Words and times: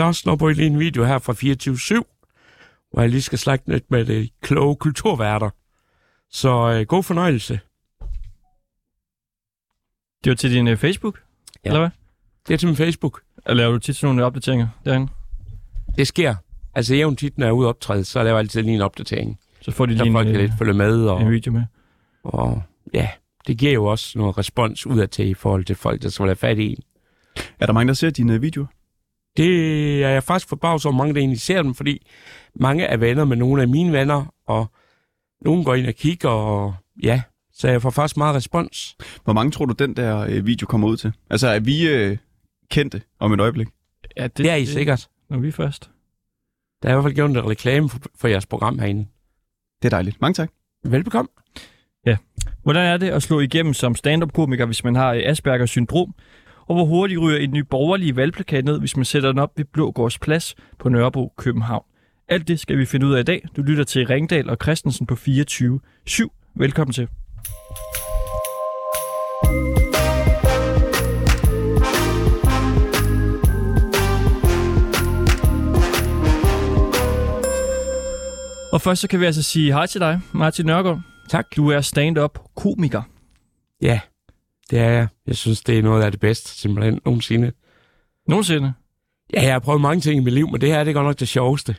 Så 0.00 0.12
snupper 0.12 0.48
jeg 0.48 0.56
lige 0.56 0.66
en 0.66 0.78
video 0.78 1.04
her 1.04 1.18
fra 1.18 1.32
24-7, 1.32 2.90
hvor 2.92 3.00
jeg 3.00 3.10
lige 3.10 3.22
skal 3.22 3.38
snakke 3.38 3.68
lidt 3.72 3.90
med 3.90 4.04
de 4.04 4.28
kloge 4.42 4.76
kulturværter. 4.76 5.50
Så 6.30 6.50
øh, 6.70 6.86
god 6.86 7.02
fornøjelse. 7.02 7.60
Det 10.24 10.30
var 10.30 10.34
til 10.36 10.52
din 10.52 10.68
uh, 10.68 10.76
Facebook, 10.76 11.20
Ja. 11.64 11.68
eller 11.70 11.80
hvad? 11.80 11.90
Det 12.48 12.54
er 12.54 12.58
til 12.58 12.68
min 12.68 12.76
Facebook. 12.76 13.20
Eller 13.46 13.54
laver 13.54 13.72
du 13.72 13.78
tit 13.78 13.96
sådan 13.96 14.14
nogle 14.14 14.24
opdateringer 14.24 14.68
derinde? 14.84 15.12
Det 15.96 16.06
sker. 16.06 16.34
Altså 16.74 16.94
jævnt 16.94 17.18
tit, 17.18 17.38
når 17.38 17.46
jeg 17.46 17.50
er 17.50 17.54
ude 17.54 17.68
optræde, 17.68 18.04
så 18.04 18.18
laver 18.22 18.36
jeg 18.36 18.38
altid 18.38 18.62
lige 18.62 18.74
en 18.74 18.80
opdatering. 18.80 19.38
Så 19.60 19.70
får 19.70 19.86
de 19.86 19.94
lige 19.94 20.12
folk 20.12 20.26
en, 20.28 20.32
kan 20.32 20.40
lidt 20.42 20.52
øh, 20.52 20.58
følge 20.58 20.74
med, 20.74 21.04
og, 21.06 21.22
en 21.22 21.30
video 21.30 21.52
med. 21.52 21.62
og 22.22 22.62
ja, 22.94 23.08
det 23.46 23.58
giver 23.58 23.72
jo 23.72 23.84
også 23.84 24.18
noget 24.18 24.38
respons 24.38 24.86
udad 24.86 25.08
til 25.08 25.28
i 25.28 25.34
forhold 25.34 25.64
til 25.64 25.76
folk, 25.76 26.02
der 26.02 26.08
skal 26.08 26.26
have 26.26 26.36
fat 26.36 26.58
i 26.58 26.66
en. 26.72 26.82
Er 27.60 27.66
der 27.66 27.72
mange, 27.72 27.88
der 27.88 27.94
ser 27.94 28.10
dine 28.10 28.40
videoer? 28.40 28.66
Det 29.36 30.04
er 30.04 30.08
jeg 30.08 30.22
faktisk 30.22 30.48
forbavset 30.48 30.86
over, 30.86 30.96
mange 30.96 31.14
der 31.14 31.20
egentlig 31.20 31.40
ser 31.40 31.62
dem, 31.62 31.74
fordi 31.74 32.06
mange 32.54 32.84
er 32.84 32.96
venner 32.96 33.24
med 33.24 33.36
nogle 33.36 33.62
af 33.62 33.68
mine 33.68 33.92
venner, 33.92 34.34
og 34.46 34.66
nogen 35.40 35.64
går 35.64 35.74
ind 35.74 35.86
og 35.86 35.94
kigger, 35.94 36.28
og 36.28 36.74
ja, 37.02 37.22
så 37.52 37.68
jeg 37.68 37.82
får 37.82 37.90
faktisk 37.90 38.16
meget 38.16 38.34
respons. 38.34 38.96
Hvor 39.24 39.32
mange 39.32 39.50
tror 39.50 39.64
du, 39.64 39.74
den 39.74 39.96
der 39.96 40.18
øh, 40.18 40.46
video 40.46 40.66
kommer 40.66 40.88
ud 40.88 40.96
til? 40.96 41.12
Altså, 41.30 41.48
er 41.48 41.60
vi 41.60 41.88
øh, 41.88 42.16
kendte 42.70 43.02
om 43.18 43.32
et 43.32 43.40
øjeblik? 43.40 43.68
Ja, 44.16 44.22
det, 44.22 44.38
Det 44.38 44.50
er 44.50 44.54
I 44.54 44.66
sikkert. 44.66 45.08
Når 45.30 45.38
vi 45.38 45.48
er 45.48 45.52
først. 45.52 45.90
Der 46.82 46.88
er 46.88 46.92
i 46.92 46.94
hvert 46.94 47.04
fald 47.04 47.14
gjort 47.14 47.30
en 47.30 47.50
reklame 47.50 47.88
for, 47.88 47.98
for 48.14 48.28
jeres 48.28 48.46
program 48.46 48.78
herinde. 48.78 49.06
Det 49.82 49.88
er 49.88 49.90
dejligt. 49.90 50.20
Mange 50.20 50.34
tak. 50.34 50.50
Velbekomme. 50.84 51.28
Hvordan 52.62 52.86
er 52.86 52.96
det 52.96 53.10
at 53.10 53.22
slå 53.22 53.40
igennem 53.40 53.74
som 53.74 53.94
stand-up-komiker, 53.94 54.66
hvis 54.66 54.84
man 54.84 54.94
har 54.94 55.12
øh, 55.12 55.22
Aspergers 55.24 55.70
syndrom? 55.70 56.14
Og 56.70 56.76
hvor 56.76 56.84
hurtigt 56.84 57.20
ryger 57.20 57.38
en 57.38 57.50
ny 57.50 57.58
borgerlig 57.58 58.16
valgplakat 58.16 58.64
ned, 58.64 58.78
hvis 58.78 58.96
man 58.96 59.04
sætter 59.04 59.28
den 59.28 59.38
op 59.38 59.52
ved 59.56 59.64
Blågårds 59.64 60.18
Plads 60.18 60.54
på 60.78 60.88
Nørrebro, 60.88 61.32
København? 61.36 61.84
Alt 62.28 62.48
det 62.48 62.60
skal 62.60 62.78
vi 62.78 62.86
finde 62.86 63.06
ud 63.06 63.14
af 63.14 63.20
i 63.20 63.22
dag. 63.22 63.44
Du 63.56 63.62
lytter 63.62 63.84
til 63.84 64.06
Ringdal 64.06 64.50
og 64.50 64.56
Christensen 64.62 65.06
på 65.06 65.16
24 65.16 65.80
7. 66.06 66.32
Velkommen 66.54 66.92
til. 66.92 67.08
Og 78.72 78.80
først 78.80 79.00
så 79.00 79.08
kan 79.08 79.20
vi 79.20 79.24
altså 79.24 79.42
sige 79.42 79.72
hej 79.72 79.86
til 79.86 80.00
dig, 80.00 80.20
Martin 80.34 80.66
Nørgaard. 80.66 81.00
Tak. 81.28 81.56
Du 81.56 81.68
er 81.68 81.80
stand-up 81.80 82.38
komiker. 82.56 83.02
Ja, 83.82 84.00
det 84.70 84.78
er 84.78 84.90
jeg. 84.90 85.08
Jeg 85.26 85.36
synes, 85.36 85.60
det 85.62 85.78
er 85.78 85.82
noget 85.82 86.02
af 86.02 86.10
det 86.10 86.20
bedste, 86.20 86.48
simpelthen, 86.60 87.00
nogensinde. 87.04 87.52
Nogensinde. 88.28 88.72
Ja, 89.34 89.42
jeg 89.42 89.52
har 89.52 89.58
prøvet 89.58 89.80
mange 89.80 90.00
ting 90.00 90.16
i 90.20 90.24
mit 90.24 90.34
liv, 90.34 90.50
men 90.50 90.60
det 90.60 90.68
her 90.68 90.84
det 90.84 90.90
er 90.90 90.94
godt 90.94 91.06
nok 91.06 91.20
det 91.20 91.28
sjoveste. 91.28 91.76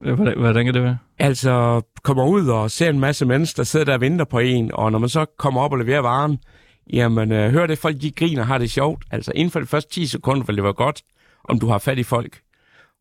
Hvordan, 0.00 0.38
hvordan 0.38 0.64
kan 0.64 0.74
det 0.74 0.82
være? 0.82 0.98
Altså, 1.18 1.82
kommer 2.02 2.24
ud 2.26 2.48
og 2.48 2.70
ser 2.70 2.90
en 2.90 3.00
masse 3.00 3.26
mennesker, 3.26 3.56
der 3.56 3.64
sidder 3.64 3.84
der 3.86 3.94
og 3.94 4.00
venter 4.00 4.24
på 4.24 4.38
en, 4.38 4.70
og 4.74 4.92
når 4.92 4.98
man 4.98 5.08
så 5.08 5.26
kommer 5.38 5.60
op 5.60 5.72
og 5.72 5.78
leverer 5.78 6.00
varen, 6.00 6.38
jamen, 6.92 7.32
øh, 7.32 7.50
hører 7.50 7.66
det, 7.66 7.78
folk 7.78 8.00
de 8.02 8.10
griner 8.10 8.42
har 8.42 8.58
det 8.58 8.70
sjovt. 8.70 9.04
Altså, 9.10 9.32
inden 9.34 9.50
for 9.50 9.60
de 9.60 9.66
første 9.66 9.90
10 9.94 10.06
sekunder 10.06 10.44
vil 10.44 10.56
det 10.56 10.64
være 10.64 10.72
godt, 10.72 11.02
om 11.48 11.60
du 11.60 11.66
har 11.68 11.78
fat 11.78 11.98
i 11.98 12.02
folk. 12.02 12.40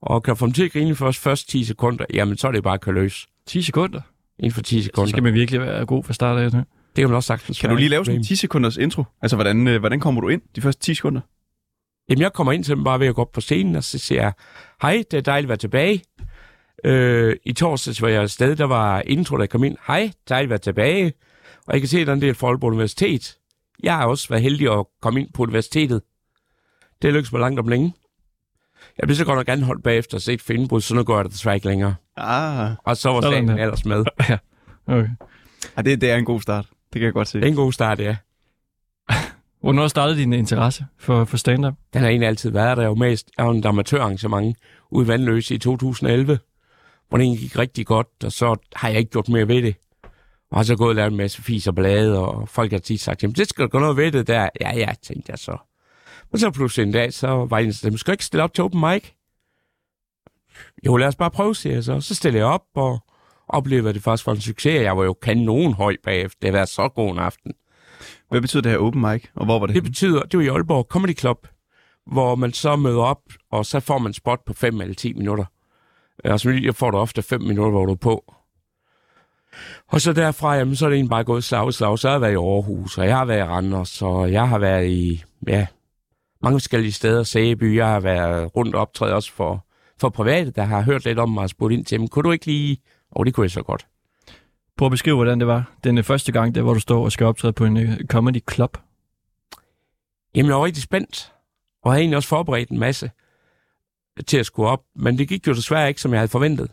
Og 0.02 0.24
kan 0.24 0.32
du 0.32 0.36
få 0.36 0.46
dem 0.46 0.54
til 0.54 0.64
at 0.66 0.72
grine 0.72 0.96
for 0.96 1.08
de 1.08 1.14
første 1.14 1.52
10 1.52 1.64
sekunder, 1.64 2.06
jamen, 2.14 2.38
så 2.38 2.48
er 2.48 2.52
det 2.52 2.64
bare 2.64 2.74
at 2.74 2.82
køre 2.82 2.96
løs. 2.96 3.28
10 3.48 3.62
sekunder? 3.62 4.02
Inden 4.40 4.52
for 4.52 4.62
10 4.62 4.80
Så 4.82 4.86
sekunder. 4.86 5.10
skal 5.10 5.24
man 5.24 5.34
virkelig 5.34 5.62
være 5.62 5.86
god 5.86 6.04
fra 6.04 6.14
start 6.14 6.54
af. 6.54 6.64
Det. 6.98 7.02
Det 7.02 7.04
kan 7.04 7.10
man 7.10 7.16
også 7.16 7.28
sagtens 7.28 7.60
Kan 7.60 7.70
du 7.70 7.76
lige 7.76 7.90
lave 7.90 8.06
sådan 8.06 8.20
en 8.20 8.26
10 8.26 8.36
sekunders 8.36 8.78
intro? 8.78 9.04
Altså, 9.22 9.38
hvordan, 9.38 9.68
øh, 9.68 9.80
hvordan 9.80 10.00
kommer 10.00 10.22
du 10.22 10.28
ind 10.28 10.42
de 10.56 10.62
første 10.62 10.82
10 10.82 10.96
sekunder? 10.96 11.22
Jamen, 12.10 12.22
jeg 12.22 12.34
kommer 12.34 12.54
ind 12.54 12.64
til 12.64 12.76
dem 12.76 12.84
bare 12.84 13.00
ved 13.00 13.08
at 13.08 13.16
gå 13.16 13.22
op 13.22 13.32
på 13.32 13.42
scenen, 13.42 13.76
og 13.76 13.84
så 13.84 13.98
siger 14.00 14.22
jeg, 14.22 14.34
hej, 14.82 15.04
det 15.12 15.18
er 15.18 15.22
dejligt 15.22 15.46
at 15.46 15.50
være 15.50 15.58
tilbage. 15.58 16.04
Øh, 16.84 17.36
I 17.46 17.54
torsdags 17.54 18.02
var 18.02 18.08
jeg 18.08 18.22
afsted, 18.22 18.56
der 18.56 18.66
var 18.66 19.02
intro, 19.02 19.38
der 19.38 19.46
kom 19.46 19.64
ind, 19.64 19.78
hej, 19.88 20.12
dejligt 20.30 20.48
at 20.48 20.50
være 20.50 20.60
tilbage. 20.60 21.14
Og 21.68 21.74
jeg 21.74 21.82
kan 21.82 21.88
se, 21.88 22.00
at 22.00 22.08
der 22.08 22.14
er 22.14 22.16
en 22.16 22.22
del 22.22 22.36
folk 22.36 22.60
på 22.62 22.68
universitet. 22.68 23.38
Jeg 23.84 23.96
har 23.96 24.06
også 24.08 24.30
været 24.30 24.42
heldig 24.42 24.80
at 24.80 24.86
komme 25.02 25.20
ind 25.22 25.30
på 25.34 25.44
universitetet. 25.44 26.02
Det 27.02 27.14
lykkedes 27.14 27.32
mig 27.32 27.42
langt 27.42 27.60
om 27.60 27.68
længe. 27.68 27.94
Jeg 28.98 29.08
blev 29.08 29.16
så 29.16 29.26
godt 29.26 29.38
nok 29.38 29.50
anholdt 29.50 29.84
bagefter 29.84 30.18
og 30.18 30.22
set 30.22 30.42
for 30.42 30.54
indbrud, 30.54 30.82
så 30.82 30.96
nu 30.96 31.04
går 31.04 31.16
jeg 31.16 31.24
der 31.26 31.30
desværre 31.30 31.56
ikke 31.56 31.68
længere. 31.68 31.96
Ah, 32.18 32.72
Og 32.84 32.98
så 32.98 33.10
var 33.10 33.22
Sådan 33.22 33.34
sagen 33.34 33.48
der. 33.48 33.64
ellers 33.64 33.86
med. 33.86 34.06
Okay. 34.90 35.10
ah 35.76 35.86
det, 35.86 36.02
det 36.02 36.12
er 36.12 36.16
en 36.16 36.26
god 36.26 36.42
start. 36.42 36.66
Det 36.98 37.02
kan 37.02 37.06
jeg 37.06 37.14
godt 37.14 37.28
se. 37.28 37.38
Det 37.38 37.46
er 37.46 37.50
en 37.50 37.56
god 37.56 37.74
start, 37.74 38.00
ja. 38.00 38.16
Hvornår 39.62 39.88
startede 39.88 40.20
din 40.20 40.34
interesse 40.34 40.86
for, 40.98 41.26
for 41.26 41.38
stand-up? 41.38 41.74
Den 41.94 42.02
har 42.02 42.10
egentlig 42.10 42.28
altid 42.28 42.50
været 42.50 42.78
der. 42.78 42.84
Jeg 42.84 42.90
var 42.90 42.96
med 42.96 43.10
i 43.10 43.14
et 43.14 43.66
amatørarrangement 43.66 44.58
ude 44.92 45.06
i 45.06 45.08
Vandløse 45.08 45.56
i 45.56 45.58
2011, 45.58 46.40
hvor 47.10 47.18
det 47.18 47.40
gik 47.40 47.58
rigtig 47.58 47.86
godt, 47.86 48.08
og 48.24 48.32
så 48.32 48.56
har 48.76 48.90
jeg 48.90 48.98
ikke 48.98 49.12
gjort 49.12 49.30
mere 49.30 49.48
ved 49.48 49.62
det. 49.62 49.76
Og 50.52 50.66
så 50.66 50.76
gået 50.76 50.90
og 50.90 50.96
lavet 50.96 51.12
en 51.12 51.18
masse 51.18 51.42
fis 51.42 51.68
og 51.68 51.76
blade, 51.76 52.20
og 52.20 52.50
folk 52.50 52.72
har 52.72 52.80
tit 52.80 53.02
sagt, 53.02 53.24
jamen 53.24 53.36
det 53.36 53.50
skal 53.50 53.70
gøre 53.70 53.82
noget 53.82 53.98
ved 53.98 54.12
det 54.12 54.28
der. 54.28 54.50
Ja, 54.62 54.76
ja, 54.76 54.94
tænkte 55.02 55.30
jeg 55.30 55.40
så. 55.40 55.58
Men 56.32 56.40
så 56.40 56.52
pludselig 56.52 56.86
en 56.86 56.94
dag, 56.94 57.14
så 57.14 57.28
var 57.28 57.58
en 57.58 57.72
dem, 57.72 57.98
skal 57.98 58.12
ikke 58.12 58.26
stille 58.26 58.44
op 58.44 58.54
til 58.54 58.64
open 58.64 58.82
mic? 58.82 59.04
Jo, 60.86 60.98
lad 60.98 61.08
os 61.08 61.16
bare 61.16 61.32
prøve, 61.32 61.56
siger 61.56 61.74
jeg 61.74 61.84
så. 61.84 62.02
Så 62.02 62.16
stiller 62.16 62.40
jeg 62.40 62.48
op, 62.48 62.66
og 62.76 63.00
oplevede, 63.50 63.90
at 63.90 63.96
det 63.96 64.04
faktisk 64.04 64.28
var 64.28 64.34
en 64.34 64.42
succes. 64.42 64.84
Jeg 64.84 64.98
var 64.98 65.04
jo 65.04 65.14
kanon 65.14 65.74
høj 65.74 65.96
bagefter. 66.04 66.38
Det 66.42 66.48
har 66.48 66.58
været 66.58 66.70
så 66.70 66.88
god 66.88 67.12
en 67.12 67.20
aften. 67.20 67.54
Hvad 68.30 68.42
betyder 68.42 68.62
det 68.62 68.72
her 68.72 68.80
open 68.80 69.02
mic, 69.02 69.24
og 69.36 69.46
hvor 69.46 69.60
var 69.60 69.66
det? 69.66 69.76
Det 69.76 69.84
betyder, 69.84 70.22
det 70.22 70.38
var 70.38 70.46
i 70.46 70.48
Aalborg 70.48 70.88
Comedy 70.90 71.18
Club, 71.18 71.48
hvor 72.12 72.36
man 72.36 72.54
så 72.54 72.76
møder 72.76 73.02
op, 73.02 73.22
og 73.52 73.66
så 73.66 73.80
får 73.80 73.98
man 73.98 74.14
spot 74.14 74.40
på 74.46 74.54
5 74.54 74.82
eller 74.82 74.96
10 74.96 75.14
minutter. 75.14 75.46
Og 76.24 76.40
så 76.40 76.50
jeg 76.50 76.76
får 76.76 76.92
du 76.92 76.98
ofte 76.98 77.22
5 77.22 77.42
minutter, 77.42 77.72
hvor 77.72 77.86
du 77.86 77.92
er 77.92 77.96
på. 77.96 78.34
Og 79.88 80.02
så 80.02 80.14
derfra, 80.14 80.56
jamen, 80.56 80.76
så 80.76 80.86
er 80.86 80.90
det 80.90 80.96
egentlig 80.96 81.10
bare 81.10 81.24
gået 81.24 81.44
slag 81.44 81.70
i 81.70 81.72
slag. 81.72 82.00
Så 82.00 82.08
har 82.08 82.14
jeg 82.14 82.22
været 82.22 82.32
i 82.32 82.36
Aarhus, 82.36 82.98
og 82.98 83.06
jeg 83.08 83.18
har 83.18 83.26
været 83.26 83.40
i 83.40 83.44
Randers, 83.44 84.02
og 84.02 84.32
jeg 84.32 84.50
har 84.50 84.60
været 84.60 84.88
i 84.88 85.24
ja, 85.48 85.68
mange 86.42 86.60
forskellige 86.60 86.92
steder. 86.92 87.24
Sæby, 87.24 87.78
jeg 87.78 87.88
har 87.88 88.00
været 88.00 88.56
rundt 88.56 88.76
og 88.76 88.82
optræde 88.82 89.14
også 89.14 89.32
for, 89.32 89.66
for 90.02 90.10
private, 90.10 90.52
der 90.52 90.64
har 90.64 90.82
hørt 90.82 91.06
lidt 91.06 91.20
om 91.20 91.30
mig 91.30 91.44
og 91.44 91.50
spurgt 91.50 91.74
ind 91.74 91.86
til 91.86 92.00
dem. 92.00 92.08
Kunne 92.08 92.24
du 92.24 92.32
ikke 92.32 92.46
lige... 92.46 92.78
Oh, 93.12 93.26
det 93.26 93.34
kunne 93.34 93.44
jeg 93.44 93.52
så 93.52 93.62
godt. 93.62 93.88
Prøv 94.78 94.86
at 94.86 94.92
beskrive, 94.92 95.16
hvordan 95.16 95.40
det 95.40 95.48
var 95.48 95.72
den 95.84 95.98
øh, 95.98 96.04
første 96.04 96.32
gang, 96.32 96.56
der, 96.56 96.62
hvor 96.62 96.74
du 96.74 96.80
står 96.80 97.04
og 97.04 97.12
skal 97.12 97.26
optræde 97.26 97.54
på 97.54 97.66
en 97.66 97.78
uh, 97.78 97.94
comedy 98.08 98.42
club. 98.52 98.78
Jamen, 100.36 100.50
jeg 100.50 100.56
var 100.56 100.66
rigtig 100.66 100.84
spændt, 100.84 101.34
og 101.84 101.92
havde 101.92 102.02
egentlig 102.02 102.18
også 102.18 102.30
forberedt 102.30 102.70
en 102.70 102.80
masse 102.80 103.12
til 104.28 104.38
at 104.38 104.46
skulle 104.46 104.70
op, 104.70 104.84
men 104.96 105.18
det 105.18 105.28
gik 105.28 105.48
jo 105.48 105.54
desværre 105.54 105.88
ikke, 105.88 106.02
som 106.02 106.12
jeg 106.12 106.20
havde 106.20 106.32
forventet. 106.32 106.72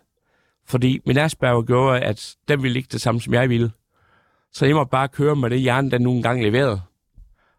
Fordi 0.66 1.00
min 1.06 1.18
Asperger 1.18 1.62
gjorde, 1.62 2.00
at 2.00 2.36
den 2.48 2.62
ville 2.62 2.78
ikke 2.78 2.88
det 2.92 3.00
samme, 3.00 3.20
som 3.20 3.34
jeg 3.34 3.48
ville. 3.48 3.70
Så 4.52 4.66
jeg 4.66 4.74
måtte 4.74 4.90
bare 4.90 5.08
køre 5.08 5.36
med 5.36 5.50
det 5.50 5.60
hjerne, 5.60 5.90
den 5.90 6.02
nu 6.02 6.12
engang 6.12 6.42
leverede. 6.42 6.80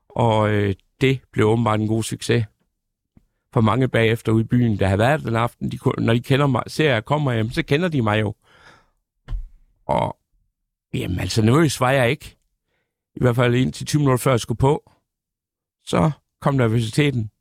Og 0.09 0.49
øh, 0.49 0.75
det 1.01 1.19
blev 1.31 1.47
åbenbart 1.47 1.79
en 1.79 1.87
god 1.87 2.03
succes. 2.03 2.45
For 3.53 3.61
mange 3.61 3.87
bagefter 3.87 4.31
ude 4.31 4.41
i 4.41 4.47
byen, 4.47 4.79
der 4.79 4.87
har 4.87 4.97
været 4.97 5.23
den 5.23 5.35
aften, 5.35 5.71
de, 5.71 5.77
når 5.97 6.13
de 6.13 6.19
kender 6.19 6.47
mig, 6.47 6.63
ser 6.67 6.93
jeg 6.93 7.05
kommer 7.05 7.33
hjem, 7.33 7.51
så 7.51 7.63
kender 7.63 7.87
de 7.87 8.01
mig 8.01 8.21
jo. 8.21 8.33
Og 9.85 10.17
jamen 10.93 11.19
altså, 11.19 11.41
nervøs 11.41 11.79
var 11.79 11.91
jeg 11.91 12.09
ikke. 12.09 12.37
I 13.15 13.19
hvert 13.21 13.35
fald 13.35 13.55
indtil 13.55 13.85
20 13.85 13.99
minutter 13.99 14.17
før 14.17 14.31
jeg 14.31 14.39
skulle 14.39 14.57
på 14.57 14.91
så 15.85 16.11
kom 16.41 16.55
nervøsiteten. 16.55 17.31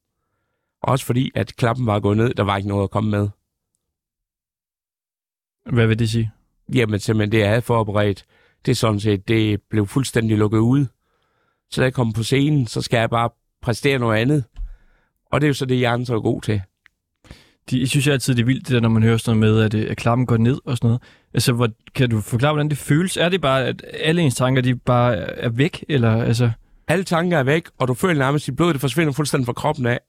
Også 0.83 1.07
fordi, 1.07 1.31
at 1.35 1.57
klappen 1.57 1.87
var 1.87 2.01
gået 2.01 2.17
ned, 2.17 2.35
der 2.35 2.43
var 2.43 2.57
ikke 2.57 2.69
noget 2.69 2.85
at 2.85 2.91
komme 2.91 3.11
med. 3.11 3.29
Hvad 5.75 5.87
vil 5.87 5.99
det 5.99 6.11
sige? 6.11 6.33
Jamen 6.75 7.01
simpelthen 7.01 7.33
det, 7.33 7.39
jeg 7.39 7.49
havde 7.49 7.63
forberedt, 7.63 8.27
det 8.67 8.71
er 8.71 8.77
sådan 8.77 9.01
set, 9.01 9.29
det 9.29 9.63
blev 9.63 9.87
fuldstændig 9.87 10.39
lukket 10.39 10.59
ud. 10.59 10.87
Så 11.71 11.81
da 11.81 11.85
jeg 11.85 11.95
kom 11.95 12.13
på 12.13 12.23
scenen, 12.23 12.67
så 12.67 12.83
skal 12.83 12.99
jeg 12.99 13.11
bare 13.11 13.31
præstere 13.63 13.99
noget 13.99 14.21
andet. 14.21 14.45
Og 15.27 15.41
det 15.41 15.47
er 15.47 15.49
jo 15.49 15.55
så 15.55 15.67
det, 15.67 15.77
hjernen 15.77 16.07
så 16.07 16.15
er 16.15 16.21
god 16.21 16.43
til. 16.43 16.63
De, 17.71 17.81
jeg 17.81 17.89
synes 17.89 18.09
altid, 18.09 18.35
det 18.35 18.43
er 18.43 18.47
vildt, 18.47 18.69
det 18.69 18.75
der, 18.75 18.81
når 18.81 18.89
man 18.89 19.03
hører 19.03 19.17
sådan 19.17 19.41
noget 19.41 19.55
med, 19.55 19.65
at, 19.65 19.75
øh, 19.75 19.91
at 19.91 19.97
klappen 19.97 20.27
går 20.27 20.37
ned 20.37 20.61
og 20.65 20.77
sådan 20.77 20.89
noget. 20.89 21.03
Altså, 21.35 21.53
hvor, 21.53 21.69
kan 21.95 22.11
du 22.11 22.21
forklare, 22.21 22.53
hvordan 22.53 22.69
det 22.71 22.79
føles? 22.79 23.17
Er 23.17 23.29
det 23.29 23.41
bare, 23.41 23.65
at 23.65 23.85
alle 23.93 24.23
ens 24.23 24.35
tanker, 24.35 24.63
de 24.63 24.77
bare 24.77 25.17
er 25.17 25.49
væk? 25.49 25.85
Eller, 25.89 26.23
altså, 26.23 26.51
Alle 26.89 27.05
tanker 27.05 27.39
er 27.39 27.43
væk, 27.43 27.69
og 27.79 27.89
du 27.89 27.95
føler 27.95 28.19
nærmest, 28.19 28.49
at 28.49 28.57
blodet 28.57 28.75
det 28.75 28.81
forsvinder 28.81 29.13
fuldstændig 29.13 29.47
fra 29.47 29.53
kroppen 29.53 29.87
af. 29.87 30.01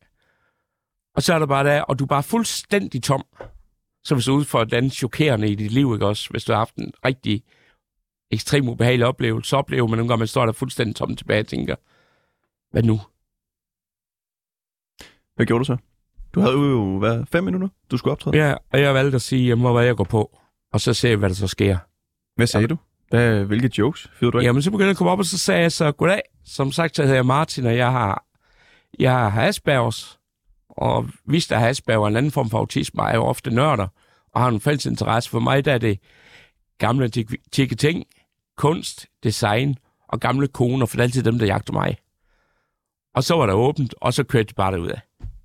Og 1.16 1.22
så 1.24 1.34
er 1.34 1.40
der 1.40 1.46
bare 1.46 1.64
der, 1.64 1.82
og 1.82 2.00
du 2.00 2.04
er 2.04 2.08
bare 2.08 2.24
fuldstændig 2.24 3.04
tom. 3.04 3.26
Så 4.04 4.16
hvis 4.16 4.26
du 4.26 4.34
er 4.34 4.38
ude 4.38 4.46
for 4.46 4.62
et 4.62 4.74
andet 4.74 4.94
chokerende 4.94 5.50
i 5.50 5.56
dit 5.56 5.72
liv, 5.72 5.94
ikke 5.94 6.06
også? 6.06 6.30
Hvis 6.30 6.44
du 6.44 6.52
har 6.52 6.58
haft 6.58 6.76
en 6.76 6.94
rigtig 7.06 7.44
ekstrem 8.32 8.70
ubehagelig 8.70 9.08
oplevelse, 9.08 9.50
så 9.50 9.58
oplever 9.58 9.88
man 9.88 9.98
nogle 9.98 10.08
gange, 10.08 10.20
man 10.20 10.28
står 10.28 10.46
der 10.46 10.54
fuldstændig 10.54 10.96
tom 10.96 11.16
tilbage 11.16 11.40
og 11.40 11.48
tænker, 11.48 11.76
hvad 12.72 12.84
nu? 12.84 13.00
Hvad 15.36 15.46
gjorde 15.46 15.60
du 15.60 15.66
så? 15.66 15.78
Du 16.34 16.40
havde 16.40 16.54
jo, 16.54 17.00
hvad, 17.00 17.26
fem 17.32 17.44
minutter, 17.44 17.68
du 17.92 17.98
skulle 17.98 18.12
optræde. 18.12 18.38
Ja, 18.38 18.56
og 18.72 18.82
jeg 18.82 18.94
valgte 18.94 19.16
at 19.16 19.22
sige, 19.22 19.48
jeg 19.48 19.58
må 19.58 19.74
hvad 19.74 19.86
jeg 19.86 19.96
går 19.96 20.04
på. 20.04 20.40
Og 20.76 20.82
så 20.82 20.94
ser 20.94 21.10
vi, 21.10 21.16
hvad 21.16 21.30
der 21.30 21.36
så 21.36 21.48
sker. 21.48 21.78
Hvad 22.36 22.48
sagde 22.48 22.68
du? 22.68 22.78
Hvad, 23.10 23.44
hvilke 23.44 23.72
jokes 23.78 24.08
fyrede 24.20 24.32
du 24.32 24.40
af? 24.40 24.44
Jamen, 24.44 24.62
så 24.62 24.72
begyndte 24.72 24.86
jeg 24.86 24.92
at 24.92 24.98
komme 24.98 25.12
op, 25.12 25.20
og 25.20 25.26
så 25.26 25.38
sagde 25.38 25.62
jeg 25.62 25.72
så, 25.72 25.92
goddag. 25.92 26.22
Som 26.46 26.72
sagt, 26.72 26.96
så 26.96 27.02
hedder 27.02 27.16
jeg 27.16 27.26
Martin, 27.26 27.66
og 27.66 27.78
jeg 27.78 27.92
har, 27.92 28.26
jeg 29.00 29.32
har 29.32 29.44
Aspergers. 29.48 30.20
Og 30.70 31.10
hvis 31.26 31.48
der 31.48 31.58
har 31.58 31.68
Asperger 31.68 32.08
en 32.08 32.16
anden 32.16 32.32
form 32.32 32.50
for 32.50 32.58
autisme, 32.58 33.04
er 33.04 33.16
jo 33.16 33.24
ofte 33.24 33.52
nørder, 33.52 33.88
og 34.34 34.42
har 34.42 34.48
en 34.48 34.62
fælles 34.62 34.86
interesse. 34.86 35.30
For 35.30 35.40
mig 35.40 35.66
der 35.66 35.74
er 35.74 35.78
det 35.78 36.00
gamle 36.78 37.10
tikke 37.52 37.76
ting, 37.76 38.06
kunst, 38.58 39.08
design 39.24 39.78
og 40.08 40.20
gamle 40.20 40.48
koner, 40.48 40.86
for 40.86 40.98
det 40.98 41.02
er 41.02 41.04
altid 41.04 41.24
dem, 41.24 41.40
der 41.40 41.46
jagter 41.46 41.74
mig. 41.74 41.98
Og 43.16 43.24
så 43.24 43.36
var 43.36 43.46
der 43.46 43.54
åbent, 43.54 43.96
og 44.02 44.14
så 44.14 44.24
kørte 44.24 44.48
de 44.48 44.54
bare 44.54 44.92
af. 44.92 45.02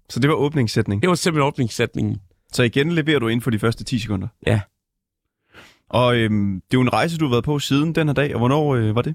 Så 0.09 0.21
det 0.21 0.31
var 0.31 0.37
åbningssætning? 0.37 1.03
Det 1.03 1.09
var 1.09 1.15
simpelthen 1.15 1.47
åbningssætningen. 1.47 2.21
Så 2.53 2.63
igen 2.63 2.93
leverer 2.93 3.19
du 3.19 3.29
ind 3.29 3.43
for 3.43 3.51
de 3.51 3.59
første 3.59 3.85
10 3.85 3.99
sekunder? 3.99 4.29
Ja. 4.47 4.61
Og 5.91 6.17
øhm, 6.17 6.55
det 6.71 6.77
er 6.77 6.79
jo 6.79 6.81
en 6.81 6.93
rejse, 6.93 7.19
du 7.19 7.25
har 7.25 7.31
været 7.31 7.45
på 7.45 7.59
siden 7.59 7.95
den 7.95 8.07
her 8.09 8.15
dag, 8.15 8.35
og 8.35 8.39
hvornår 8.39 8.75
øh, 8.75 8.95
var 8.95 9.03
det? 9.03 9.15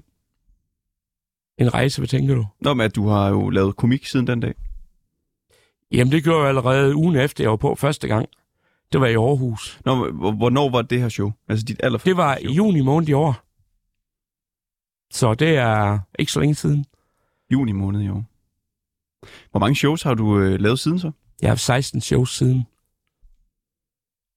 En 1.58 1.74
rejse, 1.74 2.00
hvad 2.00 2.08
tænker 2.08 2.34
du? 2.34 2.46
Nå, 2.60 2.74
men 2.74 2.84
at 2.84 2.94
du 2.96 3.08
har 3.08 3.28
jo 3.28 3.50
lavet 3.50 3.76
komik 3.76 4.06
siden 4.06 4.26
den 4.26 4.40
dag. 4.40 4.54
Jamen, 5.92 6.12
det 6.12 6.24
gjorde 6.24 6.40
jeg 6.40 6.48
allerede 6.48 6.96
ugen 6.96 7.16
efter, 7.16 7.44
jeg 7.44 7.50
var 7.50 7.56
på 7.56 7.74
første 7.74 8.08
gang. 8.08 8.28
Det 8.92 9.00
var 9.00 9.06
i 9.06 9.14
Aarhus. 9.14 9.80
Nå, 9.84 10.10
hvornår 10.32 10.70
var 10.70 10.82
det 10.82 11.00
her 11.00 11.08
show? 11.08 11.32
Altså 11.48 11.64
dit 11.64 11.80
allerførste 11.82 12.10
Det 12.10 12.16
var 12.16 12.36
show? 12.40 12.50
i 12.50 12.54
juni 12.54 12.80
måned 12.80 13.08
i 13.08 13.12
år. 13.12 13.32
Så 15.12 15.34
det 15.34 15.56
er 15.56 15.98
ikke 16.18 16.32
så 16.32 16.40
længe 16.40 16.54
siden. 16.54 16.84
Juni 17.52 17.72
måned 17.72 18.00
i 18.02 18.08
år. 18.08 18.24
Hvor 19.50 19.60
mange 19.60 19.76
shows 19.76 20.02
har 20.02 20.14
du 20.14 20.38
øh, 20.38 20.60
lavet 20.60 20.78
siden 20.78 20.98
så? 20.98 21.10
Jeg 21.42 21.46
har 21.48 21.50
haft 21.50 21.60
16 21.60 22.00
shows 22.00 22.36
siden. 22.36 22.66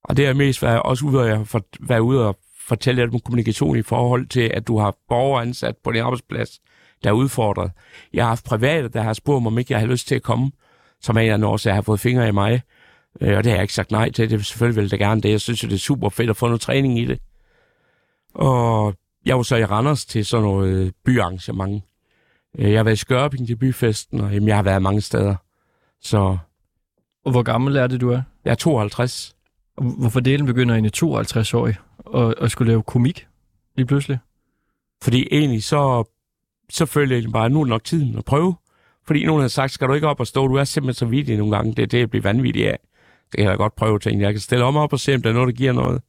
Og 0.09 0.17
det 0.17 0.27
er 0.27 0.33
mest 0.33 0.61
været 0.61 0.81
også 0.81 1.05
ude 1.05 1.31
at 1.31 1.47
for, 1.47 1.61
være 1.79 2.01
ude 2.01 2.27
og 2.27 2.37
fortælle 2.67 3.01
lidt 3.01 3.13
om 3.13 3.19
kommunikation 3.19 3.77
i 3.77 3.81
forhold 3.81 4.27
til, 4.27 4.51
at 4.53 4.67
du 4.67 4.79
har 4.79 4.95
borgere 5.09 5.41
ansat 5.41 5.75
på 5.83 5.91
din 5.91 6.01
arbejdsplads, 6.01 6.59
der 7.03 7.09
er 7.09 7.13
udfordret. 7.13 7.71
Jeg 8.13 8.23
har 8.23 8.29
haft 8.29 8.45
private, 8.45 8.87
der 8.87 9.01
har 9.01 9.13
spurgt 9.13 9.43
mig, 9.43 9.47
om 9.47 9.57
ikke 9.59 9.73
jeg 9.73 9.79
har 9.79 9.87
lyst 9.87 10.07
til 10.07 10.15
at 10.15 10.23
komme, 10.23 10.51
som 11.01 11.17
er 11.17 11.21
en 11.21 11.43
af 11.43 11.47
årsag, 11.47 11.73
har 11.73 11.81
fået 11.81 11.99
fingre 11.99 12.27
i 12.27 12.31
mig. 12.31 12.61
Øh, 13.21 13.37
og 13.37 13.43
det 13.43 13.51
har 13.51 13.57
jeg 13.57 13.61
ikke 13.61 13.73
sagt 13.73 13.91
nej 13.91 14.11
til. 14.11 14.29
Det 14.29 14.45
selvfølgelig 14.45 14.81
vil 14.81 14.89
jeg 14.91 14.99
gerne 14.99 15.21
det. 15.21 15.29
Jeg 15.29 15.41
synes, 15.41 15.61
det 15.61 15.73
er 15.73 15.77
super 15.77 16.09
fedt 16.09 16.29
at 16.29 16.37
få 16.37 16.45
noget 16.45 16.61
træning 16.61 16.99
i 16.99 17.05
det. 17.05 17.19
Og 18.33 18.93
jeg 19.25 19.37
var 19.37 19.43
så 19.43 19.55
i 19.55 19.65
Randers 19.65 20.05
til 20.05 20.25
sådan 20.25 20.43
noget 20.43 20.93
byarrangement. 21.05 21.83
Øh, 22.57 22.71
jeg 22.71 22.79
har 22.79 22.83
været 22.83 22.95
i 22.95 22.99
Skørping 22.99 23.47
til 23.47 23.55
byfesten, 23.55 24.21
og 24.21 24.33
jamen, 24.33 24.47
jeg 24.47 24.55
har 24.55 24.63
været 24.63 24.81
mange 24.81 25.01
steder. 25.01 25.35
Så 26.01 26.37
Og 27.25 27.31
hvor 27.31 27.43
gammel 27.43 27.75
er 27.75 27.87
det, 27.87 28.01
du 28.01 28.09
er? 28.11 28.21
jeg 28.45 28.51
er 28.51 28.55
52. 28.55 29.35
Hvorfor 29.81 30.19
delen 30.19 30.45
begynder 30.45 30.75
en 30.75 30.85
i 30.85 30.89
52 30.89 31.53
år 31.53 31.69
og, 31.97 32.35
og 32.37 32.51
skulle 32.51 32.71
lave 32.71 32.83
komik 32.83 33.27
lige 33.75 33.85
pludselig? 33.85 34.17
Fordi 35.01 35.27
egentlig 35.31 35.63
så, 35.63 36.03
så 36.69 36.85
følte 36.85 37.15
jeg 37.15 37.31
bare, 37.33 37.45
at 37.45 37.51
nu 37.51 37.61
er 37.61 37.65
nok 37.65 37.83
tiden 37.83 38.17
at 38.17 38.25
prøve. 38.25 38.55
Fordi 39.07 39.25
nogen 39.25 39.39
havde 39.39 39.49
sagt, 39.49 39.71
skal 39.71 39.87
du 39.87 39.93
ikke 39.93 40.07
op 40.07 40.19
og 40.19 40.27
stå? 40.27 40.47
Du 40.47 40.55
er 40.55 40.63
simpelthen 40.63 40.99
så 40.99 41.05
vittig 41.05 41.37
nogle 41.37 41.55
gange. 41.55 41.75
Det 41.75 41.83
er 41.83 41.87
det, 41.87 41.99
jeg 41.99 42.09
bliver 42.09 42.23
vanvittig 42.23 42.67
af. 42.67 42.79
Det 43.31 43.37
kan 43.37 43.47
jeg 43.49 43.57
godt 43.57 43.75
prøve, 43.75 43.99
ting. 43.99 44.21
Jeg 44.21 44.33
kan 44.33 44.39
stille 44.39 44.65
om 44.65 44.77
op 44.77 44.93
og 44.93 44.99
se, 44.99 45.15
om 45.15 45.21
der 45.21 45.29
er 45.29 45.33
noget, 45.33 45.47
der 45.47 45.53
giver 45.53 45.73
noget. 45.73 46.01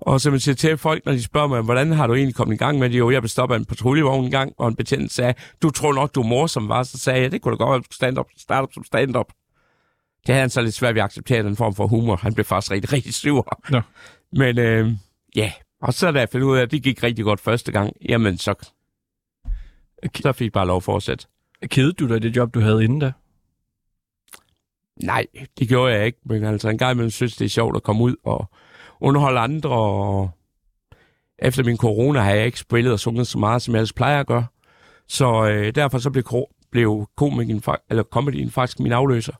Og 0.00 0.20
så 0.20 0.30
man 0.30 0.40
siger 0.40 0.54
til 0.54 0.76
folk, 0.76 1.06
når 1.06 1.12
de 1.12 1.22
spørger 1.22 1.48
mig, 1.48 1.62
hvordan 1.62 1.92
har 1.92 2.06
du 2.06 2.14
egentlig 2.14 2.34
kommet 2.34 2.54
i 2.54 2.58
gang 2.58 2.78
med 2.78 2.90
det? 2.90 2.98
Jo, 2.98 3.10
jeg 3.10 3.22
blev 3.22 3.28
stoppet 3.28 3.54
af 3.54 3.58
en 3.58 3.64
patruljevogn 3.64 4.24
en 4.24 4.30
gang, 4.30 4.52
og 4.58 4.68
en 4.68 4.76
betjent 4.76 5.12
sagde, 5.12 5.34
du 5.62 5.70
tror 5.70 5.92
nok, 5.92 6.14
du 6.14 6.22
er 6.22 6.26
morsom, 6.26 6.68
var. 6.68 6.82
Så 6.82 6.98
sagde 6.98 7.20
jeg, 7.20 7.32
det 7.32 7.42
kunne 7.42 7.52
da 7.52 7.64
godt 7.64 7.70
være, 7.70 7.82
stand-up, 7.90 8.26
start-up 8.36 8.72
som 8.72 8.84
stand-up. 8.84 9.26
Det 10.26 10.34
havde 10.34 10.40
han 10.40 10.50
så 10.50 10.62
lidt 10.62 10.74
svært 10.74 10.94
ved 10.94 11.02
at 11.02 11.04
acceptere, 11.04 11.42
den 11.42 11.56
form 11.56 11.74
for 11.74 11.86
humor. 11.86 12.16
Han 12.16 12.34
blev 12.34 12.44
faktisk 12.44 12.70
rigtig, 12.70 12.92
rigtig 12.92 13.14
sur. 13.14 13.60
Nå. 13.70 13.80
Men 14.32 14.58
øh, 14.58 14.92
ja, 15.36 15.52
og 15.82 15.94
så 15.94 16.12
da 16.12 16.18
jeg 16.18 16.28
fandt 16.28 16.44
ud 16.44 16.56
af, 16.56 16.62
at 16.62 16.70
det 16.70 16.82
gik 16.82 17.02
rigtig 17.02 17.24
godt 17.24 17.40
første 17.40 17.72
gang, 17.72 17.92
jamen 18.08 18.38
så, 18.38 18.54
så 20.22 20.32
fik 20.32 20.44
jeg 20.44 20.52
bare 20.52 20.66
lov 20.66 20.76
at 20.76 20.82
fortsætte. 20.82 21.26
Kedede 21.64 21.92
du 21.92 22.08
dig 22.08 22.22
det 22.22 22.36
job, 22.36 22.54
du 22.54 22.60
havde 22.60 22.84
inden 22.84 22.98
da? 22.98 23.12
Nej, 25.02 25.26
det 25.58 25.68
gjorde 25.68 25.94
jeg 25.94 26.06
ikke, 26.06 26.18
men 26.24 26.44
altså 26.44 26.68
en 26.68 26.78
gang 26.78 26.92
imellem 26.92 27.10
synes 27.10 27.36
det 27.36 27.44
er 27.44 27.48
sjovt 27.48 27.76
at 27.76 27.82
komme 27.82 28.04
ud 28.04 28.16
og 28.24 28.50
underholde 29.00 29.40
andre, 29.40 29.70
og 29.70 30.30
efter 31.38 31.64
min 31.64 31.76
corona 31.76 32.20
har 32.20 32.30
jeg 32.30 32.46
ikke 32.46 32.58
spillet 32.58 32.92
og 32.92 33.00
sunget 33.00 33.26
så 33.26 33.38
meget, 33.38 33.62
som 33.62 33.74
jeg 33.74 33.78
ellers 33.78 33.92
plejer 33.92 34.20
at 34.20 34.26
gøre. 34.26 34.46
Så 35.08 35.48
øh, 35.48 35.74
derfor 35.74 35.98
så 35.98 36.10
blev, 36.10 36.24
blev 36.70 37.08
komikeren, 37.16 37.62
eller 37.90 38.02
comedyen 38.02 38.50
faktisk 38.50 38.80
min 38.80 38.92
afløser. 38.92 39.32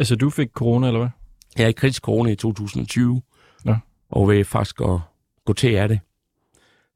Altså, 0.00 0.16
du 0.16 0.30
fik 0.30 0.48
corona, 0.48 0.86
eller 0.86 1.00
hvad? 1.00 1.10
Jeg 1.58 1.68
i 1.68 1.72
kritisk 1.72 2.02
corona 2.02 2.30
i 2.30 2.34
2020, 2.34 3.22
Nå. 3.64 3.76
og 4.10 4.28
vil 4.28 4.44
faktisk 4.44 4.80
at 4.80 5.00
gå 5.44 5.52
til 5.52 5.74
af 5.74 5.88
det. 5.88 6.00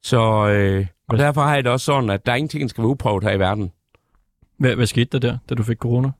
Så 0.03 0.47
øh, 0.47 0.87
og 1.07 1.17
derfor 1.17 1.41
har 1.41 1.55
jeg 1.55 1.63
det 1.63 1.71
også 1.71 1.85
sådan, 1.85 2.09
at 2.09 2.25
der 2.25 2.31
er 2.31 2.35
ingenting, 2.35 2.61
der 2.61 2.67
skal 2.67 2.81
være 2.81 2.89
uprøvet 2.89 3.23
her 3.23 3.31
i 3.31 3.39
verden. 3.39 3.71
Hvad, 4.57 4.75
hvad 4.75 4.85
skete 4.85 5.05
der 5.05 5.19
der, 5.19 5.37
da 5.49 5.55
du 5.55 5.63
fik 5.63 5.77
corona? 5.77 6.11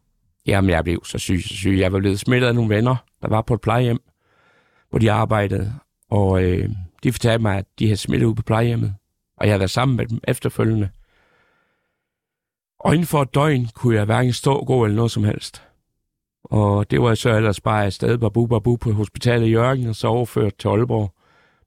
Jamen, 0.45 0.69
jeg 0.69 0.83
blev 0.83 1.05
så 1.05 1.17
syg, 1.17 1.41
så 1.41 1.55
syg. 1.55 1.77
Jeg 1.79 1.93
var 1.93 1.99
blevet 1.99 2.19
smittet 2.19 2.47
af 2.47 2.55
nogle 2.55 2.75
venner, 2.75 2.95
der 3.21 3.27
var 3.27 3.41
på 3.41 3.53
et 3.53 3.61
plejehjem, 3.61 3.99
hvor 4.89 4.99
de 4.99 5.11
arbejdede. 5.11 5.73
Og 6.09 6.43
øh, 6.43 6.69
de 7.03 7.11
fortalte 7.11 7.41
mig, 7.41 7.57
at 7.57 7.65
de 7.79 7.85
havde 7.85 7.97
smittet 7.97 8.27
ud 8.27 8.35
på 8.35 8.41
plejehjemmet. 8.41 8.95
Og 9.37 9.45
jeg 9.45 9.51
havde 9.51 9.59
været 9.59 9.71
sammen 9.71 9.97
med 9.97 10.05
dem 10.05 10.19
efterfølgende. 10.27 10.89
Og 12.79 12.93
inden 12.93 13.07
for 13.07 13.21
et 13.21 13.35
døgn 13.35 13.67
kunne 13.73 13.95
jeg 13.95 14.05
hverken 14.05 14.33
stå, 14.33 14.65
gå 14.65 14.85
eller 14.85 14.95
noget 14.95 15.11
som 15.11 15.23
helst. 15.23 15.64
Og 16.45 16.91
det 16.91 17.01
var 17.01 17.07
jeg 17.07 17.17
så 17.17 17.35
ellers 17.35 17.61
bare 17.61 17.85
afsted, 17.85 18.17
babu, 18.17 18.45
babu 18.45 18.75
på 18.75 18.91
hospitalet 18.91 19.47
i 19.47 19.51
Jørgen, 19.51 19.87
og 19.87 19.95
så 19.95 20.07
overført 20.07 20.55
til 20.55 20.67
Aalborg 20.67 21.13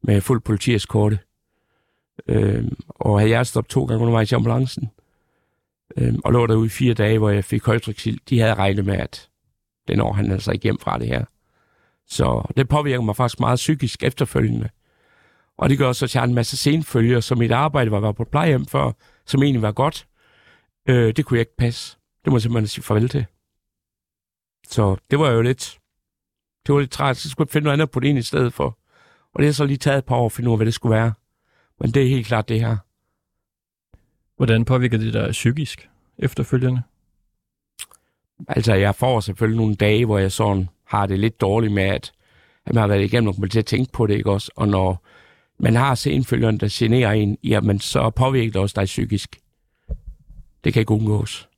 med 0.02 0.20
fuld 0.20 0.40
politieskorte. 0.40 1.18
Øhm, 2.28 2.76
og 2.88 3.18
havde 3.18 3.28
hjertestop 3.28 3.68
to 3.68 3.84
gange 3.84 4.00
undervejs 4.00 4.32
i 4.32 4.34
ambulancen. 4.34 4.90
Øhm, 5.96 6.20
og 6.24 6.32
lå 6.32 6.46
derude 6.46 6.66
i 6.66 6.68
fire 6.68 6.94
dage, 6.94 7.18
hvor 7.18 7.30
jeg 7.30 7.44
fik 7.44 7.64
højtryksil. 7.64 8.20
De 8.28 8.40
havde 8.40 8.54
regnet 8.54 8.84
med, 8.84 8.96
at 8.96 9.28
den 9.88 10.00
år 10.00 10.12
han 10.12 10.32
altså 10.32 10.52
ikke 10.52 10.62
hjem 10.62 10.78
fra 10.78 10.98
det 10.98 11.06
her. 11.06 11.24
Så 12.06 12.52
det 12.56 12.68
påvirker 12.68 13.02
mig 13.02 13.16
faktisk 13.16 13.40
meget 13.40 13.56
psykisk 13.56 14.02
efterfølgende. 14.02 14.68
Og 15.58 15.68
det 15.68 15.78
gør 15.78 15.92
så, 15.92 16.04
at 16.04 16.14
jeg 16.14 16.20
har 16.22 16.26
en 16.26 16.34
masse 16.34 16.56
senfølger, 16.56 17.20
som 17.20 17.38
mit 17.38 17.52
arbejde 17.52 17.90
var, 17.90 18.00
var 18.00 18.12
på 18.12 18.24
plejehjem 18.24 18.66
før, 18.66 18.92
som 19.26 19.42
egentlig 19.42 19.62
var 19.62 19.72
godt. 19.72 20.06
Øh, 20.88 21.16
det 21.16 21.24
kunne 21.24 21.36
jeg 21.36 21.40
ikke 21.40 21.56
passe. 21.56 21.96
Det 22.24 22.30
må 22.30 22.36
jeg 22.36 22.42
simpelthen 22.42 22.66
sige 22.66 22.84
farvel 22.84 23.08
til. 23.08 23.26
Så 24.70 24.96
det 25.10 25.18
var 25.18 25.30
jo 25.30 25.42
lidt... 25.42 25.78
Det 26.66 26.74
var 26.74 26.80
lidt 26.80 26.90
træt, 26.90 27.16
så 27.16 27.30
skulle 27.30 27.46
jeg 27.46 27.52
finde 27.52 27.64
noget 27.64 27.72
andet 27.72 27.90
på 27.90 28.00
det 28.00 28.16
i 28.16 28.22
stedet 28.22 28.52
for. 28.52 28.78
Og 29.34 29.38
det 29.38 29.46
har 29.46 29.52
så 29.52 29.64
lige 29.64 29.76
taget 29.76 29.98
et 29.98 30.04
par 30.04 30.16
år 30.16 30.26
at 30.26 30.32
finde 30.32 30.48
ud 30.48 30.54
af, 30.54 30.58
hvad 30.58 30.66
det 30.66 30.74
skulle 30.74 30.96
være. 30.96 31.12
Men 31.80 31.90
det 31.90 32.02
er 32.02 32.08
helt 32.08 32.26
klart 32.26 32.48
det 32.48 32.60
her. 32.60 32.76
Hvordan 34.36 34.64
påvirker 34.64 34.98
det 34.98 35.12
dig 35.12 35.30
psykisk 35.30 35.88
efterfølgende? 36.18 36.82
Altså, 38.48 38.74
jeg 38.74 38.94
får 38.94 39.20
selvfølgelig 39.20 39.58
nogle 39.58 39.74
dage, 39.74 40.04
hvor 40.04 40.18
jeg 40.18 40.32
sådan 40.32 40.68
har 40.84 41.06
det 41.06 41.18
lidt 41.18 41.40
dårligt 41.40 41.72
med, 41.72 41.82
at, 41.82 42.12
at 42.66 42.74
man 42.74 42.80
har 42.80 42.88
været 42.88 43.04
igennem 43.04 43.28
og 43.28 43.34
kommer 43.34 43.48
til 43.48 43.58
at 43.58 43.66
tænke 43.66 43.92
på 43.92 44.06
det, 44.06 44.14
ikke 44.14 44.30
også? 44.30 44.50
Og 44.56 44.68
når 44.68 45.04
man 45.58 45.76
har 45.76 45.94
senfølgerne, 45.94 46.58
der 46.58 46.68
generer 46.70 47.12
en, 47.12 47.38
jamen, 47.44 47.80
så 47.80 48.10
påvirker 48.10 48.52
det 48.52 48.62
også 48.62 48.74
dig 48.80 48.84
psykisk. 48.84 49.40
Det 50.64 50.72
kan 50.72 50.80
ikke 50.80 50.92
undgås. 50.92 51.48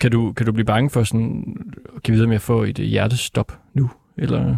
Kan 0.00 0.10
du, 0.10 0.32
kan 0.32 0.46
du 0.46 0.52
blive 0.52 0.64
bange 0.66 0.90
for 0.90 1.02
sådan, 1.04 1.56
at 1.96 2.02
give 2.02 2.12
videre 2.12 2.28
med 2.28 2.36
at 2.36 2.42
få 2.42 2.62
et 2.62 2.76
hjertestop 2.76 3.58
nu? 3.74 3.90
Eller? 4.18 4.56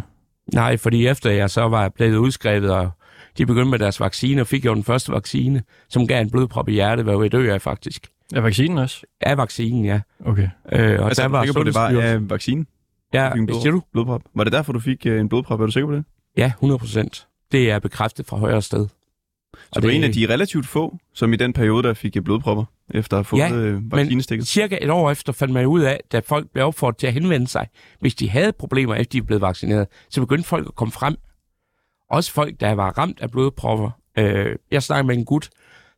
Nej, 0.53 0.77
fordi 0.77 1.07
efter 1.07 1.31
jeg 1.31 1.49
så 1.49 1.61
var 1.61 1.89
blevet 1.89 2.17
udskrevet, 2.17 2.71
og 2.71 2.89
de 3.37 3.45
begyndte 3.45 3.69
med 3.71 3.79
deres 3.79 3.99
vaccine, 3.99 4.41
og 4.41 4.47
fik 4.47 4.65
jo 4.65 4.73
den 4.75 4.83
første 4.83 5.11
vaccine, 5.11 5.63
som 5.89 6.07
gav 6.07 6.21
en 6.21 6.29
blodprop 6.31 6.69
i 6.69 6.71
hjertet, 6.71 7.05
hvad 7.05 7.21
jeg 7.21 7.31
dø 7.31 7.53
af 7.53 7.61
faktisk. 7.61 8.07
Er 8.35 8.41
vaccinen 8.41 8.77
også? 8.77 9.05
Af 9.21 9.37
vaccinen, 9.37 9.85
ja. 9.85 10.01
Okay. 10.25 10.49
Øh, 10.73 10.99
og 10.99 11.07
Altså, 11.07 11.23
er 11.23 11.27
du 11.27 11.41
sikker 11.43 11.53
på, 11.53 11.63
det 11.63 11.75
var 11.75 11.87
af 12.01 12.29
vaccinen? 12.29 12.67
Ja, 13.13 13.25
du 13.25 13.31
fik 13.33 13.39
en 13.39 13.45
hvad 13.45 13.53
blod- 13.53 13.61
siger 13.61 13.71
du? 13.71 13.81
Blodprop. 13.93 14.21
Var 14.35 14.43
det 14.43 14.53
derfor, 14.53 14.73
du 14.73 14.79
fik 14.79 15.05
øh, 15.05 15.19
en 15.19 15.29
blodprop? 15.29 15.61
Er 15.61 15.65
du 15.65 15.71
sikker 15.71 15.87
på 15.87 15.95
det? 15.95 16.03
Ja, 16.37 16.45
100 16.47 16.79
procent. 16.79 17.27
Det 17.51 17.71
er 17.71 17.79
bekræftet 17.79 18.25
fra 18.25 18.37
højre 18.37 18.61
sted. 18.61 18.87
Så 19.73 19.79
du 19.79 19.87
er 19.87 19.91
en 19.91 20.03
af 20.03 20.11
de 20.11 20.27
relativt 20.33 20.67
få, 20.67 20.97
som 21.13 21.33
i 21.33 21.35
den 21.35 21.53
periode, 21.53 21.83
der 21.83 21.93
fik 21.93 22.17
blodpropper, 22.23 22.65
efter 22.93 23.17
at 23.17 23.19
have 23.19 23.25
fået 23.25 23.39
Ja, 23.39 23.51
øh, 23.55 23.91
vaccinestikket. 23.91 24.47
Cirka 24.47 24.77
et 24.81 24.89
år 24.89 25.11
efter 25.11 25.33
fandt 25.33 25.53
man 25.53 25.65
ud 25.65 25.81
af, 25.81 25.99
da 26.11 26.19
folk 26.19 26.49
blev 26.53 26.65
opfordret 26.65 26.97
til 26.97 27.07
at 27.07 27.13
henvende 27.13 27.47
sig, 27.47 27.67
hvis 27.99 28.15
de 28.15 28.29
havde 28.29 28.53
problemer, 28.53 28.95
efter 28.95 29.11
de 29.11 29.23
blev 29.23 29.41
vaccineret, 29.41 29.87
så 30.09 30.21
begyndte 30.21 30.47
folk 30.49 30.67
at 30.67 30.75
komme 30.75 30.91
frem. 30.91 31.15
Også 32.09 32.31
folk, 32.31 32.59
der 32.59 32.71
var 32.71 32.97
ramt 32.97 33.19
af 33.21 33.31
blodpropper. 33.31 33.89
Øh, 34.17 34.55
jeg 34.71 34.83
snakkede 34.83 35.07
med 35.07 35.15
en 35.15 35.25
gut, 35.25 35.49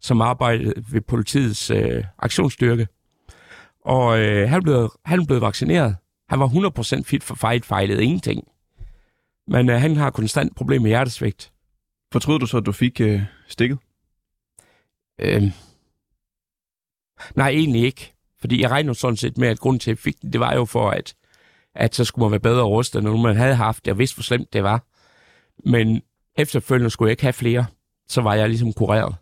som 0.01 0.21
arbejdede 0.21 0.73
ved 0.91 1.01
politiets 1.01 1.71
øh, 1.71 2.03
aktionsstyrke, 2.19 2.87
og 3.85 4.19
øh, 4.19 4.49
han, 4.49 4.63
blev, 4.63 4.91
han 5.05 5.25
blev 5.25 5.41
vaccineret. 5.41 5.95
Han 6.29 6.39
var 6.39 6.47
100% 6.47 7.03
fit 7.03 7.23
for 7.23 7.35
fight, 7.35 7.65
fejlede 7.65 8.03
ingenting. 8.03 8.43
Men 9.47 9.69
øh, 9.69 9.81
han 9.81 9.95
har 9.95 10.09
konstant 10.09 10.55
problem 10.55 10.81
med 10.81 10.89
hjertesvigt. 10.89 11.51
Fortrød 12.11 12.39
du 12.39 12.45
så, 12.45 12.57
at 12.57 12.65
du 12.65 12.71
fik 12.71 13.01
øh, 13.01 13.21
stikket? 13.47 13.77
Øh, 15.19 15.43
nej, 17.35 17.49
egentlig 17.49 17.83
ikke. 17.83 18.13
Fordi 18.39 18.61
jeg 18.61 18.71
regnede 18.71 18.95
sådan 18.95 19.17
set 19.17 19.37
med, 19.37 19.47
at 19.47 19.59
grunden 19.59 19.79
til, 19.79 19.91
at 19.91 19.97
jeg 19.97 20.01
fik 20.01 20.21
den, 20.21 20.33
det 20.33 20.39
var 20.39 20.55
jo 20.55 20.65
for, 20.65 20.89
at, 20.89 21.15
at 21.75 21.95
så 21.95 22.05
skulle 22.05 22.23
man 22.23 22.31
være 22.31 22.39
bedre 22.39 22.63
rustet, 22.63 23.03
når 23.03 23.11
nu 23.11 23.17
man 23.17 23.35
havde 23.35 23.55
haft 23.55 23.85
det, 23.85 23.91
og 23.91 23.97
vidste, 23.99 24.15
hvor 24.15 24.23
slemt 24.23 24.53
det 24.53 24.63
var. 24.63 24.83
Men 25.69 26.01
efterfølgende 26.35 26.89
skulle 26.89 27.07
jeg 27.07 27.11
ikke 27.11 27.23
have 27.23 27.33
flere. 27.33 27.65
Så 28.07 28.21
var 28.21 28.33
jeg 28.33 28.49
ligesom 28.49 28.73
kureret. 28.73 29.15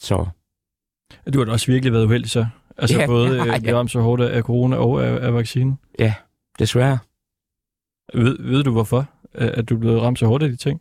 Så 0.00 0.26
Du 1.34 1.38
har 1.38 1.44
da 1.44 1.52
også 1.52 1.72
virkelig 1.72 1.92
været 1.92 2.04
uheldig 2.04 2.30
så, 2.30 2.46
Altså 2.76 3.00
Ja, 3.00 3.06
både 3.06 3.28
ja, 3.36 3.42
øh, 3.42 3.46
ja. 3.46 3.58
blive 3.58 3.76
ramt 3.76 3.90
så 3.90 4.00
hårdt 4.00 4.22
af 4.22 4.42
corona 4.42 4.76
og 4.76 5.04
af, 5.04 5.26
af 5.26 5.34
vaccinen. 5.34 5.78
Desværre. 6.58 6.98
Ved, 8.14 8.36
ved 8.40 8.64
du 8.64 8.72
hvorfor, 8.72 9.06
at 9.32 9.48
at 9.48 9.68
du 9.68 9.78
blevet 9.78 10.02
ramt 10.02 10.18
så 10.18 10.26
hårdt 10.26 10.42
af 10.42 10.48
de 10.48 10.56
ting? 10.56 10.80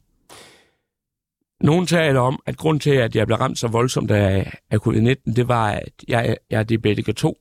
Nogen 1.63 1.85
taler 1.85 2.19
om, 2.19 2.39
at 2.45 2.57
grund 2.57 2.79
til, 2.79 2.91
at 2.91 3.15
jeg 3.15 3.27
blev 3.27 3.37
ramt 3.37 3.59
så 3.59 3.67
voldsomt 3.67 4.11
af, 4.11 4.53
af 4.69 4.77
covid-19, 4.87 5.33
det 5.33 5.47
var, 5.47 5.71
at 5.71 5.93
jeg, 6.07 6.37
jeg 6.49 6.59
er 6.59 6.63
diabetiker 6.63 7.13
2. 7.13 7.37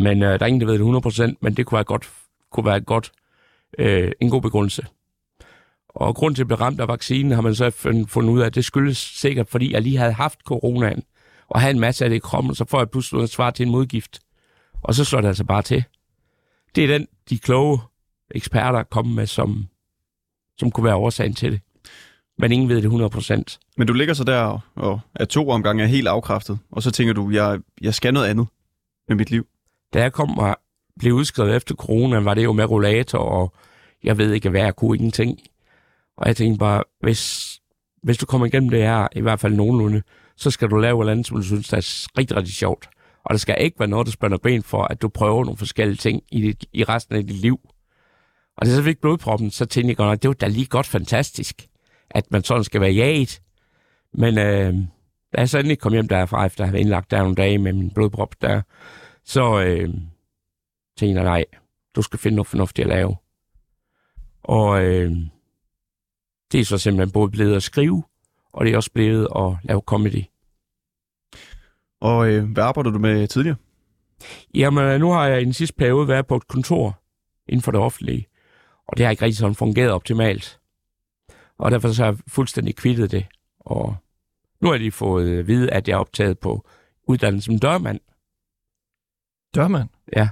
Men 0.00 0.22
øh, 0.22 0.28
der 0.28 0.38
er 0.38 0.46
ingen, 0.46 0.60
der 0.60 0.66
ved 0.66 0.78
det 0.78 1.30
100%, 1.32 1.34
men 1.40 1.54
det 1.54 1.66
kunne 1.66 1.76
være, 1.76 1.84
godt, 1.84 2.10
kunne 2.50 2.66
være 2.66 2.80
godt, 2.80 3.12
øh, 3.78 4.12
en 4.20 4.30
god 4.30 4.42
begrundelse. 4.42 4.86
Og 5.88 6.14
grund 6.14 6.34
til 6.34 6.42
at 6.42 6.46
blive 6.46 6.60
ramt 6.60 6.80
af 6.80 6.88
vaccinen, 6.88 7.32
har 7.32 7.40
man 7.40 7.54
så 7.54 7.70
fundet 8.08 8.30
ud 8.30 8.40
af, 8.40 8.46
at 8.46 8.54
det 8.54 8.64
skyldes 8.64 8.98
sikkert, 8.98 9.48
fordi 9.48 9.72
jeg 9.72 9.82
lige 9.82 9.98
havde 9.98 10.12
haft 10.12 10.40
coronaen, 10.40 11.02
og 11.48 11.60
havde 11.60 11.74
en 11.74 11.80
masse 11.80 12.04
af 12.04 12.10
det 12.10 12.16
i 12.16 12.20
kroppen, 12.20 12.54
så 12.54 12.64
får 12.64 12.78
jeg 12.78 12.90
pludselig 12.90 13.16
noget 13.16 13.30
svar 13.30 13.50
til 13.50 13.66
en 13.66 13.72
modgift. 13.72 14.20
Og 14.82 14.94
så 14.94 15.04
slår 15.04 15.20
det 15.20 15.28
altså 15.28 15.44
bare 15.44 15.62
til. 15.62 15.84
Det 16.74 16.84
er 16.84 16.88
den, 16.88 17.06
de 17.30 17.38
kloge 17.38 17.78
eksperter 18.30 18.82
kommer 18.82 19.14
med, 19.14 19.26
som, 19.26 19.66
som 20.58 20.70
kunne 20.70 20.84
være 20.84 20.94
årsagen 20.94 21.34
til 21.34 21.52
det. 21.52 21.60
Men 22.38 22.52
ingen 22.52 22.68
ved 22.68 22.76
det 22.76 22.84
100 22.84 23.10
procent. 23.10 23.58
Men 23.76 23.86
du 23.86 23.92
ligger 23.92 24.14
så 24.14 24.24
der 24.24 24.60
og- 24.74 25.00
er 25.14 25.24
to 25.24 25.48
omgange 25.50 25.82
er 25.82 25.86
helt 25.86 26.08
afkræftet, 26.08 26.58
og 26.72 26.82
så 26.82 26.90
tænker 26.90 27.14
du, 27.14 27.30
jeg, 27.30 27.58
jeg 27.80 27.94
skal 27.94 28.14
noget 28.14 28.26
andet 28.26 28.46
med 29.08 29.16
mit 29.16 29.30
liv. 29.30 29.46
Da 29.94 30.00
jeg 30.02 30.12
kom 30.12 30.38
og 30.38 30.56
blev 31.00 31.12
udskrevet 31.14 31.56
efter 31.56 31.74
corona, 31.74 32.18
var 32.20 32.34
det 32.34 32.44
jo 32.44 32.52
med 32.52 32.64
rollator, 32.64 33.18
og 33.18 33.52
jeg 34.04 34.18
ved 34.18 34.32
ikke 34.32 34.48
hvad, 34.50 34.60
jeg 34.62 34.76
kunne 34.76 34.96
ingenting. 34.96 35.38
Og 36.16 36.26
jeg 36.28 36.36
tænkte 36.36 36.58
bare, 36.58 36.82
hvis, 37.00 37.52
hvis 38.02 38.18
du 38.18 38.26
kommer 38.26 38.46
igennem 38.46 38.70
det 38.70 38.82
her, 38.82 39.08
i 39.16 39.20
hvert 39.20 39.40
fald 39.40 39.54
nogenlunde, 39.54 40.02
så 40.36 40.50
skal 40.50 40.70
du 40.70 40.76
lave 40.76 40.98
et 40.98 41.02
eller 41.02 41.12
andet, 41.12 41.26
som 41.26 41.36
du 41.36 41.42
synes 41.42 41.68
der 41.68 41.76
er 41.76 42.06
rigtig, 42.18 42.36
rigtig 42.36 42.54
sjovt. 42.54 42.88
Og 43.24 43.30
der 43.34 43.38
skal 43.38 43.56
ikke 43.60 43.78
være 43.78 43.88
noget, 43.88 44.06
der 44.06 44.12
spænder 44.12 44.38
ben 44.38 44.62
for, 44.62 44.82
at 44.82 45.02
du 45.02 45.08
prøver 45.08 45.44
nogle 45.44 45.56
forskellige 45.58 45.96
ting 45.96 46.22
i, 46.32 46.40
dit, 46.40 46.64
i 46.72 46.84
resten 46.84 47.16
af 47.16 47.26
dit 47.26 47.36
liv. 47.36 47.58
Og 48.56 48.66
det 48.66 48.74
så 48.74 48.82
fik 48.82 48.98
blodproppen, 49.00 49.50
så 49.50 49.66
tænkte 49.66 49.88
jeg 49.88 49.96
godt 49.96 50.08
nok, 50.08 50.22
det 50.22 50.28
var 50.28 50.34
da 50.34 50.46
lige 50.46 50.66
godt 50.66 50.86
fantastisk, 50.86 51.66
at 52.10 52.30
man 52.30 52.42
sådan 52.42 52.64
skal 52.64 52.80
være 52.80 52.92
jaget. 52.92 53.42
Men 54.12 54.38
øh, 54.38 54.74
da 55.32 55.40
jeg 55.40 55.48
så 55.48 55.58
endelig 55.58 55.78
kom 55.78 55.92
hjem 55.92 56.08
derfra, 56.08 56.46
efter 56.46 56.64
at 56.64 56.70
have 56.70 56.80
indlagt 56.80 57.10
der 57.10 57.18
nogle 57.18 57.34
dage 57.34 57.58
med 57.58 57.72
min 57.72 57.90
blodprop 57.90 58.34
der, 58.40 58.62
så 59.24 59.60
øh, 59.60 59.88
tænkte 60.96 61.22
jeg, 61.22 61.24
nej, 61.24 61.44
du 61.96 62.02
skal 62.02 62.18
finde 62.18 62.36
noget 62.36 62.46
fornuftigt 62.46 62.86
at 62.86 62.96
lave. 62.96 63.16
Og 64.42 64.84
øh, 64.84 65.12
det 66.52 66.60
er 66.60 66.64
så 66.64 66.78
simpelthen 66.78 67.12
både 67.12 67.30
blevet 67.30 67.56
at 67.56 67.62
skrive, 67.62 68.04
og 68.52 68.64
det 68.64 68.72
er 68.72 68.76
også 68.76 68.92
blevet 68.92 69.28
at 69.36 69.56
lave 69.62 69.82
comedy. 69.86 70.24
Og 72.00 72.28
øh, 72.28 72.52
hvad 72.52 72.64
arbejder 72.64 72.90
du 72.90 72.98
med 72.98 73.28
tidligere? 73.28 73.56
Jamen, 74.54 74.84
øh, 74.84 75.00
nu 75.00 75.10
har 75.10 75.26
jeg 75.26 75.40
i 75.40 75.44
den 75.44 75.52
sidste 75.52 75.74
periode 75.74 76.08
været 76.08 76.26
på 76.26 76.36
et 76.36 76.48
kontor 76.48 77.00
inden 77.48 77.62
for 77.62 77.72
det 77.72 77.80
offentlige, 77.80 78.26
og 78.88 78.96
det 78.96 79.06
har 79.06 79.10
ikke 79.10 79.24
rigtig 79.24 79.38
sådan 79.38 79.54
fungeret 79.54 79.90
optimalt. 79.90 80.60
Og 81.58 81.70
derfor 81.70 81.92
så 81.92 82.04
har 82.04 82.10
jeg 82.12 82.18
fuldstændig 82.28 82.76
kvittet 82.76 83.10
det. 83.10 83.26
Og 83.60 83.96
nu 84.60 84.70
har 84.70 84.78
de 84.78 84.90
fået 84.90 85.38
at 85.38 85.46
vide, 85.46 85.70
at 85.70 85.88
jeg 85.88 85.94
er 85.94 85.98
optaget 85.98 86.38
på 86.38 86.68
uddannelsen 87.08 87.52
som 87.52 87.58
dørmand. 87.60 88.00
Dørmand? 89.54 89.88
Ja. 90.16 90.28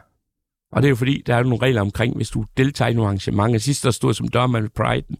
Og 0.72 0.82
det 0.82 0.88
er 0.88 0.90
jo 0.90 0.96
fordi, 0.96 1.22
der 1.26 1.34
er 1.34 1.38
jo 1.38 1.44
nogle 1.44 1.62
regler 1.62 1.80
omkring, 1.80 2.16
hvis 2.16 2.30
du 2.30 2.44
deltager 2.56 2.88
i 2.90 2.94
nogle 2.94 3.08
arrangementer. 3.08 3.58
Sidst 3.58 3.84
der 3.84 3.90
stod 3.90 4.14
som 4.14 4.28
dørmand 4.28 4.62
ved 4.62 4.70
Pride. 4.70 5.16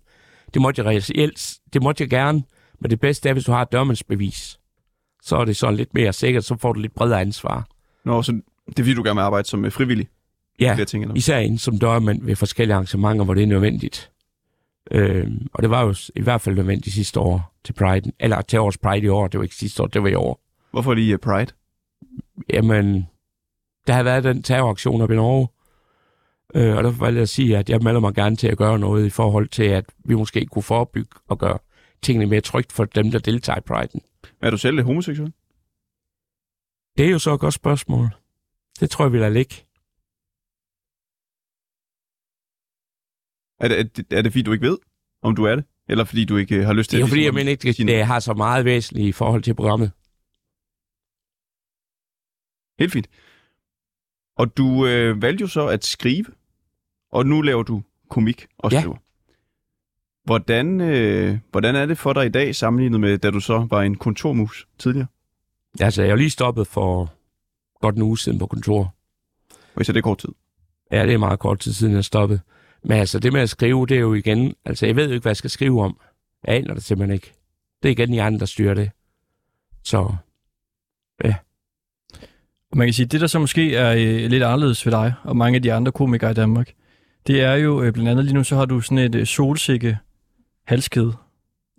Det 0.54 0.62
måtte 0.62 0.82
jeg 0.82 0.86
reelt, 1.10 1.58
det 1.72 1.82
måtte 1.82 2.02
jeg 2.02 2.10
gerne, 2.10 2.42
men 2.80 2.90
det 2.90 3.00
bedste 3.00 3.28
er, 3.28 3.32
hvis 3.32 3.44
du 3.44 3.52
har 3.52 3.62
et 3.62 3.72
dørmandsbevis. 3.72 4.58
Så 5.22 5.36
er 5.36 5.44
det 5.44 5.56
sådan 5.56 5.76
lidt 5.76 5.94
mere 5.94 6.12
sikkert, 6.12 6.44
så 6.44 6.56
får 6.56 6.72
du 6.72 6.80
lidt 6.80 6.94
bredere 6.94 7.20
ansvar. 7.20 7.66
Nå, 8.04 8.22
så 8.22 8.32
det 8.66 8.78
er 8.78 8.82
fordi, 8.82 8.94
du 8.94 9.02
gerne 9.02 9.14
vil 9.16 9.22
arbejde 9.22 9.48
som 9.48 9.64
øh, 9.64 9.72
frivillig. 9.72 10.08
Ja, 10.60 10.74
Det 10.78 10.88
ting, 10.88 11.04
eller? 11.04 11.14
især 11.16 11.38
inden 11.38 11.58
som 11.58 11.78
dørmand 11.78 12.24
ved 12.24 12.36
forskellige 12.36 12.74
arrangementer, 12.74 13.24
hvor 13.24 13.34
det 13.34 13.42
er 13.42 13.46
nødvendigt. 13.46 14.10
Øhm, 14.90 15.46
og 15.52 15.62
det 15.62 15.70
var 15.70 15.82
jo 15.82 15.94
i 16.14 16.22
hvert 16.22 16.40
fald 16.40 16.54
nødvendigt 16.54 16.94
sidste 16.94 17.20
år 17.20 17.54
til 17.64 17.72
Pride, 17.72 18.12
eller 18.20 18.42
til 18.42 18.58
årets 18.58 18.78
Pride 18.78 19.06
i 19.06 19.08
år. 19.08 19.26
Det 19.26 19.38
var 19.38 19.44
ikke 19.44 19.54
sidste 19.54 19.82
år, 19.82 19.86
det 19.86 20.02
var 20.02 20.08
i 20.08 20.14
år. 20.14 20.40
Hvorfor 20.70 20.94
lige 20.94 21.14
uh, 21.14 21.20
Pride? 21.20 21.52
Jamen, 22.52 23.08
der 23.86 23.92
har 23.92 24.02
været 24.02 24.24
den 24.24 24.42
terroraktion 24.42 25.00
op 25.00 25.10
i 25.10 25.14
Norge, 25.14 25.48
øh, 26.54 26.76
og 26.76 26.84
derfor 26.84 27.04
valgte 27.04 27.18
jeg 27.18 27.22
at 27.22 27.28
sige, 27.28 27.58
at 27.58 27.70
jeg 27.70 27.80
melder 27.82 28.00
mig 28.00 28.14
gerne 28.14 28.36
til 28.36 28.48
at 28.48 28.58
gøre 28.58 28.78
noget 28.78 29.06
i 29.06 29.10
forhold 29.10 29.48
til, 29.48 29.64
at 29.64 29.84
vi 30.04 30.14
måske 30.14 30.46
kunne 30.46 30.62
forebygge 30.62 31.10
og 31.28 31.38
gøre 31.38 31.58
tingene 32.02 32.26
mere 32.26 32.40
trygt 32.40 32.72
for 32.72 32.84
dem, 32.84 33.10
der 33.10 33.18
deltager 33.18 33.58
i 33.58 33.62
Pride'en. 33.70 34.00
Er 34.42 34.50
du 34.50 34.56
selv 34.56 34.82
homoseksuel? 34.82 35.32
Det 36.98 37.06
er 37.06 37.10
jo 37.10 37.18
så 37.18 37.34
et 37.34 37.40
godt 37.40 37.54
spørgsmål. 37.54 38.08
Det 38.80 38.90
tror 38.90 39.04
jeg, 39.04 39.12
vi 39.12 39.18
lader 39.18 39.30
ligge. 39.30 39.54
Er 43.64 43.68
det, 43.68 43.78
er, 43.80 43.82
det, 43.82 44.06
er 44.10 44.22
det 44.22 44.32
fordi, 44.32 44.42
du 44.42 44.52
ikke 44.52 44.66
ved, 44.66 44.78
om 45.22 45.36
du 45.36 45.44
er 45.44 45.54
det? 45.54 45.64
Eller 45.88 46.04
fordi 46.04 46.24
du 46.24 46.36
ikke 46.36 46.56
øh, 46.56 46.64
har 46.66 46.72
lyst 46.72 46.90
til 46.90 46.96
Det 46.96 47.00
er 47.00 47.02
jo 47.02 47.04
at 47.06 47.08
fordi, 47.10 47.20
jeg 47.24 47.32
ligesom 47.32 47.46
mener 47.46 47.50
ikke, 47.86 47.92
det 47.98 48.06
har 48.06 48.20
så 48.20 48.34
meget 48.34 48.64
væsentligt 48.64 49.08
i 49.08 49.12
forhold 49.12 49.42
til 49.42 49.54
programmet. 49.54 49.90
Helt 52.78 52.92
fint. 52.92 53.08
Og 54.36 54.56
du 54.56 54.86
øh, 54.86 55.22
valgte 55.22 55.42
jo 55.42 55.46
så 55.48 55.66
at 55.66 55.84
skrive, 55.84 56.24
og 57.12 57.26
nu 57.26 57.40
laver 57.42 57.62
du 57.62 57.82
komik 58.10 58.46
og 58.58 58.72
Ja. 58.72 58.80
skriver. 58.80 58.96
Hvordan, 60.24 60.80
øh, 60.80 61.38
hvordan 61.50 61.76
er 61.76 61.86
det 61.86 61.98
for 61.98 62.12
dig 62.12 62.26
i 62.26 62.28
dag, 62.28 62.54
sammenlignet 62.54 63.00
med, 63.00 63.18
da 63.18 63.30
du 63.30 63.40
så 63.40 63.66
var 63.70 63.82
en 63.82 63.94
kontormus 63.96 64.68
tidligere? 64.78 65.06
Altså, 65.80 66.02
jeg 66.02 66.10
er 66.10 66.16
lige 66.16 66.30
stoppet 66.30 66.66
for 66.66 67.12
godt 67.80 67.96
en 67.96 68.02
uge 68.02 68.18
siden 68.18 68.38
på 68.38 68.46
kontor. 68.46 68.94
Og 69.74 69.80
især 69.80 69.92
det 69.92 69.98
er 70.00 70.02
kort 70.02 70.18
tid. 70.18 70.28
Ja, 70.92 71.06
det 71.06 71.14
er 71.14 71.18
meget 71.18 71.38
kort 71.38 71.58
tid 71.60 71.72
siden, 71.72 71.94
jeg 71.94 72.04
stoppede. 72.04 72.40
Men 72.84 72.98
altså, 72.98 73.18
det 73.18 73.32
med 73.32 73.40
at 73.40 73.50
skrive, 73.50 73.86
det 73.86 73.96
er 73.96 74.00
jo 74.00 74.14
igen... 74.14 74.54
Altså, 74.64 74.86
jeg 74.86 74.96
ved 74.96 75.06
jo 75.06 75.12
ikke, 75.12 75.22
hvad 75.22 75.30
jeg 75.30 75.36
skal 75.36 75.50
skrive 75.50 75.82
om. 75.82 76.00
Jeg 76.46 76.54
aner 76.54 76.74
det 76.74 76.84
simpelthen 76.84 77.14
ikke. 77.14 77.32
Det 77.82 77.88
er 77.88 77.92
igen 77.92 78.10
hjernen, 78.12 78.40
der 78.40 78.46
styrer 78.46 78.74
det. 78.74 78.90
Så 79.84 80.16
Og 82.70 82.78
man 82.78 82.86
kan 82.86 82.94
sige, 82.94 83.06
det 83.06 83.20
der 83.20 83.26
så 83.26 83.38
måske 83.38 83.76
er 83.76 83.92
øh, 83.92 84.30
lidt 84.30 84.42
anderledes 84.42 84.86
ved 84.86 84.92
dig 84.92 85.14
og 85.24 85.36
mange 85.36 85.56
af 85.56 85.62
de 85.62 85.72
andre 85.72 85.92
komikere 85.92 86.30
i 86.30 86.34
Danmark, 86.34 86.72
det 87.26 87.40
er 87.40 87.54
jo 87.54 87.82
øh, 87.82 87.92
blandt 87.92 88.10
andet 88.10 88.24
lige 88.24 88.34
nu, 88.34 88.44
så 88.44 88.56
har 88.56 88.64
du 88.64 88.80
sådan 88.80 88.98
et 88.98 89.14
øh, 89.14 89.26
solsikke 89.26 89.98
halskæde 90.64 91.12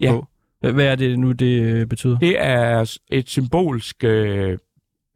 Ja. 0.01 0.12
på. 0.12 0.25
Hvad 0.59 0.71
hvad 0.71 0.85
er 0.85 0.95
det 0.95 1.19
nu, 1.19 1.31
det 1.31 1.62
øh, 1.62 1.88
betyder? 1.88 2.17
det 2.19 2.41
er 2.41 2.97
et 3.09 3.29
symbolsk... 3.29 4.03
Øh, 4.03 4.57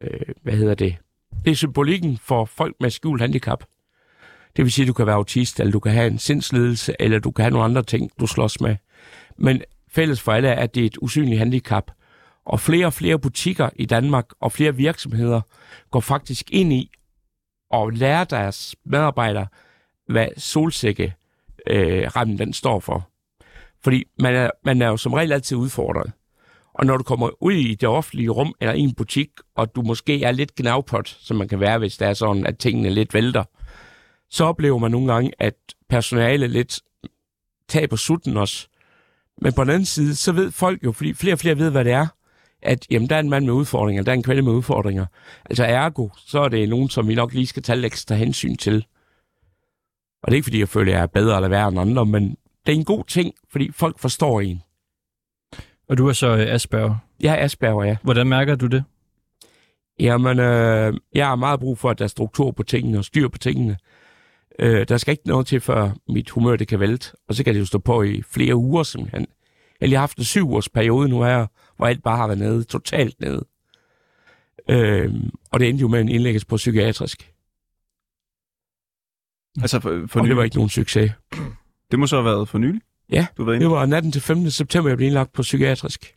øh, 0.00 0.20
hvad 0.42 0.52
hedder 0.52 0.74
det? 0.74 0.96
Det 1.44 1.50
er 1.50 1.54
symbolikken 1.54 2.18
for 2.18 2.44
folk 2.44 2.76
med 2.80 2.90
skjult 2.90 3.20
handicap. 3.20 3.64
Det 4.56 4.64
vil 4.64 4.72
sige, 4.72 4.84
at 4.84 4.88
du 4.88 4.92
kan 4.92 5.06
være 5.06 5.16
autist, 5.16 5.60
eller 5.60 5.72
du 5.72 5.80
kan 5.80 5.92
have 5.92 6.06
en 6.06 6.18
sindslidelse, 6.18 6.94
eller 6.98 7.18
du 7.18 7.30
kan 7.30 7.42
have 7.42 7.50
nogle 7.50 7.64
andre 7.64 7.82
ting, 7.82 8.10
du 8.20 8.26
slås 8.26 8.60
med. 8.60 8.76
Men 9.38 9.62
fælles 9.88 10.20
for 10.20 10.32
alle 10.32 10.48
er, 10.48 10.62
at 10.62 10.74
det 10.74 10.82
er 10.82 10.86
et 10.86 10.98
usynligt 11.00 11.38
handicap. 11.38 11.90
Og 12.44 12.60
flere 12.60 12.86
og 12.86 12.92
flere 12.92 13.18
butikker 13.18 13.70
i 13.76 13.86
Danmark 13.86 14.26
og 14.40 14.52
flere 14.52 14.76
virksomheder 14.76 15.40
går 15.90 16.00
faktisk 16.00 16.50
ind 16.50 16.72
i 16.72 16.90
og 17.70 17.92
lærer 17.92 18.24
deres 18.24 18.76
medarbejdere, 18.84 19.46
hvad 20.08 20.28
solsikke 20.36 21.14
øh, 21.66 22.10
rammen 22.16 22.38
den 22.38 22.52
står 22.52 22.80
for. 22.80 23.08
Fordi 23.82 24.04
man 24.18 24.34
er, 24.34 24.50
man 24.64 24.82
er 24.82 24.88
jo 24.88 24.96
som 24.96 25.12
regel 25.12 25.32
altid 25.32 25.56
udfordret. 25.56 26.12
Og 26.74 26.86
når 26.86 26.96
du 26.96 27.02
kommer 27.02 27.42
ud 27.42 27.52
i 27.52 27.74
det 27.74 27.88
offentlige 27.88 28.28
rum 28.28 28.54
eller 28.60 28.74
i 28.74 28.80
en 28.80 28.94
butik, 28.94 29.28
og 29.56 29.74
du 29.74 29.82
måske 29.82 30.22
er 30.22 30.32
lidt 30.32 30.54
gnavpot, 30.54 31.08
som 31.08 31.36
man 31.36 31.48
kan 31.48 31.60
være, 31.60 31.78
hvis 31.78 31.96
det 31.96 32.08
er 32.08 32.14
sådan, 32.14 32.46
at 32.46 32.58
tingene 32.58 32.90
lidt 32.90 33.14
vælter, 33.14 33.44
så 34.30 34.44
oplever 34.44 34.78
man 34.78 34.90
nogle 34.90 35.12
gange, 35.12 35.32
at 35.38 35.54
personale 35.88 36.46
lidt 36.46 36.80
taber 37.68 37.96
sutten 37.96 38.36
også. 38.36 38.68
Men 39.42 39.52
på 39.52 39.64
den 39.64 39.70
anden 39.70 39.86
side, 39.86 40.16
så 40.16 40.32
ved 40.32 40.50
folk 40.50 40.84
jo, 40.84 40.92
fordi 40.92 41.14
flere 41.14 41.34
og 41.34 41.38
flere 41.38 41.58
ved, 41.58 41.70
hvad 41.70 41.84
det 41.84 41.92
er, 41.92 42.06
at 42.62 42.86
jamen, 42.90 43.08
der 43.08 43.16
er 43.16 43.20
en 43.20 43.30
mand 43.30 43.44
med 43.44 43.52
udfordringer, 43.54 44.02
der 44.02 44.12
er 44.12 44.16
en 44.16 44.22
kvinde 44.22 44.42
med 44.42 44.52
udfordringer. 44.52 45.06
Altså 45.44 45.64
ergo, 45.64 46.08
så 46.16 46.40
er 46.40 46.48
det 46.48 46.68
nogen, 46.68 46.88
som 46.88 47.08
vi 47.08 47.14
nok 47.14 47.32
lige 47.32 47.46
skal 47.46 47.62
tage 47.62 47.86
ekstra 47.86 48.14
hensyn 48.14 48.56
til. 48.56 48.86
Og 50.22 50.26
det 50.30 50.32
er 50.32 50.36
ikke, 50.36 50.44
fordi 50.44 50.60
jeg 50.60 50.68
føler, 50.68 50.92
at 50.92 50.96
jeg 50.96 51.02
er 51.02 51.06
bedre 51.06 51.36
eller 51.36 51.48
værre 51.48 51.68
end 51.68 51.80
andre, 51.80 52.06
men 52.06 52.36
det 52.66 52.72
er 52.72 52.76
en 52.76 52.84
god 52.84 53.04
ting, 53.04 53.34
fordi 53.50 53.70
folk 53.72 53.98
forstår 53.98 54.40
en. 54.40 54.62
Og 55.88 55.98
du 55.98 56.08
er 56.08 56.12
så 56.12 56.26
øh, 56.26 56.54
Asperger. 56.54 56.96
Jeg 57.20 57.34
er 57.34 57.44
Asperger, 57.44 57.84
ja. 57.84 57.96
Hvordan 58.02 58.26
mærker 58.26 58.54
du 58.54 58.66
det? 58.66 58.84
Jamen, 60.00 60.38
øh, 60.38 60.94
jeg 61.14 61.26
har 61.26 61.36
meget 61.36 61.60
brug 61.60 61.78
for, 61.78 61.90
at 61.90 61.98
der 61.98 62.04
er 62.04 62.08
struktur 62.08 62.50
på 62.50 62.62
tingene 62.62 62.98
og 62.98 63.04
styr 63.04 63.28
på 63.28 63.38
tingene. 63.38 63.76
Øh, 64.58 64.88
der 64.88 64.96
skal 64.96 65.12
ikke 65.12 65.26
noget 65.26 65.46
til, 65.46 65.60
før 65.60 65.90
mit 66.08 66.30
humør 66.30 66.56
det 66.56 66.68
kan 66.68 66.80
vælte. 66.80 67.16
Og 67.28 67.34
så 67.34 67.44
kan 67.44 67.54
det 67.54 67.60
jo 67.60 67.66
stå 67.66 67.78
på 67.78 68.02
i 68.02 68.22
flere 68.22 68.54
uger, 68.56 68.82
simpelthen. 68.82 69.26
Jeg 69.80 69.90
har 69.90 69.98
haft 69.98 70.18
en 70.18 70.24
syv 70.24 70.52
års 70.52 70.68
periode 70.68 71.08
nu 71.08 71.22
her, 71.22 71.46
hvor 71.76 71.86
alt 71.86 72.02
bare 72.02 72.16
har 72.16 72.26
været 72.26 72.38
nede, 72.38 72.64
totalt 72.64 73.20
nede. 73.20 73.46
Øh, 74.70 75.14
og 75.50 75.60
det 75.60 75.68
endte 75.68 75.82
jo 75.82 75.88
med 75.88 76.00
en 76.00 76.08
indlæggelse 76.08 76.46
på 76.46 76.56
psykiatrisk. 76.56 77.32
Altså 79.62 79.80
for, 79.80 79.88
for 79.88 79.94
Og 79.96 80.08
det 80.08 80.22
nylig. 80.24 80.36
var 80.36 80.42
ikke 80.42 80.56
nogen 80.56 80.70
succes. 80.70 81.12
Det 81.90 81.98
må 81.98 82.06
så 82.06 82.16
have 82.16 82.24
været 82.24 82.48
for 82.48 82.58
nylig? 82.58 82.80
Ja, 83.10 83.26
Du 83.36 83.50
inde. 83.50 83.60
Det 83.64 83.70
var 83.70 83.86
natten 83.86 84.12
til 84.12 84.22
15. 84.22 84.50
september, 84.50 84.90
jeg 84.90 84.96
blev 84.96 85.06
indlagt 85.06 85.32
på 85.32 85.42
psykiatrisk. 85.42 86.14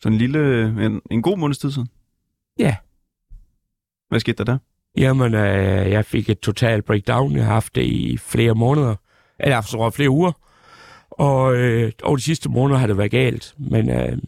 Så 0.00 0.08
en 0.08 0.14
lille, 0.14 0.64
en, 0.86 1.00
en 1.10 1.22
god 1.22 1.38
måneds 1.38 1.58
tid 1.58 1.70
siden. 1.70 1.88
Ja. 2.58 2.76
Hvad 4.08 4.20
skete 4.20 4.44
der 4.44 4.44
der? 4.44 4.58
Jamen, 4.96 5.34
øh, 5.34 5.90
jeg 5.90 6.04
fik 6.04 6.30
et 6.30 6.40
total 6.40 6.82
breakdown. 6.82 7.36
Jeg 7.36 7.44
har 7.44 7.52
haft 7.52 7.74
det 7.74 7.82
i 7.82 8.16
flere 8.16 8.54
måneder. 8.54 8.94
Eller 9.40 9.60
så 9.60 9.90
flere 9.90 10.10
uger. 10.10 10.32
Og 11.10 11.56
øh, 11.56 11.92
over 12.02 12.16
de 12.16 12.22
sidste 12.22 12.48
måneder 12.48 12.78
har 12.78 12.86
det 12.86 12.98
været 12.98 13.10
galt. 13.10 13.54
Men 13.58 13.90
øh, 13.90 14.18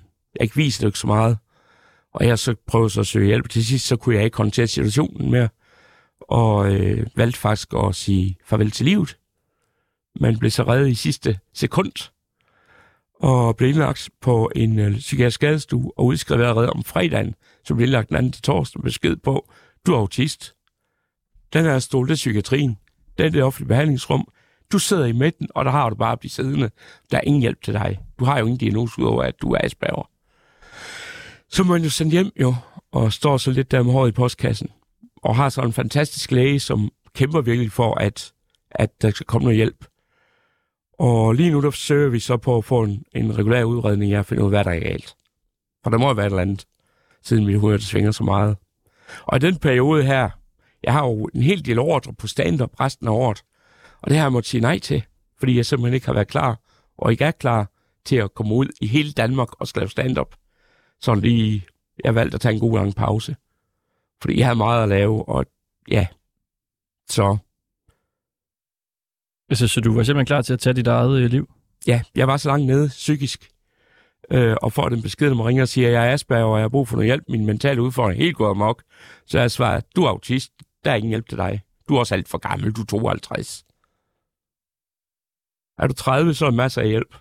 jeg 0.40 0.48
viser 0.54 0.80
det 0.80 0.88
ikke 0.88 0.98
så 0.98 1.06
meget. 1.06 1.38
Og 2.14 2.26
jeg 2.26 2.38
så 2.38 2.54
prøvede 2.66 2.90
så 2.90 3.00
at 3.00 3.06
søge 3.06 3.26
hjælp. 3.26 3.48
Til 3.48 3.66
sidst 3.66 3.86
så 3.86 3.96
kunne 3.96 4.14
jeg 4.14 4.24
ikke 4.24 4.36
håndtere 4.36 4.66
situationen 4.66 5.30
mere. 5.30 5.48
Og 6.20 6.74
øh, 6.74 7.06
valgte 7.16 7.40
faktisk 7.40 7.74
at 7.74 7.94
sige 7.94 8.36
farvel 8.44 8.70
til 8.70 8.84
livet. 8.86 9.18
Man 10.20 10.38
blev 10.38 10.50
så 10.50 10.62
reddet 10.62 10.88
i 10.88 10.94
sidste 10.94 11.38
sekund. 11.54 12.10
Og 13.20 13.56
blev 13.56 13.68
indlagt 13.68 14.10
på 14.20 14.50
en 14.56 14.78
øh, 14.78 14.96
psykiatrisk 14.96 15.34
skadestue 15.34 15.92
og 15.96 16.04
udskrevet 16.04 16.42
allerede 16.42 16.70
om 16.70 16.84
fredagen. 16.84 17.34
Så 17.64 17.74
blev 17.74 17.84
indlagt 17.84 18.08
den 18.08 18.16
anden 18.16 18.32
til 18.32 18.42
torsdag 18.42 18.82
besked 18.82 19.16
på, 19.16 19.50
du 19.86 19.94
er 19.94 19.98
autist. 19.98 20.54
Den 21.52 21.64
her 21.64 21.78
stol, 21.78 22.06
det 22.06 22.12
er 22.12 22.16
psykiatrien. 22.16 22.78
Det 23.18 23.26
er 23.26 23.30
det 23.30 23.42
offentlige 23.42 23.68
behandlingsrum. 23.68 24.28
Du 24.72 24.78
sidder 24.78 25.04
i 25.04 25.12
midten, 25.12 25.48
og 25.54 25.64
der 25.64 25.70
har 25.70 25.90
du 25.90 25.96
bare 25.96 26.12
at 26.12 26.20
blive 26.20 26.30
siddende. 26.30 26.70
Der 27.10 27.16
er 27.16 27.20
ingen 27.20 27.42
hjælp 27.42 27.62
til 27.62 27.74
dig. 27.74 27.98
Du 28.18 28.24
har 28.24 28.38
jo 28.38 28.44
ingen 28.44 28.58
diagnose 28.58 29.02
udover, 29.02 29.22
at 29.22 29.34
du 29.42 29.52
er 29.52 29.58
Asperger. 29.64 30.10
Så 31.48 31.64
må 31.64 31.72
man 31.72 31.82
jo 31.82 31.90
sendt 31.90 32.12
hjem 32.12 32.30
jo, 32.40 32.54
og 32.92 33.12
står 33.12 33.36
så 33.36 33.50
lidt 33.50 33.70
der 33.70 33.82
med 33.82 33.92
håret 33.92 34.08
i 34.08 34.12
postkassen. 34.12 34.68
Og 35.22 35.36
har 35.36 35.48
så 35.48 35.62
en 35.62 35.72
fantastisk 35.72 36.30
læge, 36.30 36.60
som 36.60 36.90
kæmper 37.14 37.40
virkelig 37.40 37.72
for, 37.72 37.94
at, 37.94 38.32
at 38.70 39.02
der 39.02 39.10
skal 39.10 39.26
komme 39.26 39.44
noget 39.44 39.56
hjælp. 39.56 39.84
Og 40.98 41.32
lige 41.32 41.50
nu 41.50 41.62
der 41.62 41.70
søger 41.70 42.08
vi 42.08 42.20
så 42.20 42.36
på 42.36 42.56
at 42.56 42.64
få 42.64 42.82
en, 42.82 43.04
en 43.14 43.38
regulær 43.38 43.64
udredning 43.64 44.12
jeg 44.12 44.26
finder 44.26 44.28
finde 44.28 44.42
ud 44.42 44.54
af, 44.54 44.64
hvad 44.64 44.72
der 44.72 44.80
er 44.80 44.90
galt. 44.90 45.16
For 45.82 45.90
der 45.90 45.98
må 45.98 46.06
jo 46.06 46.12
være 46.12 46.26
et 46.26 46.30
eller 46.30 46.42
andet, 46.42 46.66
siden 47.22 47.46
mit 47.46 47.60
hoved 47.60 47.78
svinger 47.78 48.10
så 48.10 48.24
meget. 48.24 48.56
Og 49.22 49.36
i 49.36 49.40
den 49.40 49.56
periode 49.56 50.02
her, 50.02 50.30
jeg 50.82 50.92
har 50.92 51.06
jo 51.06 51.30
en 51.34 51.42
hel 51.42 51.64
del 51.64 51.78
ordre 51.78 52.14
på 52.14 52.26
stand-up 52.26 52.80
resten 52.80 53.08
af 53.08 53.12
året. 53.12 53.42
Og 54.00 54.10
det 54.10 54.16
har 54.18 54.24
jeg 54.24 54.32
måttet 54.32 54.50
sige 54.50 54.60
nej 54.60 54.78
til, 54.78 55.04
fordi 55.38 55.56
jeg 55.56 55.66
simpelthen 55.66 55.94
ikke 55.94 56.06
har 56.06 56.14
været 56.14 56.28
klar, 56.28 56.60
og 56.98 57.12
ikke 57.12 57.24
er 57.24 57.30
klar 57.30 57.70
til 58.04 58.16
at 58.16 58.34
komme 58.34 58.54
ud 58.54 58.66
i 58.80 58.86
hele 58.86 59.12
Danmark 59.12 59.60
og 59.60 59.68
skrive 59.68 59.88
stand-up. 59.88 60.34
Så 61.00 61.14
lige, 61.14 61.64
jeg 62.04 62.14
valgte 62.14 62.34
at 62.34 62.40
tage 62.40 62.54
en 62.54 62.60
god 62.60 62.78
lang 62.78 62.94
pause. 62.94 63.36
Fordi 64.20 64.38
jeg 64.38 64.46
har 64.46 64.54
meget 64.54 64.82
at 64.82 64.88
lave, 64.88 65.28
og 65.28 65.46
ja, 65.90 66.06
så 67.08 67.38
Altså, 69.50 69.68
så 69.68 69.80
du 69.80 69.94
var 69.94 70.02
simpelthen 70.02 70.26
klar 70.26 70.42
til 70.42 70.52
at 70.52 70.60
tage 70.60 70.74
dit 70.74 70.86
eget 70.86 71.20
øh, 71.20 71.30
liv? 71.30 71.48
ja, 71.86 72.02
jeg 72.14 72.26
var 72.26 72.36
så 72.36 72.48
langt 72.48 72.66
nede 72.66 72.88
psykisk, 72.88 73.50
øh, 74.30 74.56
og 74.62 74.72
får 74.72 74.88
den 74.88 75.02
besked, 75.02 75.28
når 75.28 75.36
man 75.36 75.46
ringer 75.46 75.62
og 75.62 75.68
siger, 75.68 75.90
jeg 75.90 76.08
er 76.08 76.12
Asperger, 76.12 76.44
og 76.44 76.58
jeg 76.58 76.64
har 76.64 76.68
brug 76.68 76.88
for 76.88 76.96
noget 76.96 77.08
hjælp, 77.08 77.24
min 77.28 77.46
mentale 77.46 77.82
udfordring 77.82 78.20
er 78.20 78.24
helt 78.24 78.36
gået 78.36 78.50
amok, 78.50 78.82
så 79.26 79.40
jeg 79.40 79.50
svarer, 79.50 79.80
du 79.96 80.04
er 80.04 80.08
autist, 80.08 80.52
der 80.84 80.90
er 80.90 80.94
ingen 80.94 81.08
hjælp 81.08 81.28
til 81.28 81.38
dig. 81.38 81.62
Du 81.88 81.94
er 81.94 81.98
også 81.98 82.14
alt 82.14 82.28
for 82.28 82.38
gammel, 82.38 82.72
du 82.72 82.80
er 82.80 82.86
52. 82.86 83.64
Er 85.78 85.86
du 85.86 85.94
30, 85.94 86.34
så 86.34 86.46
er 86.46 86.50
masser 86.50 86.82
af 86.82 86.88
hjælp. 86.88 87.14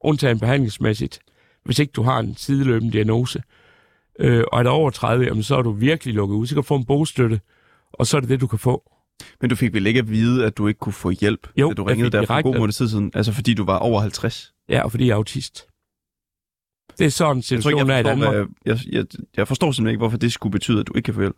Undtagen 0.00 0.40
behandlingsmæssigt, 0.40 1.18
hvis 1.64 1.78
ikke 1.78 1.92
du 1.92 2.02
har 2.02 2.18
en 2.18 2.36
sideløbende 2.36 2.92
diagnose. 2.92 3.42
Øh, 4.18 4.44
og 4.52 4.58
er 4.58 4.62
du 4.62 4.68
over 4.68 4.90
30, 4.90 5.24
jamen, 5.24 5.42
så 5.42 5.56
er 5.56 5.62
du 5.62 5.72
virkelig 5.72 6.14
lukket 6.14 6.36
ud. 6.36 6.46
Så 6.46 6.54
kan 6.54 6.62
du 6.62 6.66
få 6.66 6.76
en 6.76 6.84
bogstøtte, 6.84 7.40
og 7.92 8.06
så 8.06 8.16
er 8.16 8.20
det 8.20 8.30
det, 8.30 8.40
du 8.40 8.46
kan 8.46 8.58
få. 8.58 8.92
Men 9.40 9.50
du 9.50 9.56
fik 9.56 9.72
vel 9.72 9.86
ikke 9.86 9.98
at 9.98 10.10
vide, 10.10 10.46
at 10.46 10.58
du 10.58 10.66
ikke 10.66 10.78
kunne 10.78 10.92
få 10.92 11.10
hjælp, 11.10 11.48
Jo, 11.56 11.68
da 11.68 11.74
du 11.74 11.82
jeg 11.82 11.90
ringede 11.90 12.10
der 12.10 12.26
for 12.26 12.34
en 12.34 12.42
god 12.42 12.58
måned 12.58 12.72
siden? 12.72 13.10
Altså 13.14 13.32
fordi 13.32 13.54
du 13.54 13.64
var 13.64 13.78
over 13.78 14.00
50? 14.00 14.54
Ja, 14.68 14.82
og 14.82 14.90
fordi 14.90 15.06
jeg 15.06 15.12
er 15.12 15.16
autist. 15.16 15.66
Det 16.98 17.06
er 17.06 17.10
sådan 17.10 17.36
Jeg, 17.36 17.42
tror 17.44 17.46
situationen 17.46 17.80
ikke, 17.80 17.92
er 17.92 17.94
i 17.94 17.96
jeg, 17.96 18.04
Danmark. 18.04 18.48
jeg, 18.64 18.78
jeg, 18.92 19.06
jeg 19.36 19.48
forstår 19.48 19.72
simpelthen 19.72 19.92
ikke, 19.92 19.98
hvorfor 19.98 20.18
det 20.18 20.32
skulle 20.32 20.50
betyde, 20.52 20.80
at 20.80 20.86
du 20.86 20.92
ikke 20.96 21.04
kan 21.04 21.14
få 21.14 21.20
hjælp. 21.20 21.36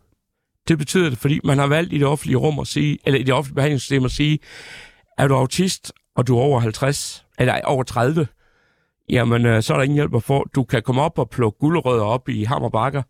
Det 0.67 0.77
betyder 0.77 1.09
det, 1.09 1.17
fordi 1.17 1.39
man 1.43 1.57
har 1.57 1.67
valgt 1.67 1.93
i 1.93 1.97
det 1.97 2.07
offentlige 2.07 2.37
rum 2.37 2.59
at 2.59 2.67
sige, 2.67 2.97
eller 3.05 3.19
i 3.19 3.23
det 3.23 3.33
offentlige 3.33 3.55
behandlingssystem 3.55 4.05
at 4.05 4.11
sige, 4.11 4.39
er 5.17 5.27
du 5.27 5.35
autist, 5.35 5.93
og 6.15 6.27
du 6.27 6.37
er 6.37 6.41
over 6.41 6.59
50, 6.59 7.25
eller 7.39 7.61
over 7.63 7.83
30, 7.83 8.27
jamen 9.09 9.45
øh, 9.45 9.63
så 9.63 9.73
er 9.73 9.77
der 9.77 9.83
ingen 9.83 9.95
hjælp 9.95 10.15
at 10.15 10.23
få. 10.23 10.47
Du 10.55 10.63
kan 10.63 10.81
komme 10.81 11.01
op 11.01 11.19
og 11.19 11.29
plukke 11.29 11.59
gulerødder 11.59 12.03
op 12.03 12.29
i 12.29 12.43
Hammerbakker, 12.43 13.03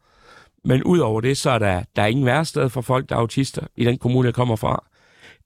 men 0.65 0.83
udover 0.83 1.21
det, 1.21 1.37
så 1.37 1.49
er 1.49 1.59
der, 1.59 1.83
der 1.95 2.01
er 2.01 2.07
ingen 2.07 2.25
værsted 2.25 2.69
for 2.69 2.81
folk, 2.81 3.09
der 3.09 3.15
er 3.15 3.19
autister 3.19 3.67
i 3.75 3.85
den 3.85 3.97
kommune, 3.97 4.25
jeg 4.25 4.33
kommer 4.33 4.55
fra. 4.55 4.85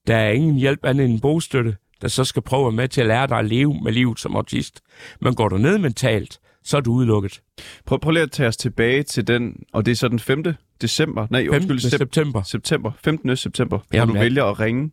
Der 0.06 0.16
er 0.16 0.30
ingen 0.30 0.56
hjælp 0.56 0.84
andet 0.84 1.04
end 1.04 1.14
en 1.14 1.20
bostøtte, 1.20 1.76
der 2.02 2.08
så 2.08 2.24
skal 2.24 2.42
prøve 2.42 2.60
at 2.60 2.64
være 2.66 2.76
med 2.76 2.88
til 2.88 3.00
at 3.00 3.06
lære 3.06 3.26
dig 3.26 3.38
at 3.38 3.44
leve 3.44 3.80
med 3.82 3.92
livet 3.92 4.20
som 4.20 4.36
autist. 4.36 4.80
Man 5.20 5.34
går 5.34 5.48
du 5.48 5.56
ned 5.56 5.78
mentalt, 5.78 6.40
så 6.66 6.76
er 6.76 6.80
du 6.80 6.92
udelukket. 6.92 7.42
Prøv, 7.86 8.00
prøv 8.00 8.10
lige 8.10 8.22
at 8.22 8.30
tage 8.30 8.48
os 8.48 8.56
tilbage 8.56 9.02
til 9.02 9.26
den, 9.26 9.62
og 9.72 9.86
det 9.86 9.92
er 9.92 9.96
så 9.96 10.08
den 10.08 10.18
5. 10.18 10.44
december, 10.80 11.26
nej, 11.30 11.40
15. 11.42 11.54
undskyld, 11.70 11.90
sep- 11.92 11.98
september. 11.98 12.42
september, 12.42 12.92
15. 13.04 13.36
september, 13.36 13.78
hvor 13.78 13.96
Jamen, 13.98 14.14
du 14.14 14.18
ja. 14.18 14.24
vælger 14.24 14.44
at 14.44 14.60
ringe 14.60 14.90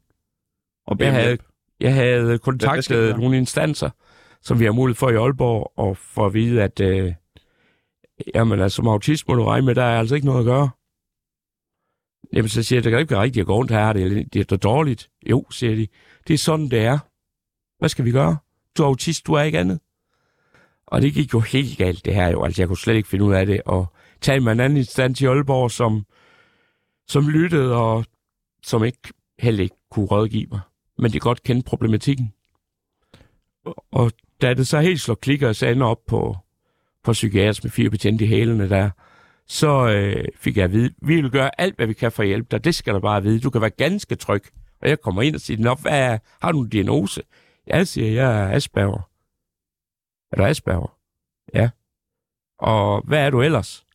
og 0.88 0.98
bede 0.98 1.10
Jeg 1.10 1.22
havde, 1.24 1.38
jeg 1.80 1.94
havde 1.94 2.26
hvad 2.26 2.40
kontaktet 2.40 2.90
der? 3.10 3.18
nogle 3.18 3.38
instanser, 3.38 3.90
som 4.42 4.60
vi 4.60 4.66
har 4.66 4.72
mulighed 4.72 4.96
for 4.96 5.10
i 5.10 5.16
Aalborg, 5.16 5.74
og 5.76 5.98
for 5.98 6.26
at 6.26 6.34
vide, 6.34 6.64
at 6.64 6.80
øh, 6.82 7.14
jamen, 8.36 8.60
altså, 8.60 8.76
som 8.76 8.88
autist 8.88 9.28
må 9.28 9.34
du 9.36 9.44
regne 9.44 9.66
med, 9.66 9.76
der 9.76 9.84
er 9.84 10.00
altså 10.00 10.16
ikke 10.16 10.28
noget 10.28 10.40
at 10.40 10.46
gøre. 10.46 10.70
Jamen, 12.34 12.50
så 12.50 12.64
siger 12.64 12.78
jeg, 12.78 12.84
det 12.84 12.92
kan 12.92 13.00
ikke 13.00 13.12
være 13.12 13.22
rigtigt 13.22 13.42
at 13.42 13.48
gå 13.48 13.56
rundt 13.56 13.72
her, 13.72 13.94
det 13.94 14.04
er, 14.18 14.24
det 14.34 14.52
er 14.52 14.56
dårligt. 14.58 15.10
Jo, 15.30 15.46
siger 15.52 15.76
de, 15.76 15.88
det 16.28 16.34
er 16.34 16.38
sådan, 16.38 16.70
det 16.70 16.80
er. 16.80 17.00
Hvad 17.80 17.90
skal 17.90 18.06
vi 18.06 18.12
gøre? 18.12 18.38
Du 18.78 18.84
er 18.84 18.88
autist, 18.88 19.28
du 19.28 19.34
er 19.34 19.42
ikke 19.42 19.60
andet. 19.60 19.80
Og 20.94 21.02
det 21.02 21.14
gik 21.14 21.34
jo 21.34 21.40
helt 21.40 21.78
galt, 21.78 22.06
det 22.06 22.16
her 22.16 22.30
jo. 22.30 22.44
Altså, 22.44 22.62
jeg 22.62 22.68
kunne 22.68 22.78
slet 22.78 22.96
ikke 22.96 23.10
finde 23.10 23.26
ud 23.26 23.34
af 23.34 23.46
det. 23.46 23.62
Og 23.66 23.94
tage 24.22 24.40
med 24.40 24.52
en 24.52 24.60
anden 24.60 24.78
instans 24.78 25.22
i 25.22 25.26
Aalborg, 25.26 25.72
som, 25.72 26.06
som 27.08 27.30
lyttede, 27.30 27.76
og 27.76 28.06
som 28.64 28.84
ikke 28.84 29.00
heller 29.40 29.64
ikke 29.64 29.76
kunne 29.92 30.06
rådgive 30.06 30.48
mig. 30.52 30.60
Men 30.98 31.14
de 31.14 31.20
godt 31.20 31.44
kendte 31.44 31.70
problematikken. 31.70 32.34
Og 33.92 34.12
da 34.42 34.54
det 34.54 34.68
så 34.68 34.80
helt 34.80 35.02
slår 35.02 35.16
klikker, 35.16 35.48
og 35.48 35.56
så 35.56 35.68
ender 35.68 35.88
op 35.88 36.06
på, 36.08 36.38
på 37.04 37.12
psykiatrisk 37.12 37.64
med 37.64 37.72
fire 37.72 37.90
betjente 37.90 38.26
i 38.26 38.28
hælene 38.28 38.70
der, 38.70 38.90
så 39.48 39.88
øh, 39.88 40.26
fik 40.36 40.58
jeg 40.58 40.64
at 40.64 40.72
vide, 40.72 40.94
vi 41.02 41.16
vil 41.16 41.32
gøre 41.32 41.62
alt, 41.62 41.76
hvad 41.76 41.88
vi 41.88 41.94
kan 41.94 42.12
for 42.12 42.24
at 42.24 42.28
hjælpe 42.28 42.48
dig. 42.52 42.64
Det 42.64 42.76
skal 42.76 42.94
du 42.94 43.00
bare 43.00 43.24
vide. 43.24 43.40
Du 43.40 43.50
kan 43.50 43.62
være 43.62 43.70
ganske 43.70 44.16
tryg. 44.16 44.44
Og 44.82 44.90
jeg 44.90 45.02
kommer 45.02 45.22
ind 45.22 45.36
og 45.36 45.42
siger, 45.42 45.60
Nå, 45.60 45.76
hvad 45.82 46.00
er, 46.00 46.18
har 46.42 46.52
du 46.52 46.62
en 46.62 46.70
diagnose? 46.70 47.22
Jeg 47.68 47.88
siger, 47.88 48.12
jeg 48.12 48.42
er 48.42 48.56
Asperger. 48.56 49.13
Er 50.34 50.38
du 50.38 50.44
Asperger? 50.44 50.98
Ja. 51.54 51.70
Og 52.60 53.02
hvad 53.08 53.26
er 53.26 53.30
du 53.30 53.42
ellers? 53.42 53.86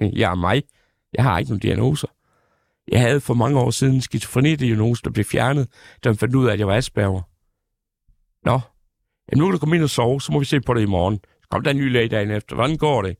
jeg 0.00 0.30
er 0.30 0.34
mig. 0.34 0.62
Jeg 1.12 1.24
har 1.24 1.38
ikke 1.38 1.50
nogen 1.50 1.60
diagnoser. 1.60 2.08
Jeg 2.88 3.00
havde 3.00 3.20
for 3.20 3.34
mange 3.34 3.60
år 3.60 3.70
siden 3.70 3.94
en 3.94 4.00
skizofreni-diagnose, 4.00 5.02
der 5.02 5.10
blev 5.10 5.24
fjernet, 5.24 5.68
da 6.04 6.08
man 6.08 6.16
fandt 6.16 6.34
ud 6.34 6.46
af, 6.46 6.52
at 6.52 6.58
jeg 6.58 6.66
var 6.66 6.74
Asperger. 6.74 7.22
Nå, 8.44 8.60
Jamen, 9.32 9.38
nu 9.40 9.46
kan 9.46 9.52
du 9.52 9.58
komme 9.58 9.76
ind 9.76 9.84
og 9.84 9.90
sove, 9.90 10.20
så 10.20 10.32
må 10.32 10.38
vi 10.38 10.44
se 10.44 10.60
på 10.60 10.74
det 10.74 10.80
i 10.80 10.86
morgen. 10.86 11.20
Så 11.42 11.48
kom 11.50 11.62
der 11.62 11.70
en 11.70 11.76
ny 11.76 11.92
læge 11.92 12.08
dagen 12.08 12.30
efter. 12.30 12.54
Hvordan 12.54 12.76
går 12.76 13.02
det? 13.02 13.16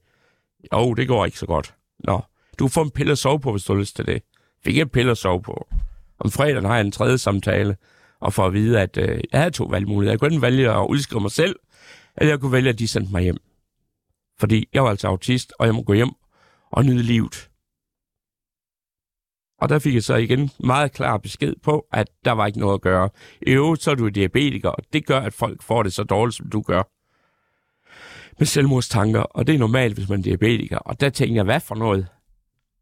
Jo, 0.73 0.95
det 0.95 1.09
går 1.09 1.25
ikke 1.25 1.39
så 1.39 1.47
godt. 1.47 1.75
Nå, 1.99 2.21
du 2.59 2.69
får 2.69 2.83
en 2.83 2.91
pille 2.91 3.13
at 3.13 3.19
sove 3.19 3.41
på, 3.41 3.51
hvis 3.51 3.65
du 3.65 3.73
har 3.73 3.81
lyst 3.81 3.97
til 3.97 4.07
det. 4.07 4.23
Fik 4.65 4.77
jeg 4.77 4.83
en 4.83 4.89
pille 4.89 5.11
at 5.11 5.19
sove 5.19 5.43
på. 5.43 5.69
Om 6.19 6.31
fredagen 6.31 6.65
har 6.65 6.75
jeg 6.75 6.85
en 6.85 6.93
tredje 6.93 7.19
samtale, 7.19 7.77
og 8.21 8.33
for 8.33 8.47
at 8.47 8.53
vide, 8.53 8.81
at 8.81 8.97
øh, 8.97 9.21
jeg 9.33 9.41
havde 9.41 9.51
to 9.51 9.65
valgmuligheder. 9.65 10.13
Jeg 10.13 10.21
kunne 10.21 10.27
enten 10.27 10.43
vælge 10.43 10.71
at 10.71 10.87
udskrive 10.89 11.21
mig 11.21 11.31
selv, 11.31 11.57
eller 12.17 12.33
jeg 12.33 12.41
kunne 12.41 12.53
vælge, 12.53 12.69
at 12.69 12.79
de 12.79 12.89
sendte 12.89 13.13
mig 13.13 13.23
hjem. 13.23 13.37
Fordi 14.39 14.69
jeg 14.73 14.85
var 14.85 14.91
altså 14.91 15.09
autist, 15.09 15.53
og 15.59 15.67
jeg 15.67 15.75
må 15.75 15.83
gå 15.83 15.93
hjem 15.93 16.11
og 16.71 16.85
nyde 16.85 17.03
livet. 17.03 17.51
Og 19.59 19.69
der 19.69 19.79
fik 19.79 19.95
jeg 19.95 20.03
så 20.03 20.17
igen 20.17 20.51
meget 20.61 20.93
klar 20.93 21.19
besked 21.19 21.55
på, 21.63 21.87
at 21.93 22.09
der 22.25 22.33
var 22.33 22.47
ikke 22.47 22.59
noget 22.59 22.75
at 22.75 22.81
gøre. 22.81 23.11
I 23.43 23.51
øvrigt 23.51 23.83
så 23.83 23.91
er 23.91 23.95
du 23.95 24.09
diabetiker, 24.09 24.69
og 24.69 24.83
det 24.93 25.07
gør, 25.07 25.21
at 25.21 25.35
folk 25.35 25.63
får 25.63 25.83
det 25.83 25.93
så 25.93 26.05
dårligt, 26.05 26.37
som 26.37 26.51
du 26.51 26.63
gør. 26.63 26.83
Med 28.39 28.47
selvmordstanker, 28.47 29.21
og 29.21 29.47
det 29.47 29.55
er 29.55 29.59
normalt, 29.59 29.95
hvis 29.95 30.09
man 30.09 30.19
er 30.19 30.23
diabetiker. 30.23 30.79
Og 30.79 31.01
der 31.01 31.11
tænker 31.11 31.35
jeg, 31.35 31.45
hvad 31.45 31.61
for 31.61 31.75
noget? 31.75 32.07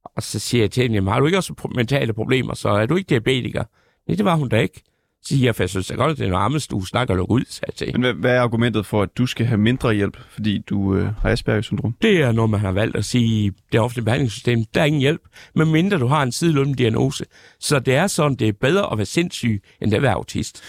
Og 0.05 0.23
så 0.23 0.39
siger 0.39 0.63
jeg 0.63 0.71
til 0.71 0.83
hende, 0.83 0.95
jamen, 0.95 1.13
har 1.13 1.21
du 1.21 1.27
ikke 1.27 1.39
også 1.39 1.69
mentale 1.75 2.13
problemer, 2.13 2.55
så 2.55 2.69
er 2.69 2.87
du 2.87 2.97
ikke 2.97 3.09
diabetiker? 3.09 3.65
Nej, 4.07 4.17
det 4.17 4.25
var 4.25 4.37
hun 4.37 4.49
da 4.49 4.61
ikke. 4.61 4.83
Så 5.25 5.29
siger 5.29 5.45
jeg, 5.45 5.55
for 5.57 5.63
jeg 5.63 5.71
synes 5.71 5.87
da 5.87 5.95
godt, 5.95 6.11
at 6.11 6.19
det 6.19 6.25
er 6.27 6.31
noget 6.31 6.43
armest, 6.45 6.71
du 6.71 6.85
snakker 6.85 7.15
og 7.15 7.19
lukker 7.19 7.35
ud, 7.35 7.45
sagde 7.49 7.71
jeg 7.71 7.75
til. 7.75 7.93
Men 7.93 8.01
hvad, 8.01 8.13
hvad 8.15 8.37
er 8.37 8.41
argumentet 8.41 8.87
for, 8.87 9.03
at 9.03 9.09
du 9.19 9.27
skal 9.27 9.47
have 9.47 9.59
mindre 9.59 9.95
hjælp, 9.95 10.17
fordi 10.29 10.59
du 10.59 10.95
øh, 10.95 11.15
har 11.17 11.31
Asperger-syndrom? 11.31 11.97
Det 12.03 12.23
er 12.23 12.33
noget, 12.33 12.51
man 12.51 12.61
har 12.61 12.73
valgt 12.73 12.97
at 12.97 13.05
sige 13.05 13.53
det 13.73 13.81
offentlige 13.81 14.05
behandlingssystem. 14.05 14.65
Der 14.75 14.81
er 14.81 14.85
ingen 14.85 15.01
hjælp, 15.01 15.21
medmindre 15.55 15.99
du 15.99 16.07
har 16.07 16.23
en 16.23 16.33
sideløbende 16.33 16.79
diagnose. 16.79 17.25
Så 17.61 17.79
det 17.79 17.95
er 17.95 18.07
sådan, 18.07 18.37
det 18.37 18.49
er 18.49 18.53
bedre 18.53 18.93
at 18.93 18.99
være 18.99 19.07
sindssyg, 19.07 19.63
end 19.81 19.95
at 19.95 20.03
være 20.03 20.13
autist. 20.13 20.63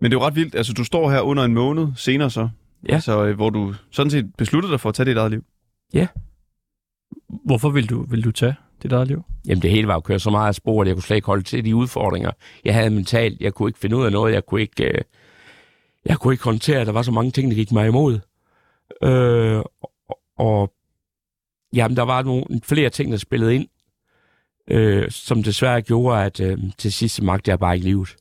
Men 0.00 0.10
det 0.10 0.16
er 0.16 0.20
jo 0.20 0.26
ret 0.26 0.36
vildt. 0.36 0.54
Altså, 0.54 0.72
du 0.72 0.84
står 0.84 1.10
her 1.10 1.20
under 1.20 1.44
en 1.44 1.54
måned 1.54 1.86
senere 1.96 2.30
så, 2.30 2.48
Ja. 2.88 2.94
altså, 2.94 3.24
øh, 3.24 3.34
hvor 3.36 3.50
du 3.50 3.74
sådan 3.90 4.10
set 4.10 4.30
besluttede 4.38 4.72
dig 4.72 4.80
for 4.80 4.88
at 4.88 4.94
tage 4.94 5.06
dit 5.10 5.16
eget 5.16 5.30
liv. 5.30 5.44
Hvorfor 7.46 7.70
vil 7.70 7.90
du, 7.90 8.06
vil 8.10 8.24
du 8.24 8.30
tage 8.30 8.54
dit 8.84 8.92
eget 8.92 9.08
liv? 9.08 9.22
Jamen 9.46 9.62
det 9.62 9.70
hele 9.70 9.86
var 9.88 9.94
jo 9.94 10.00
kørt 10.00 10.22
så 10.22 10.30
meget 10.30 10.48
af 10.48 10.54
spor, 10.54 10.82
at 10.82 10.88
jeg 10.88 10.94
kunne 10.96 11.02
slet 11.02 11.16
ikke 11.16 11.26
holde 11.26 11.42
til 11.42 11.64
de 11.64 11.76
udfordringer, 11.76 12.30
jeg 12.64 12.74
havde 12.74 12.90
mentalt. 12.90 13.40
Jeg 13.40 13.54
kunne 13.54 13.68
ikke 13.68 13.78
finde 13.78 13.96
ud 13.96 14.04
af 14.04 14.12
noget. 14.12 14.34
Jeg 14.34 14.46
kunne 14.46 14.60
ikke, 14.60 14.84
øh, 14.84 15.00
jeg 16.06 16.18
kunne 16.18 16.34
ikke 16.34 16.44
håndtere, 16.44 16.80
at 16.80 16.86
der 16.86 16.92
var 16.92 17.02
så 17.02 17.10
mange 17.12 17.30
ting, 17.30 17.50
der 17.50 17.54
gik 17.56 17.72
mig 17.72 17.86
imod. 17.88 18.18
Øh, 19.02 19.58
og- 19.58 20.18
og 20.38 20.72
Jamen, 21.74 21.96
der 21.96 22.02
var 22.02 22.22
nogle 22.22 22.44
flere 22.62 22.90
ting, 22.90 23.10
der 23.12 23.18
spillede 23.18 23.54
ind, 23.54 23.68
øh, 24.70 25.10
som 25.10 25.42
desværre 25.42 25.82
gjorde, 25.82 26.24
at 26.24 26.40
øh, 26.40 26.58
til 26.78 26.92
sidst 26.92 27.22
magte 27.22 27.50
jeg 27.50 27.58
bare 27.58 27.74
ikke 27.74 27.86
livet. 27.86 28.16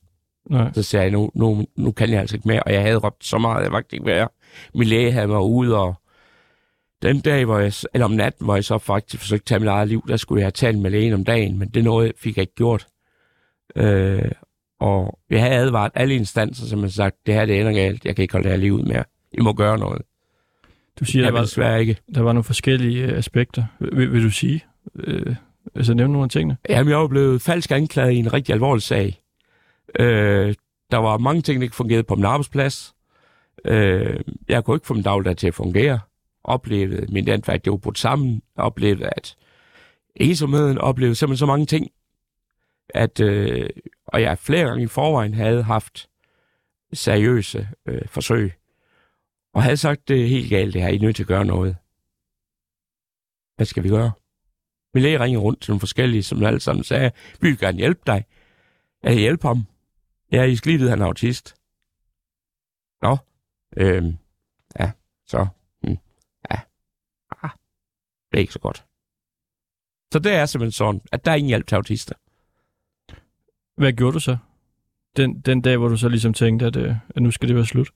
Nej. 0.49 0.71
Så 0.73 0.83
sagde 0.83 1.03
jeg, 1.03 1.11
nu, 1.11 1.29
nu, 1.33 1.65
nu 1.75 1.91
kan 1.91 2.09
jeg 2.09 2.19
altså 2.19 2.35
ikke 2.35 2.47
mere, 2.47 2.63
og 2.63 2.73
jeg 2.73 2.81
havde 2.81 2.97
råbt 2.97 3.25
så 3.25 3.37
meget, 3.37 3.57
at 3.57 3.63
jeg 3.63 3.71
faktisk 3.71 3.93
ikke 3.93 4.05
mere. 4.05 4.27
Min 4.75 4.87
læge 4.87 5.11
havde 5.11 5.27
mig 5.27 5.41
ude, 5.41 5.77
og 5.77 5.95
den 7.03 7.19
dag, 7.19 7.45
hvor 7.45 7.59
jeg, 7.59 7.73
eller 7.93 8.05
om 8.05 8.11
natten, 8.11 8.45
hvor 8.45 8.55
jeg 8.55 8.63
så 8.63 8.77
faktisk 8.77 9.21
forsøgte 9.21 9.43
at 9.43 9.45
tage 9.45 9.59
mit 9.59 9.67
eget 9.69 9.87
liv, 9.87 10.03
der 10.07 10.17
skulle 10.17 10.39
jeg 10.39 10.45
have 10.45 10.51
talt 10.51 10.79
med 10.79 10.91
lægen 10.91 11.13
om 11.13 11.23
dagen, 11.25 11.59
men 11.59 11.69
det 11.69 11.83
noget 11.83 12.11
fik 12.17 12.37
jeg 12.37 12.41
ikke 12.43 12.55
gjort. 12.55 12.87
Øh, 13.75 14.31
og 14.79 15.19
jeg 15.29 15.41
havde 15.41 15.53
advaret 15.55 15.91
alle 15.95 16.15
instanser, 16.15 16.65
som 16.65 16.79
har 16.79 16.87
sagt, 16.87 17.15
det 17.25 17.33
her 17.33 17.45
det 17.45 17.59
ender 17.59 17.73
galt, 17.73 18.05
jeg 18.05 18.15
kan 18.15 18.23
ikke 18.23 18.31
holde 18.31 18.43
det 18.43 18.51
her 18.51 18.59
liv 18.61 18.73
ud 18.73 18.83
mere. 18.83 19.03
I 19.31 19.41
må 19.41 19.53
gøre 19.53 19.77
noget. 19.77 20.01
Du 20.99 21.05
siger, 21.05 21.23
Jeg 21.23 21.33
der 21.33 21.37
var, 21.39 21.45
desværre 21.45 21.79
ikke. 21.79 21.97
der 22.15 22.21
var 22.21 22.33
nogle 22.33 22.43
forskellige 22.43 23.03
øh, 23.03 23.17
aspekter. 23.17 23.63
Vil, 23.79 24.13
vil 24.13 24.23
du 24.23 24.29
sige? 24.29 24.65
Øh, 24.95 25.35
altså 25.75 25.93
nævne 25.93 26.13
nogle 26.13 26.23
af 26.23 26.29
tingene? 26.29 26.57
Jamen, 26.69 26.89
jeg 26.89 26.99
var 26.99 27.07
blevet 27.07 27.41
falsk 27.41 27.71
anklaget 27.71 28.11
i 28.11 28.15
en 28.17 28.33
rigtig 28.33 28.53
alvorlig 28.53 28.81
sag. 28.83 29.21
Øh, 29.99 30.53
der 30.91 30.97
var 30.97 31.17
mange 31.17 31.41
ting, 31.41 31.59
der 31.59 31.63
ikke 31.63 31.75
fungerede 31.75 32.03
på 32.03 32.15
min 32.15 32.25
arbejdsplads. 32.25 32.93
Øh, 33.65 34.19
jeg 34.49 34.63
kunne 34.63 34.75
ikke 34.75 34.87
få 34.87 34.93
min 34.93 35.03
dagligdag 35.03 35.37
til 35.37 35.47
at 35.47 35.53
fungere. 35.53 35.99
Oplevede 36.43 37.13
mit 37.13 37.25
netværk, 37.25 37.65
det 37.65 37.71
var 37.71 37.77
brudt 37.77 37.99
sammen. 37.99 38.41
Oplevede, 38.55 39.09
at 39.15 39.37
ensomheden 40.15 40.77
oplevede 40.77 41.15
simpelthen 41.15 41.37
så 41.37 41.45
mange 41.45 41.65
ting, 41.65 41.91
at, 42.89 43.19
øh, 43.19 43.69
og 44.05 44.21
jeg 44.21 44.37
flere 44.37 44.65
gange 44.65 44.83
i 44.83 44.87
forvejen 44.87 45.33
havde 45.33 45.63
haft 45.63 46.09
seriøse 46.93 47.69
øh, 47.85 48.07
forsøg, 48.07 48.53
og 49.53 49.63
havde 49.63 49.77
sagt, 49.77 50.07
det 50.07 50.23
er 50.23 50.27
helt 50.27 50.49
galt 50.49 50.73
det 50.73 50.81
her, 50.81 50.89
I 50.89 50.95
er 50.95 50.99
nødt 50.99 51.15
til 51.15 51.23
at 51.23 51.27
gøre 51.27 51.45
noget. 51.45 51.77
Hvad 53.55 53.65
skal 53.65 53.83
vi 53.83 53.89
gøre? 53.89 54.11
Min 54.93 55.03
læge 55.03 55.19
ringede 55.19 55.43
rundt 55.43 55.61
til 55.61 55.71
nogle 55.71 55.79
forskellige, 55.79 56.23
som 56.23 56.43
alle 56.43 56.59
sammen 56.59 56.83
sagde, 56.83 57.11
vi 57.41 57.49
vil 57.49 57.59
gerne 57.59 57.77
hjælpe 57.77 58.01
dig. 58.07 58.25
Jeg 59.03 59.11
kan 59.11 59.19
hjælpe 59.19 59.47
ham. 59.47 59.65
Ja, 60.31 60.43
I 60.43 60.55
skal 60.55 60.69
lige 60.69 60.79
vide, 60.79 60.89
at 60.89 60.97
han 60.97 61.01
er 61.01 61.05
autist. 61.05 61.55
Nå, 63.01 63.17
øhm, 63.77 64.17
ja, 64.79 64.91
så, 65.25 65.47
det 68.33 68.39
er 68.39 68.41
ikke 68.41 68.53
så 68.53 68.59
godt. 68.59 68.85
Så 70.13 70.19
det 70.19 70.31
er 70.31 70.45
simpelthen 70.45 70.71
sådan, 70.71 71.01
at 71.11 71.25
der 71.25 71.31
er 71.31 71.35
ingen 71.35 71.47
hjælp 71.47 71.67
til 71.67 71.75
autister. 71.75 72.15
Hvad 73.77 73.93
gjorde 73.93 74.13
du 74.13 74.19
så? 74.19 74.37
Den, 75.17 75.41
den 75.41 75.61
dag, 75.61 75.77
hvor 75.77 75.87
du 75.87 75.97
så 75.97 76.09
ligesom 76.09 76.33
tænkte, 76.33 76.65
at, 76.65 76.75
øh, 76.75 76.95
at 77.09 77.21
nu 77.21 77.31
skal 77.31 77.47
det 77.47 77.55
være 77.55 77.65
slut? 77.65 77.89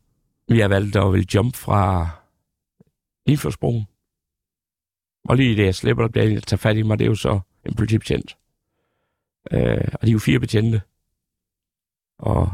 Vi 0.47 0.59
har 0.59 0.67
valgt 0.67 0.95
at 0.95 1.13
vil 1.13 1.27
jump 1.33 1.55
fra 1.55 2.09
Limfjordsbroen. 3.27 3.85
Og 5.29 5.37
lige 5.37 5.57
det, 5.57 5.65
jeg 5.65 5.75
slipper, 5.75 6.05
en, 6.05 6.13
der 6.13 6.39
tager 6.39 6.57
fat 6.57 6.77
i 6.77 6.81
mig, 6.81 6.99
det 6.99 7.05
er 7.05 7.09
jo 7.09 7.15
så 7.15 7.39
en 7.65 7.75
politibetjent. 7.75 8.37
Øh, 9.51 9.87
og 9.93 10.01
de 10.01 10.07
er 10.07 10.13
jo 10.13 10.19
fire 10.19 10.39
betjente. 10.39 10.81
Og 12.19 12.51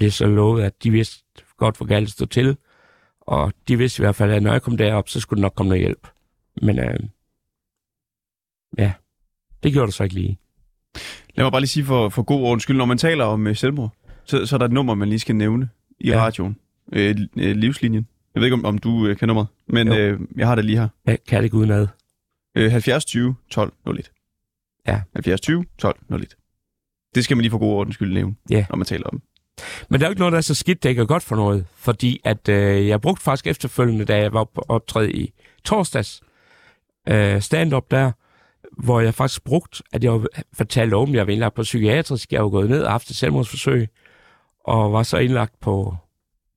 det 0.00 0.06
er 0.06 0.10
så 0.10 0.26
lovet, 0.26 0.62
at 0.62 0.82
de 0.82 0.90
vidste 0.90 1.24
godt, 1.56 1.76
hvor 1.76 1.86
galt 1.86 2.06
det 2.06 2.12
stod 2.12 2.26
til. 2.26 2.56
Og 3.20 3.52
de 3.68 3.78
vidste 3.78 4.00
i 4.00 4.04
hvert 4.04 4.14
fald, 4.14 4.32
at 4.32 4.42
når 4.42 4.52
jeg 4.52 4.62
kom 4.62 4.76
derop, 4.76 5.08
så 5.08 5.20
skulle 5.20 5.38
der 5.38 5.42
nok 5.42 5.54
komme 5.54 5.68
noget 5.68 5.84
hjælp. 5.84 6.08
Men 6.62 6.78
øh, 6.78 7.00
ja, 8.78 8.92
det 9.62 9.72
gjorde 9.72 9.86
det 9.86 9.94
så 9.94 10.02
ikke 10.02 10.14
lige. 10.14 10.38
Lad 11.34 11.44
mig 11.44 11.52
bare 11.52 11.60
lige 11.60 11.68
sige 11.68 11.84
for, 11.84 12.08
for 12.08 12.22
god 12.22 12.42
ordens 12.42 12.62
skyld, 12.62 12.76
når 12.76 12.84
man 12.84 12.98
taler 12.98 13.24
om 13.24 13.46
uh, 13.46 13.56
selvmord, 13.56 13.90
så, 14.24 14.46
så 14.46 14.56
er 14.56 14.58
der 14.58 14.66
et 14.66 14.72
nummer, 14.72 14.94
man 14.94 15.08
lige 15.08 15.18
skal 15.18 15.36
nævne 15.36 15.68
i 16.00 16.08
Ja. 16.08 16.18
radioen. 16.24 16.56
Øh, 16.92 17.16
øh, 17.36 17.56
livslinjen. 17.56 18.06
Jeg 18.34 18.40
ved 18.40 18.46
ikke, 18.46 18.54
om, 18.54 18.64
om 18.64 18.78
du 18.78 19.06
øh, 19.06 19.16
kan 19.16 19.28
nummeret, 19.28 19.48
men 19.68 19.88
Jo. 19.88 19.94
øh, 19.94 20.20
jeg 20.36 20.46
har 20.48 20.54
det 20.54 20.64
lige 20.64 20.78
her. 20.78 20.88
Jeg 21.06 21.18
kan 21.28 21.38
det 21.38 21.44
ikke 21.44 21.56
udenad. 21.56 21.86
Øh, 22.56 22.70
70 22.70 23.04
20 23.04 23.34
12 23.50 23.72
01. 23.98 24.12
Ja. 24.86 25.00
70 25.14 25.40
20 25.40 25.64
12 25.78 25.98
01. 26.12 26.36
Det 27.14 27.24
skal 27.24 27.36
man 27.36 27.42
lige 27.42 27.50
for 27.50 27.58
god 27.58 27.72
ordens 27.72 27.94
skyld 27.94 28.12
nævne, 28.14 28.34
Ja. 28.50 28.66
når 28.70 28.76
man 28.76 28.86
taler 28.86 29.06
om. 29.06 29.22
Men 29.88 30.00
der 30.00 30.06
er 30.06 30.08
jo 30.08 30.12
ikke 30.12 30.20
noget, 30.20 30.32
der 30.32 30.38
er 30.38 30.42
så 30.42 30.54
skidt, 30.54 30.82
det 30.82 30.88
ikke 30.88 31.02
er 31.02 31.06
godt 31.06 31.22
for 31.22 31.36
noget. 31.36 31.66
Fordi 31.74 32.20
at 32.24 32.48
øh, 32.48 32.86
jeg 32.88 33.00
brugte 33.00 33.22
faktisk 33.22 33.46
efterfølgende, 33.46 34.04
da 34.04 34.18
jeg 34.18 34.32
var 34.32 34.44
på 34.44 34.64
optræde 34.68 35.12
i 35.12 35.32
torsdags, 35.64 36.22
øh, 37.08 37.40
stand-up 37.40 37.90
der, 37.90 38.12
hvor 38.78 39.00
jeg 39.00 39.14
faktisk 39.14 39.44
brugt, 39.44 39.82
at 39.92 40.04
jeg 40.04 40.12
var 40.12 40.26
fortalt 40.52 40.94
om, 40.94 41.08
at 41.10 41.14
jeg 41.14 41.26
var 41.26 41.32
indlagt 41.32 41.54
på 41.54 41.62
psykiatrisk. 41.62 42.32
Jeg 42.32 42.42
var 42.42 42.48
gået 42.48 42.70
ned 42.70 42.82
og 42.82 42.90
haft 42.90 43.10
et 43.10 43.16
selvmordsforsøg, 43.16 43.88
og 44.64 44.92
var 44.92 45.02
så 45.02 45.16
indlagt 45.18 45.60
på, 45.60 45.96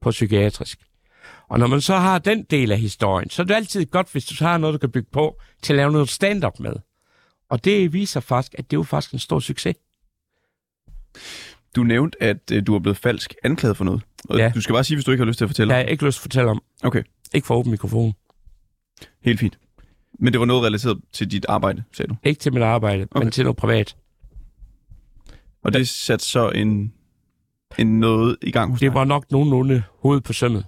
på 0.02 0.10
psykiatrisk. 0.12 0.80
Og 1.50 1.60
når 1.60 1.68
man 1.68 1.82
så 1.82 1.96
har 1.96 2.20
den 2.20 2.44
del 2.44 2.72
af 2.72 2.80
historien, 2.80 3.30
så 3.30 3.42
er 3.42 3.46
det 3.46 3.54
altid 3.56 3.86
godt, 3.86 4.12
hvis 4.12 4.26
du 4.26 4.36
så 4.36 4.46
har 4.46 4.58
noget, 4.58 4.74
du 4.74 4.78
kan 4.78 4.92
bygge 4.92 5.10
på 5.12 5.40
til 5.62 5.74
at 5.74 5.78
lave 5.78 5.92
noget 5.92 6.10
stand-up 6.10 6.60
med. 6.60 6.74
Og 7.50 7.66
det 7.66 7.94
viser 7.94 8.20
faktisk, 8.20 8.56
at 8.58 8.72
det 8.72 8.78
jo 8.78 8.84
faktisk 8.84 9.14
en 9.14 9.20
stor 9.20 9.40
succes. 9.40 9.76
Du 11.76 11.84
nævnte, 11.84 12.24
at 12.24 12.52
øh, 12.52 12.68
du 12.68 12.76
er 12.76 12.80
blevet 12.80 12.98
falsk 12.98 13.34
anklaget 13.44 13.78
for 13.78 13.84
noget. 13.86 14.02
Og 14.30 14.38
Ja. 14.38 14.52
Du 14.56 14.62
skal 14.62 14.74
bare 14.74 14.84
sige, 14.84 14.96
hvis 14.98 15.06
du 15.06 15.12
ikke 15.12 15.22
har 15.22 15.28
lyst 15.28 15.38
til 15.38 15.46
at 15.46 15.50
fortælle. 15.50 15.74
Jeg 15.74 15.84
har 15.86 15.90
ikke 15.90 16.06
lyst 16.06 16.16
til 16.16 16.20
at 16.20 16.24
fortælle 16.24 16.50
om. 16.50 16.62
Okay, 16.84 17.04
Ikke 17.34 17.48
for 17.48 17.56
åben 17.56 17.72
mikrofon. 17.72 18.14
helt 19.22 19.40
fint. 19.40 19.60
Men 20.20 20.34
det 20.34 20.40
var 20.40 20.46
noget 20.46 20.64
relateret 20.64 21.02
til 21.12 21.32
dit 21.32 21.46
arbejde, 21.50 21.84
sagde 21.92 22.10
du. 22.10 22.16
Ikke 22.24 22.40
til 22.40 22.54
mit 22.54 22.64
arbejde, 22.64 23.08
okay. 23.12 23.24
Men 23.24 23.32
til 23.32 23.44
noget 23.44 23.58
privat. 23.58 23.98
Og 25.64 25.74
det 25.74 25.88
satte 25.88 26.26
så 26.26 26.50
en, 26.50 26.94
en 27.80 28.00
noget 28.00 28.38
i 28.42 28.52
gang 28.52 28.72
hos 28.72 28.80
Det 28.80 28.88
dig. 28.88 28.94
var 28.94 29.04
nok 29.06 29.32
nogenlunde 29.32 29.84
hoved 30.00 30.22
på 30.22 30.34
sømmet. 30.34 30.66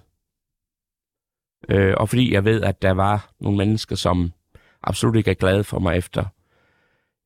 Øh, 1.68 1.94
og 1.96 2.08
fordi 2.08 2.32
jeg 2.32 2.44
ved, 2.44 2.62
at 2.62 2.82
der 2.82 2.90
var 2.90 3.32
nogle 3.40 3.58
mennesker, 3.58 3.96
som 3.96 4.32
absolut 4.82 5.16
ikke 5.16 5.30
er 5.30 5.34
glade 5.34 5.64
for 5.64 5.78
mig 5.78 5.96
efter 5.96 6.24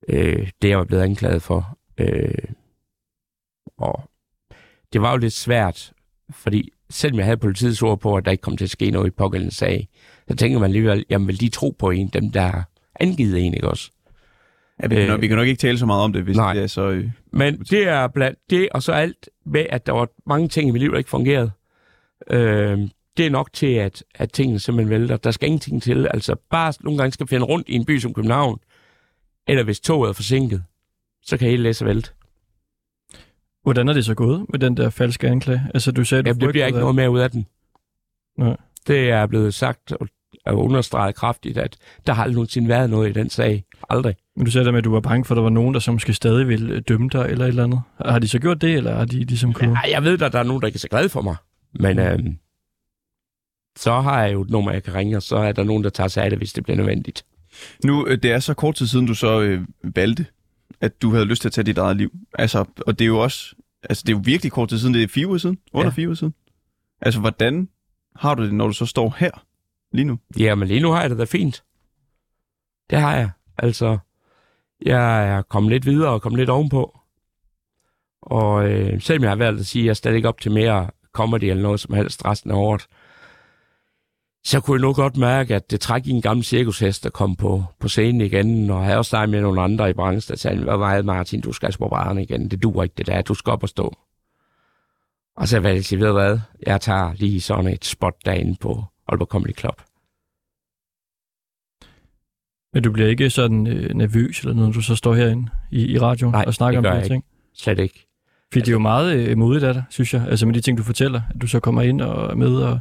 øh, 0.09 0.51
det, 0.63 0.69
jeg 0.69 0.79
var 0.79 0.85
blevet 0.85 1.03
anklaget 1.03 1.43
for. 1.43 1.79
Øh, 1.99 2.45
og 3.79 4.11
det 4.93 5.01
var 5.03 5.11
jo 5.11 5.17
lidt 5.17 5.33
svært, 5.33 5.93
fordi 6.31 6.73
selvom 6.91 7.19
jeg 7.19 7.25
havde 7.27 7.37
politiets 7.37 7.83
ord 7.83 8.01
på, 8.01 8.17
at 8.17 8.25
der 8.25 8.31
ikke 8.31 8.43
kom 8.43 8.57
til 8.57 8.65
at 8.65 8.71
ske 8.71 8.91
noget 8.91 9.07
i 9.07 9.11
pågældende 9.11 9.55
sag, 9.55 9.89
så 10.29 10.37
tænker 10.37 10.59
man 10.59 10.71
alligevel, 10.71 11.05
jamen 11.11 11.29
vil 11.29 11.41
de 11.41 11.49
tro 11.49 11.77
på 11.79 11.91
en, 11.91 12.09
dem 12.09 12.31
der 12.31 12.63
angivet 13.01 13.47
en, 13.47 13.55
ikke 13.55 13.69
også? 13.69 13.91
Ja, 14.83 14.87
vi, 14.87 14.95
kan 14.95 15.03
Øh, 15.03 15.09
nok, 15.09 15.21
vi 15.21 15.27
kan 15.29 15.37
nok 15.37 15.47
ikke 15.47 15.61
tale 15.61 15.79
så 15.79 15.87
meget 15.87 16.03
om 16.03 16.13
det, 16.13 16.23
hvis 16.23 16.37
nej. 16.37 16.55
det 16.55 16.63
er 16.63 16.67
så... 16.67 16.91
Øh, 16.91 17.11
Men 17.33 17.59
det 17.59 17.89
er 17.89 18.09
blandt 18.09 18.39
det, 18.51 18.69
og 18.71 18.83
så 18.83 18.93
alt 18.93 19.29
med, 19.47 19.67
at 19.71 19.87
der 19.87 19.93
var 19.93 20.09
mange 20.27 20.49
ting 20.49 20.69
i 20.69 20.71
mit 20.73 20.83
liv, 20.83 20.91
der 20.91 20.99
ikke 20.99 21.11
fungerede. 21.11 21.51
Øh, 22.31 22.79
det 23.17 23.27
er 23.27 23.31
nok 23.31 23.53
til, 23.53 23.67
at, 23.75 24.05
at 24.15 24.33
tingene 24.33 24.59
simpelthen 24.61 24.91
vælter. 25.01 25.17
Der 25.17 25.31
skal 25.31 25.47
ingenting 25.47 25.83
til. 25.83 26.07
Altså 26.11 26.37
bare 26.51 26.73
nogle 26.81 26.99
gange 26.99 27.13
skal 27.13 27.27
finde 27.27 27.47
rundt 27.47 27.69
i 27.69 27.75
en 27.75 27.85
by 27.85 27.99
som 27.99 28.15
København, 28.15 28.59
eller 29.49 29.65
hvis 29.65 29.81
toget 29.81 30.09
er 30.09 30.13
forsinket, 30.13 30.65
så 31.23 31.37
kan 31.37 31.49
hele 31.49 31.63
læse 31.63 31.85
vælte. 31.85 32.11
Hvordan 33.65 33.89
er 33.89 33.93
det 33.93 34.05
så 34.05 34.15
gået 34.15 34.47
med 34.49 34.59
den 34.59 34.77
der 34.77 34.91
falske 34.91 35.29
anklage? 35.29 35.63
Altså, 35.75 35.93
du 35.93 36.05
sagde, 36.05 36.23
du 36.23 36.29
Jamen, 36.29 36.41
det 36.41 36.49
bliver 36.49 36.67
ikke 36.67 36.79
noget 36.79 36.95
mere 36.95 37.11
ud 37.11 37.19
af 37.19 37.31
den. 37.31 37.47
Nej. 38.39 38.57
Det 38.87 39.11
er 39.11 39.27
blevet 39.27 39.55
sagt 39.55 39.93
og 40.47 40.59
understreget 40.59 41.15
kraftigt, 41.15 41.59
at 41.59 41.77
der 42.07 42.13
har 42.13 42.23
aldrig 42.23 42.35
nogensinde 42.35 42.69
været 42.69 42.91
noget 42.91 43.11
i 43.11 43.13
den 43.13 43.31
sag. 43.31 43.65
Aldrig. 43.91 44.15
Men 44.37 44.45
du 44.45 44.51
sagde 44.51 44.65
der 44.65 44.71
med, 44.71 44.79
at 44.79 44.85
du 44.85 44.93
var 44.93 45.01
bange 45.01 45.25
for, 45.25 45.35
at 45.35 45.37
der 45.37 45.43
var 45.43 45.51
nogen, 45.51 45.75
der 45.75 45.81
som 45.81 45.95
måske 45.95 46.15
stadig 46.15 46.49
ville 46.49 46.75
øh, 46.75 46.83
dømme 46.89 47.09
dig 47.13 47.27
eller 47.31 47.45
et 47.45 47.49
eller 47.49 47.65
andet. 47.65 47.81
Har 48.07 48.19
de 48.19 48.29
så 48.29 48.39
gjort 48.39 48.61
det, 48.61 48.75
eller 48.75 48.95
har 48.95 49.05
de 49.05 49.19
ligesom 49.19 49.53
kunne... 49.53 49.79
Ja, 49.85 49.91
jeg 49.91 50.05
ved, 50.05 50.23
at 50.23 50.33
der 50.33 50.39
er 50.39 50.43
nogen, 50.43 50.61
der 50.61 50.67
ikke 50.67 50.77
er 50.77 50.81
så 50.81 50.89
glade 50.89 51.09
for 51.09 51.23
mig. 51.23 51.37
Men 51.81 51.99
øhm, 51.99 52.39
så 53.77 54.01
har 54.01 54.23
jeg 54.23 54.33
jo 54.33 54.43
et 54.43 54.51
nummer, 54.51 54.73
jeg 54.73 54.83
kan 54.83 54.95
ringe, 54.95 55.17
og 55.17 55.23
så 55.23 55.37
er 55.37 55.53
der 55.53 55.65
nogen, 55.65 55.85
der 55.85 55.91
tager 55.91 56.09
sig 56.09 56.25
af 56.25 56.31
det, 56.31 56.39
hvis 56.39 56.53
det 56.53 56.65
bliver 56.65 56.77
nødvendigt. 56.77 57.25
nu, 57.85 58.07
øh, 58.07 58.19
det 58.23 58.33
er 58.33 58.39
så 58.39 58.55
kort 58.55 58.75
tid 58.75 58.87
siden, 58.87 59.07
du 59.07 59.15
så 59.15 59.41
øh, 59.41 59.61
valgte, 59.83 60.27
at 60.85 61.03
du 61.03 61.11
havde 61.11 61.25
lyst 61.25 61.41
til 61.43 61.49
at 61.49 61.53
tage 61.53 61.65
dit 61.65 61.79
eget 61.79 61.97
liv. 61.97 62.13
Altså, 62.39 62.65
og 62.87 62.99
det 62.99 63.05
er 63.05 63.09
jo 63.09 63.19
også... 63.19 63.55
Altså, 63.83 64.03
det 64.07 64.13
er 64.13 64.17
jo 64.17 64.23
virkelig 64.25 64.53
kort 64.53 64.69
tid 64.69 64.79
siden. 64.79 64.95
Det 64.95 65.03
er 65.03 65.09
fire 65.09 65.27
uger 65.27 65.39
siden. 65.39 65.59
Under 65.73 65.87
Ja. 65.91 65.95
fire 65.95 66.07
uger 66.09 66.15
siden. 66.15 66.35
Altså, 67.01 67.21
hvordan 67.21 67.69
har 68.17 68.35
du 68.35 68.45
det, 68.45 68.55
når 68.55 68.67
du 68.67 68.73
så 68.73 68.87
står 68.87 69.15
her 69.19 69.31
lige 69.93 70.05
nu? 70.05 70.19
Ja, 70.39 70.55
men 70.55 70.69
lige 70.69 70.81
nu 70.81 70.91
har 70.91 71.01
jeg 71.01 71.11
det 71.11 71.19
da 71.19 71.25
fint. 71.25 71.65
Det 72.91 72.99
har 73.01 73.17
jeg. 73.17 73.31
Altså, 73.59 73.99
jeg 74.83 75.29
er 75.29 75.43
kommet 75.43 75.71
lidt 75.73 75.87
videre 75.87 76.11
og 76.11 76.23
kommet 76.23 76.39
lidt 76.39 76.51
ovenpå. 76.51 76.99
Og 78.23 78.71
øh, 78.71 79.01
selvom 79.01 79.23
jeg 79.23 79.31
har 79.31 79.37
valgt 79.37 79.61
at 79.61 79.67
sige, 79.67 79.83
at 79.83 79.85
jeg 79.85 79.91
er 79.91 79.95
stadig 79.95 80.17
ikke 80.17 80.29
op 80.29 80.41
til 80.41 80.53
mere 80.53 80.91
comedy 81.13 81.45
eller 81.45 81.63
noget 81.63 81.81
som 81.81 81.95
helst 81.95 82.25
resten 82.25 82.51
af 82.51 82.55
året, 82.55 82.87
så 84.45 84.61
kunne 84.61 84.75
jeg 84.75 84.81
nu 84.81 84.93
godt 84.93 85.17
mærke, 85.17 85.55
at 85.55 85.71
det 85.71 85.81
træk 85.81 86.07
i 86.07 86.11
en 86.11 86.23
gammel 86.23 86.45
cirkushest, 86.45 87.05
der 87.05 87.11
kom 87.11 87.37
på, 87.37 87.65
på 87.81 87.89
scenen 87.89 88.21
igen, 88.21 88.71
og 88.71 88.85
havde 88.85 88.99
også 88.99 89.09
snakket 89.09 89.31
med 89.31 89.41
nogle 89.41 89.63
andre 89.63 89.91
i 89.91 89.93
branchen, 89.93 90.33
der 90.33 90.39
sagde, 90.39 90.65
hvad 90.65 90.77
var 90.77 90.97
det, 90.97 91.05
Martin, 91.05 91.41
du 91.41 91.53
skal 91.53 91.67
altså 91.67 91.79
på 91.79 91.89
baren 91.89 92.19
igen, 92.19 92.51
det 92.51 92.63
duer 92.63 92.83
ikke 92.83 92.95
det 92.99 93.07
der, 93.07 93.23
du 93.23 93.35
skal 93.35 93.51
op 93.51 93.63
og 93.63 93.69
stå. 93.69 93.97
Og 95.37 95.49
så 95.49 95.61
valgte 95.61 95.77
jeg 95.77 95.85
sige, 95.85 96.01
ved 96.01 96.13
hvad, 96.13 96.39
jeg 96.67 96.81
tager 96.81 97.13
lige 97.15 97.41
sådan 97.41 97.67
et 97.67 97.85
spot 97.85 98.15
derinde 98.25 98.57
på 98.61 98.85
Aalborg 99.09 99.29
Comedy 99.29 99.59
Club. 99.59 99.83
Men 102.75 102.83
du 102.83 102.93
bliver 102.93 103.09
ikke 103.09 103.31
sådan 103.31 103.67
øh, 103.67 103.95
nervøs 103.95 104.41
eller 104.41 104.55
noget, 104.55 104.69
når 104.69 104.73
du 104.73 104.81
så 104.81 104.97
står 104.97 105.15
herinde 105.15 105.51
i, 105.71 105.93
i 105.93 105.99
radioen 105.99 106.33
Nej, 106.33 106.45
og 106.47 106.55
snakker 106.55 106.79
om 106.79 106.85
de 106.85 106.91
her 106.91 107.09
ting? 107.09 107.25
Slet 107.55 107.79
ikke. 107.79 108.07
Fordi 108.53 108.61
det 108.61 108.69
er 108.69 108.73
jo 108.73 108.79
meget 108.79 109.17
øh, 109.17 109.39
modigt 109.39 109.65
af 109.65 109.75
dig, 109.75 109.85
synes 109.91 110.15
jeg. 110.15 110.27
Altså 110.29 110.47
med 110.47 110.55
de 110.55 110.61
ting, 110.61 110.79
du 110.79 110.83
fortæller. 110.83 111.21
At 111.35 111.43
du 111.43 111.47
så 111.47 111.61
kommer 111.61 111.83
ind 111.83 112.01
og 112.01 112.31
er 112.31 112.35
med 112.35 112.57
og, 112.57 112.81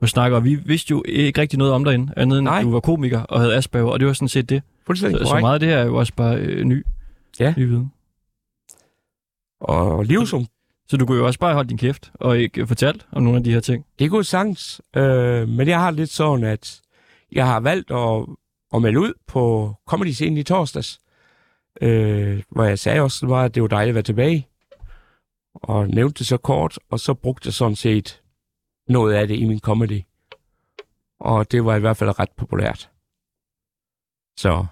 og 0.00 0.08
snakker, 0.08 0.36
og 0.36 0.44
vi 0.44 0.54
vidste 0.54 0.90
jo 0.90 1.02
ikke 1.08 1.40
rigtig 1.40 1.58
noget 1.58 1.72
om 1.72 1.84
dig 1.84 1.94
andet 1.94 2.38
end 2.38 2.44
Nej. 2.44 2.58
at 2.58 2.64
du 2.64 2.70
var 2.72 2.80
komiker 2.80 3.20
og 3.22 3.40
havde 3.40 3.56
Asperger, 3.56 3.86
og 3.86 4.00
det 4.00 4.06
var 4.08 4.12
sådan 4.12 4.28
set 4.28 4.48
det. 4.48 4.62
Fuldstændig 4.86 5.18
Så, 5.20 5.24
så 5.26 5.38
meget 5.40 5.54
af 5.54 5.60
det 5.60 5.68
her 5.68 5.76
er 5.78 5.84
jo 5.84 5.96
også 5.96 6.12
bare 6.16 6.36
øh, 6.36 6.64
ny, 6.64 6.86
Ja. 7.40 7.54
ny 7.56 7.64
viden. 7.66 7.92
Og 9.60 10.04
livsum, 10.04 10.46
Så 10.88 10.96
du 10.96 11.06
kunne 11.06 11.18
jo 11.18 11.26
også 11.26 11.38
bare 11.38 11.54
holde 11.54 11.68
din 11.68 11.78
kæft 11.78 12.10
og 12.14 12.38
ikke 12.38 12.66
fortalt 12.66 13.06
om 13.12 13.22
nogle 13.22 13.38
af 13.38 13.44
de 13.44 13.52
her 13.52 13.60
ting. 13.60 13.84
det 13.98 14.10
kunne 14.10 14.24
sagtens. 14.24 14.80
Øh, 14.96 15.48
men 15.48 15.68
jeg 15.68 15.80
har 15.80 15.90
lidt 15.90 16.10
sådan, 16.10 16.44
at 16.44 16.80
jeg 17.32 17.46
har 17.46 17.60
valgt 17.60 17.90
at, 17.90 18.26
at 18.74 18.82
melde 18.82 19.00
ud 19.00 19.12
på 19.26 19.74
comedy 19.88 20.08
scenen 20.10 20.38
i 20.38 20.42
torsdags. 20.42 21.00
Øh, 21.82 22.42
hvor 22.50 22.64
jeg 22.64 22.78
sagde 22.78 23.00
også, 23.00 23.26
var, 23.26 23.44
at 23.44 23.54
det 23.54 23.62
var 23.62 23.68
dejligt 23.68 23.88
at 23.90 23.94
være 23.94 24.02
tilbage. 24.02 24.46
Og 25.54 25.88
nævnte 25.88 26.18
det 26.18 26.26
så 26.26 26.36
kort, 26.36 26.78
og 26.90 27.00
så 27.00 27.14
brugte 27.14 27.46
jeg 27.46 27.54
sådan 27.54 27.76
set 27.76 28.20
noget 28.90 29.14
af 29.14 29.28
det 29.28 29.36
i 29.36 29.44
min 29.44 29.60
comedy. 29.60 30.00
Og 31.20 31.52
det 31.52 31.64
var 31.64 31.76
i 31.76 31.80
hvert 31.80 31.96
fald 31.96 32.18
ret 32.18 32.30
populært. 32.36 32.90
Så 34.36 34.66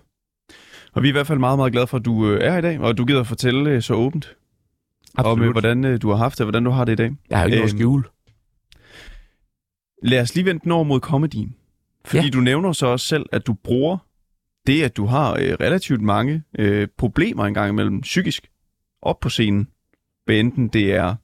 Og 0.93 1.03
vi 1.03 1.09
er 1.09 1.11
i 1.11 1.13
hvert 1.13 1.27
fald 1.27 1.39
meget, 1.39 1.59
meget 1.59 1.73
glade 1.73 1.87
for, 1.87 1.99
at 1.99 2.05
du 2.05 2.31
øh, 2.31 2.41
er 2.45 2.51
her 2.51 2.59
i 2.59 2.63
dag, 2.63 2.81
og 2.81 2.99
du 2.99 3.05
gider 3.05 3.21
at 3.21 3.27
fortælle 3.27 3.71
øh, 3.71 3.83
så 3.83 3.95
åbent 3.95 4.37
absolut. 5.19 5.39
om, 5.39 5.45
øh, 5.45 5.51
hvordan 5.53 5.85
øh, 5.85 6.03
du 6.03 6.09
har 6.11 6.17
haft 6.17 6.35
det, 6.35 6.41
og 6.41 6.45
hvordan 6.45 6.65
du 6.65 6.71
har 6.71 6.85
det 6.85 6.93
i 6.93 6.97
dag. 6.97 7.11
jeg 7.31 7.39
har 7.39 7.45
ikke 7.45 7.57
noget 7.57 7.71
Øhm, 7.73 7.79
skjule. 7.79 8.05
Lad 10.03 10.21
os 10.21 10.35
lige 10.35 10.45
vente 10.45 10.65
den 10.65 10.73
over 10.73 10.85
mod 10.85 11.01
komedien. 11.01 11.57
Fordi 12.05 12.25
Ja. 12.25 12.31
du 12.31 12.41
nævner 12.41 12.73
så 12.73 12.87
også 12.87 13.07
selv, 13.07 13.27
at 13.33 13.47
du 13.47 13.53
bruger 13.55 13.99
det, 14.67 14.83
at 14.83 14.97
du 14.97 15.07
har 15.07 15.33
øh, 15.33 15.39
relativt 15.61 16.01
mange 16.01 16.43
øh, 16.59 16.89
problemer 16.99 17.45
engang 17.45 17.69
imellem 17.71 18.01
psykisk 18.01 18.51
op 19.03 19.21
på 19.21 19.29
scenen. 19.29 19.69
Hvad 20.25 20.37
enten 20.37 20.69
det 20.69 20.95
er 20.95 21.15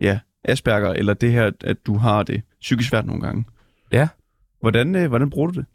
ja, 0.00 0.18
Asperger, 0.44 0.92
eller 0.92 1.14
det 1.14 1.32
her, 1.32 1.50
at 1.60 1.86
du 1.86 1.96
har 1.96 2.22
det 2.22 2.42
psykisk 2.60 2.88
svært 2.88 3.06
nogle 3.06 3.22
gange. 3.22 3.44
Ja. 3.92 4.08
Hvordan, 4.60 4.94
øh, 4.94 5.08
hvordan 5.08 5.30
bruger 5.30 5.50
du 5.50 5.60
det? 5.60 5.66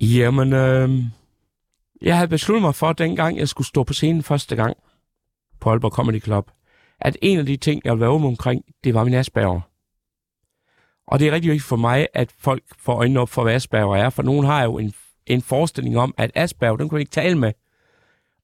Jamen, 0.00 0.52
øh, 0.52 0.90
jeg 2.02 2.16
havde 2.16 2.28
besluttet 2.28 2.62
mig 2.62 2.74
for, 2.74 2.92
dengang 2.92 3.38
jeg 3.38 3.48
skulle 3.48 3.66
stå 3.66 3.84
på 3.84 3.92
scenen 3.92 4.22
første 4.22 4.56
gang 4.56 4.76
på 5.60 5.70
Aalborg 5.70 5.92
Comedy 5.92 6.22
Club, 6.22 6.50
at 7.00 7.16
en 7.22 7.38
af 7.38 7.46
de 7.46 7.56
ting, 7.56 7.82
jeg 7.84 7.92
ville 7.92 8.00
være 8.00 8.10
åben 8.10 8.26
omkring, 8.26 8.64
det 8.84 8.94
var 8.94 9.04
min 9.04 9.14
Asperger. 9.14 9.60
Og 11.06 11.18
det 11.18 11.28
er 11.28 11.32
rigtig 11.32 11.50
vigtigt 11.50 11.68
for 11.68 11.76
mig, 11.76 12.08
at 12.14 12.32
folk 12.38 12.62
får 12.78 12.94
øjnene 12.94 13.20
op 13.20 13.28
for, 13.28 13.42
hvad 13.42 13.54
Asperger 13.54 13.96
er, 13.96 14.10
for 14.10 14.22
nogen 14.22 14.46
har 14.46 14.64
jo 14.64 14.78
en, 14.78 14.92
en 15.26 15.42
forestilling 15.42 15.98
om, 15.98 16.14
at 16.18 16.30
Asperger, 16.34 16.76
den 16.76 16.88
kan 16.88 16.96
vi 16.96 17.02
ikke 17.02 17.10
tale 17.10 17.38
med. 17.38 17.52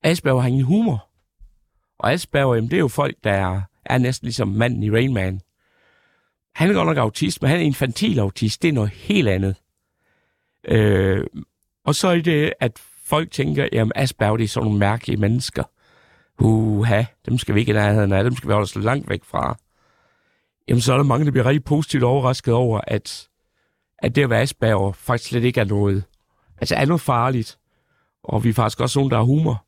Asperger 0.02 0.40
har 0.40 0.48
ingen 0.48 0.64
humor. 0.64 1.08
Og 1.98 2.12
Asperger, 2.12 2.54
jamen, 2.54 2.70
det 2.70 2.76
er 2.76 2.80
jo 2.80 2.88
folk, 2.88 3.16
der 3.24 3.32
er, 3.32 3.62
er 3.84 3.98
næsten 3.98 4.26
ligesom 4.26 4.48
manden 4.48 4.82
i 4.82 4.90
Rain 4.90 5.14
Man. 5.14 5.40
Han 6.56 6.70
er 6.70 6.74
godt 6.74 6.86
nok 6.86 6.96
autist, 6.96 7.42
men 7.42 7.50
han 7.50 7.60
er 7.60 7.64
infantil 7.64 8.18
autist. 8.18 8.62
Det 8.62 8.68
er 8.68 8.72
noget 8.72 8.90
helt 8.90 9.28
andet. 9.28 9.56
Øh, 10.68 11.26
og 11.84 11.94
så 11.94 12.08
er 12.08 12.20
det, 12.20 12.52
at 12.60 12.78
folk 13.04 13.30
tænker, 13.30 13.68
jamen 13.72 13.92
Asperger, 13.94 14.36
det 14.36 14.44
er 14.44 14.48
sådan 14.48 14.64
nogle 14.64 14.78
mærkelige 14.78 15.16
mennesker. 15.16 15.64
Uha, 16.38 17.04
dem 17.26 17.38
skal 17.38 17.54
vi 17.54 17.60
ikke 17.60 17.70
i 17.70 17.74
nærheden 17.74 18.12
af, 18.12 18.24
dem 18.24 18.36
skal 18.36 18.48
vi 18.48 18.52
holde 18.52 18.64
os 18.64 18.76
langt 18.76 19.08
væk 19.08 19.24
fra. 19.24 19.56
Jamen 20.68 20.80
så 20.80 20.92
er 20.92 20.96
der 20.96 21.04
mange, 21.04 21.26
der 21.26 21.30
bliver 21.30 21.46
rigtig 21.46 21.64
positivt 21.64 22.02
overrasket 22.02 22.54
over, 22.54 22.80
at, 22.86 23.28
at 23.98 24.14
det 24.14 24.22
at 24.22 24.30
være 24.30 24.40
Asperger 24.40 24.92
faktisk 24.92 25.30
slet 25.30 25.44
ikke 25.44 25.60
er 25.60 25.64
noget, 25.64 26.04
altså 26.58 26.74
er 26.74 26.84
noget 26.84 27.00
farligt. 27.00 27.58
Og 28.24 28.44
vi 28.44 28.48
er 28.48 28.54
faktisk 28.54 28.80
også 28.80 28.98
nogen, 28.98 29.10
der 29.10 29.16
har 29.16 29.24
humor. 29.24 29.64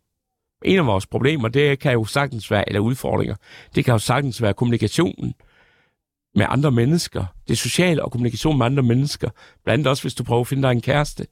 En 0.65 0.79
af 0.79 0.87
vores 0.87 1.07
problemer, 1.07 1.49
det 1.49 1.79
kan 1.79 1.93
jo 1.93 2.05
sagtens 2.05 2.51
være, 2.51 2.69
eller 2.69 2.81
udfordringer, 2.81 3.35
det 3.75 3.85
kan 3.85 3.93
jo 3.93 3.99
sagtens 3.99 4.43
være 4.43 4.55
kommunikationen 4.55 5.35
med 6.39 6.47
andre 6.49 6.71
mennesker. 6.71 7.25
Det 7.49 7.59
sociale 7.59 8.05
og 8.05 8.13
kommunikation 8.13 8.59
med 8.59 8.67
andre 8.67 8.83
mennesker. 8.83 9.31
Blandt 9.65 9.81
andet 9.81 9.87
også, 9.87 10.03
hvis 10.03 10.15
du 10.15 10.25
prøver 10.25 10.41
at 10.41 10.47
finde 10.47 10.63
dig 10.63 10.73
en 10.73 10.81
kæreste. 10.81 11.27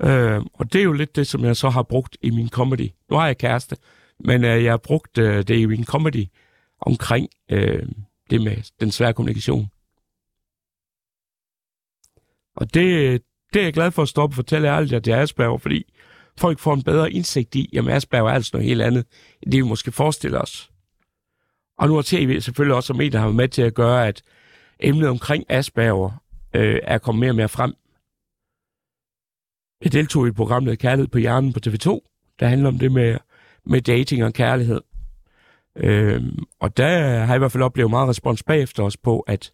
Øh, 0.00 0.42
og 0.54 0.72
det 0.72 0.78
er 0.78 0.84
jo 0.84 0.92
lidt 0.92 1.16
det, 1.16 1.26
som 1.26 1.44
jeg 1.44 1.56
så 1.56 1.70
har 1.70 1.82
brugt 1.82 2.16
i 2.22 2.30
min 2.30 2.48
comedy. 2.48 2.88
Nu 3.10 3.16
har 3.16 3.26
jeg 3.26 3.38
kæreste, 3.38 3.76
men 4.24 4.44
øh, 4.44 4.64
jeg 4.64 4.72
har 4.72 4.76
brugt 4.76 5.18
øh, 5.18 5.48
det 5.48 5.58
i 5.58 5.66
min 5.66 5.84
comedy 5.84 6.26
omkring 6.80 7.28
øh, 7.50 7.86
det 8.30 8.42
med 8.42 8.56
den 8.80 8.90
svære 8.90 9.14
kommunikation. 9.14 9.68
Og 12.56 12.74
det, 12.74 13.22
det 13.52 13.60
er 13.60 13.64
jeg 13.64 13.72
glad 13.72 13.90
for 13.90 14.02
at 14.02 14.08
stoppe 14.08 14.32
og 14.32 14.36
fortælle 14.36 14.68
ærligt, 14.68 14.92
at 14.92 15.04
det 15.04 15.12
er 15.12 15.20
Asperger, 15.20 15.58
fordi 15.58 15.92
folk 16.38 16.58
får 16.58 16.74
en 16.74 16.82
bedre 16.82 17.12
indsigt 17.12 17.54
i, 17.54 17.76
at 17.76 17.88
Asperger 17.88 18.28
er 18.28 18.34
altså 18.34 18.50
noget 18.52 18.68
helt 18.68 18.82
andet, 18.82 19.06
end 19.42 19.52
det 19.52 19.58
vi 19.64 19.68
måske 19.68 19.92
forestiller 19.92 20.40
os. 20.40 20.71
Og 21.78 21.88
nu 21.88 21.94
har 21.94 22.02
tv 22.02 22.40
selvfølgelig 22.40 22.76
også 22.76 22.86
som 22.86 22.96
medier 22.96 23.20
har 23.20 23.26
været 23.26 23.36
med 23.36 23.48
til 23.48 23.62
at 23.62 23.74
gøre, 23.74 24.08
at 24.08 24.22
emnet 24.80 25.08
omkring 25.08 25.44
Asperger 25.48 26.22
øh, 26.54 26.80
er 26.82 26.98
kommet 26.98 27.20
mere 27.20 27.30
og 27.30 27.36
mere 27.36 27.48
frem. 27.48 27.74
Jeg 29.84 29.92
deltog 29.92 30.26
i 30.26 30.28
et 30.28 30.36
program, 30.36 30.64
der 30.64 30.74
Kærlighed 30.74 31.08
på 31.08 31.18
hjernen 31.18 31.52
på 31.52 31.60
TV2, 31.66 31.88
der 32.40 32.46
handler 32.46 32.68
om 32.68 32.78
det 32.78 32.92
med, 32.92 33.18
med 33.64 33.82
dating 33.82 34.24
og 34.24 34.32
kærlighed. 34.32 34.80
Øh, 35.76 36.22
og 36.60 36.76
der 36.76 36.98
har 37.00 37.26
jeg 37.26 37.34
i 37.34 37.38
hvert 37.38 37.52
fald 37.52 37.62
oplevet 37.62 37.90
meget 37.90 38.08
respons 38.08 38.42
bagefter 38.42 38.82
os 38.82 38.96
på, 38.96 39.20
at 39.20 39.50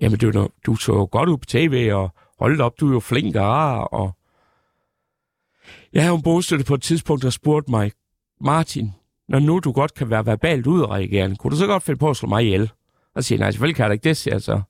jamen, 0.00 0.18
du, 0.18 0.48
du 0.66 0.76
så 0.76 1.06
godt 1.06 1.28
ud 1.28 1.38
på 1.38 1.44
tv, 1.44 1.90
og 1.92 2.14
hold 2.38 2.60
op, 2.60 2.80
du 2.80 2.88
er 2.88 2.92
jo 2.92 3.00
flink 3.00 3.36
og 3.36 3.42
rar, 3.42 3.78
og 3.80 4.12
jeg 5.92 6.04
har 6.04 6.14
en 6.14 6.22
bogstøtte 6.22 6.64
på 6.64 6.74
et 6.74 6.82
tidspunkt, 6.82 7.22
der 7.22 7.30
spurgte 7.30 7.70
mig, 7.70 7.92
Martin, 8.40 8.92
når 9.28 9.38
nu 9.38 9.58
du 9.58 9.72
godt 9.72 9.94
kan 9.94 10.10
være 10.10 10.26
verbalt 10.26 10.66
udreagerende, 10.66 11.36
kunne 11.36 11.50
du 11.50 11.56
så 11.56 11.66
godt 11.66 11.82
finde 11.82 11.98
på 11.98 12.10
at 12.10 12.16
slå 12.16 12.28
mig 12.28 12.44
ihjel? 12.44 12.70
Og 13.14 13.24
siger, 13.24 13.38
nej, 13.38 13.50
selvfølgelig 13.50 13.76
kan 13.76 13.82
jeg 13.82 13.90
da 13.90 13.92
ikke 13.92 14.08
det, 14.08 14.16
siger 14.16 14.34
jeg 14.34 14.42
så. 14.42 14.62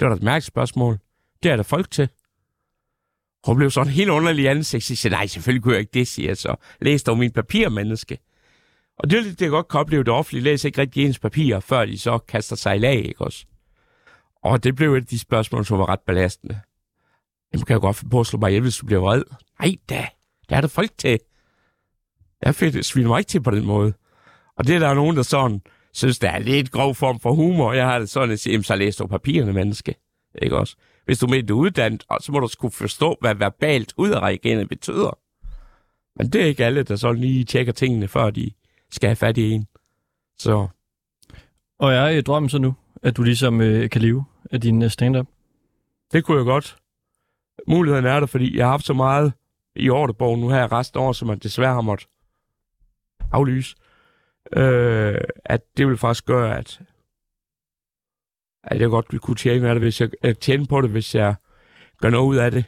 Det 0.00 0.04
var 0.04 0.08
da 0.08 0.14
et 0.14 0.22
mærkeligt 0.22 0.46
spørgsmål. 0.46 0.98
Det 1.42 1.50
er 1.50 1.56
der 1.56 1.62
folk 1.62 1.90
til. 1.90 2.08
Hun 3.46 3.56
blev 3.56 3.70
sådan 3.70 3.92
helt 3.92 4.10
underlig 4.10 4.48
ansigt. 4.48 4.90
Jeg 4.90 4.98
siger, 4.98 5.10
nej, 5.10 5.26
selvfølgelig 5.26 5.62
kunne 5.62 5.72
jeg 5.72 5.80
ikke 5.80 5.94
det, 5.94 6.08
siger 6.08 6.28
jeg 6.28 6.36
så. 6.36 6.56
Læs 6.80 7.02
dog 7.02 7.18
min 7.18 7.30
papir, 7.30 7.68
menneske. 7.68 8.18
Og 8.98 9.10
det 9.10 9.18
er 9.18 9.22
lidt, 9.22 9.38
det 9.38 9.44
jeg 9.44 9.50
godt 9.50 9.68
kan 9.68 9.80
opleve, 9.80 10.04
det 10.04 10.12
offentlige 10.12 10.44
læser 10.44 10.68
ikke 10.68 10.80
rigtig 10.80 11.04
ens 11.04 11.18
papirer, 11.18 11.60
før 11.60 11.84
de 11.84 11.98
så 11.98 12.18
kaster 12.18 12.56
sig 12.56 12.76
i 12.76 12.78
lag, 12.78 13.04
ikke 13.04 13.20
også? 13.24 13.46
Og 14.42 14.64
det 14.64 14.76
blev 14.76 14.94
et 14.94 15.00
af 15.00 15.06
de 15.06 15.18
spørgsmål, 15.18 15.64
som 15.64 15.78
var 15.78 15.88
ret 15.88 16.00
belastende. 16.00 16.60
Jamen, 17.52 17.64
kan 17.64 17.74
jeg 17.74 17.80
godt 17.80 17.96
få 17.96 18.08
på 18.08 18.20
at 18.20 18.26
slå 18.26 18.38
mig 18.38 18.50
ihjel, 18.50 18.62
hvis 18.62 18.76
du 18.76 18.86
bliver 18.86 19.00
vred? 19.00 19.22
Nej 19.60 19.74
da, 19.88 20.06
det 20.48 20.56
er 20.56 20.60
der 20.60 20.68
folk 20.68 20.90
til. 20.98 21.18
Jeg 22.44 22.54
sviner 22.84 23.08
mig 23.08 23.18
ikke 23.18 23.28
til 23.28 23.42
på 23.42 23.50
den 23.50 23.66
måde. 23.66 23.92
Og 24.56 24.66
det 24.66 24.74
er 24.74 24.78
der 24.78 24.94
nogen, 24.94 25.16
der 25.16 25.22
sådan 25.22 25.62
synes, 25.92 26.18
det 26.18 26.30
er 26.30 26.38
lidt 26.38 26.70
grov 26.70 26.94
form 26.94 27.20
for 27.20 27.32
humor. 27.32 27.72
Jeg 27.72 27.86
har 27.86 27.98
det 27.98 28.10
sådan 28.10 28.30
at 28.30 28.40
sige, 28.40 28.62
så 28.62 28.76
læs 28.76 28.96
du 28.96 29.06
papirerne, 29.06 29.52
menneske. 29.52 29.94
Ikke 30.42 30.56
også? 30.56 30.76
Hvis 31.04 31.18
du 31.18 31.26
mener, 31.26 31.46
du 31.46 31.58
er 31.58 31.62
uddannet, 31.64 32.04
så 32.20 32.32
må 32.32 32.40
du 32.40 32.48
skulle 32.48 32.72
forstå, 32.72 33.16
hvad 33.20 33.34
verbalt 33.34 33.94
udreagerende 33.96 34.66
betyder. 34.66 35.18
Men 36.16 36.28
det 36.28 36.42
er 36.42 36.46
ikke 36.46 36.64
alle, 36.64 36.82
der 36.82 36.96
sådan 36.96 37.20
lige 37.20 37.44
tjekker 37.44 37.72
tingene, 37.72 38.08
før 38.08 38.30
de 38.30 38.50
skal 38.90 39.08
have 39.08 39.16
fat 39.16 39.38
i 39.38 39.50
en. 39.50 39.66
Så 40.38 40.68
Og 41.78 41.92
jeg 41.92 42.04
er 42.04 42.18
i 42.18 42.20
drømmen 42.20 42.48
så 42.48 42.58
nu, 42.58 42.74
at 43.02 43.16
du 43.16 43.22
ligesom 43.22 43.60
øh, 43.60 43.90
kan 43.90 44.02
leve 44.02 44.24
af 44.50 44.60
din 44.60 44.82
øh, 44.82 44.90
stand-up. 44.90 45.26
det 46.12 46.24
kunne 46.24 46.38
jeg 46.38 46.44
godt. 46.44 46.76
Muligheden 47.68 48.04
er 48.04 48.20
der, 48.20 48.26
fordi 48.26 48.56
jeg 48.56 48.66
har 48.66 48.70
haft 48.70 48.86
så 48.86 48.92
meget 48.92 49.32
i 49.76 49.90
ordrebogen 49.90 50.40
nu 50.40 50.48
her 50.48 50.72
resten 50.72 51.00
af 51.00 51.04
år, 51.04 51.12
som 51.12 51.28
man 51.28 51.38
desværre 51.38 51.74
har 51.74 51.80
måttet 51.80 52.08
aflyse. 53.34 53.76
Øh, 54.56 55.20
at 55.44 55.60
det 55.76 55.88
vil 55.88 55.96
faktisk 55.96 56.26
gøre, 56.26 56.58
at, 56.58 56.80
at 58.64 58.80
jeg 58.80 58.88
godt 58.88 59.06
vil 59.10 59.20
kunne 59.20 59.36
tjene, 59.36 59.68
af 59.68 59.74
det, 59.74 59.82
hvis 59.82 60.00
jeg, 60.00 60.10
øh, 60.24 60.34
tjene 60.34 60.66
på 60.66 60.80
det, 60.80 60.90
hvis 60.90 61.14
jeg 61.14 61.34
gør 62.00 62.10
noget 62.10 62.26
ud 62.26 62.36
af 62.36 62.50
det 62.50 62.64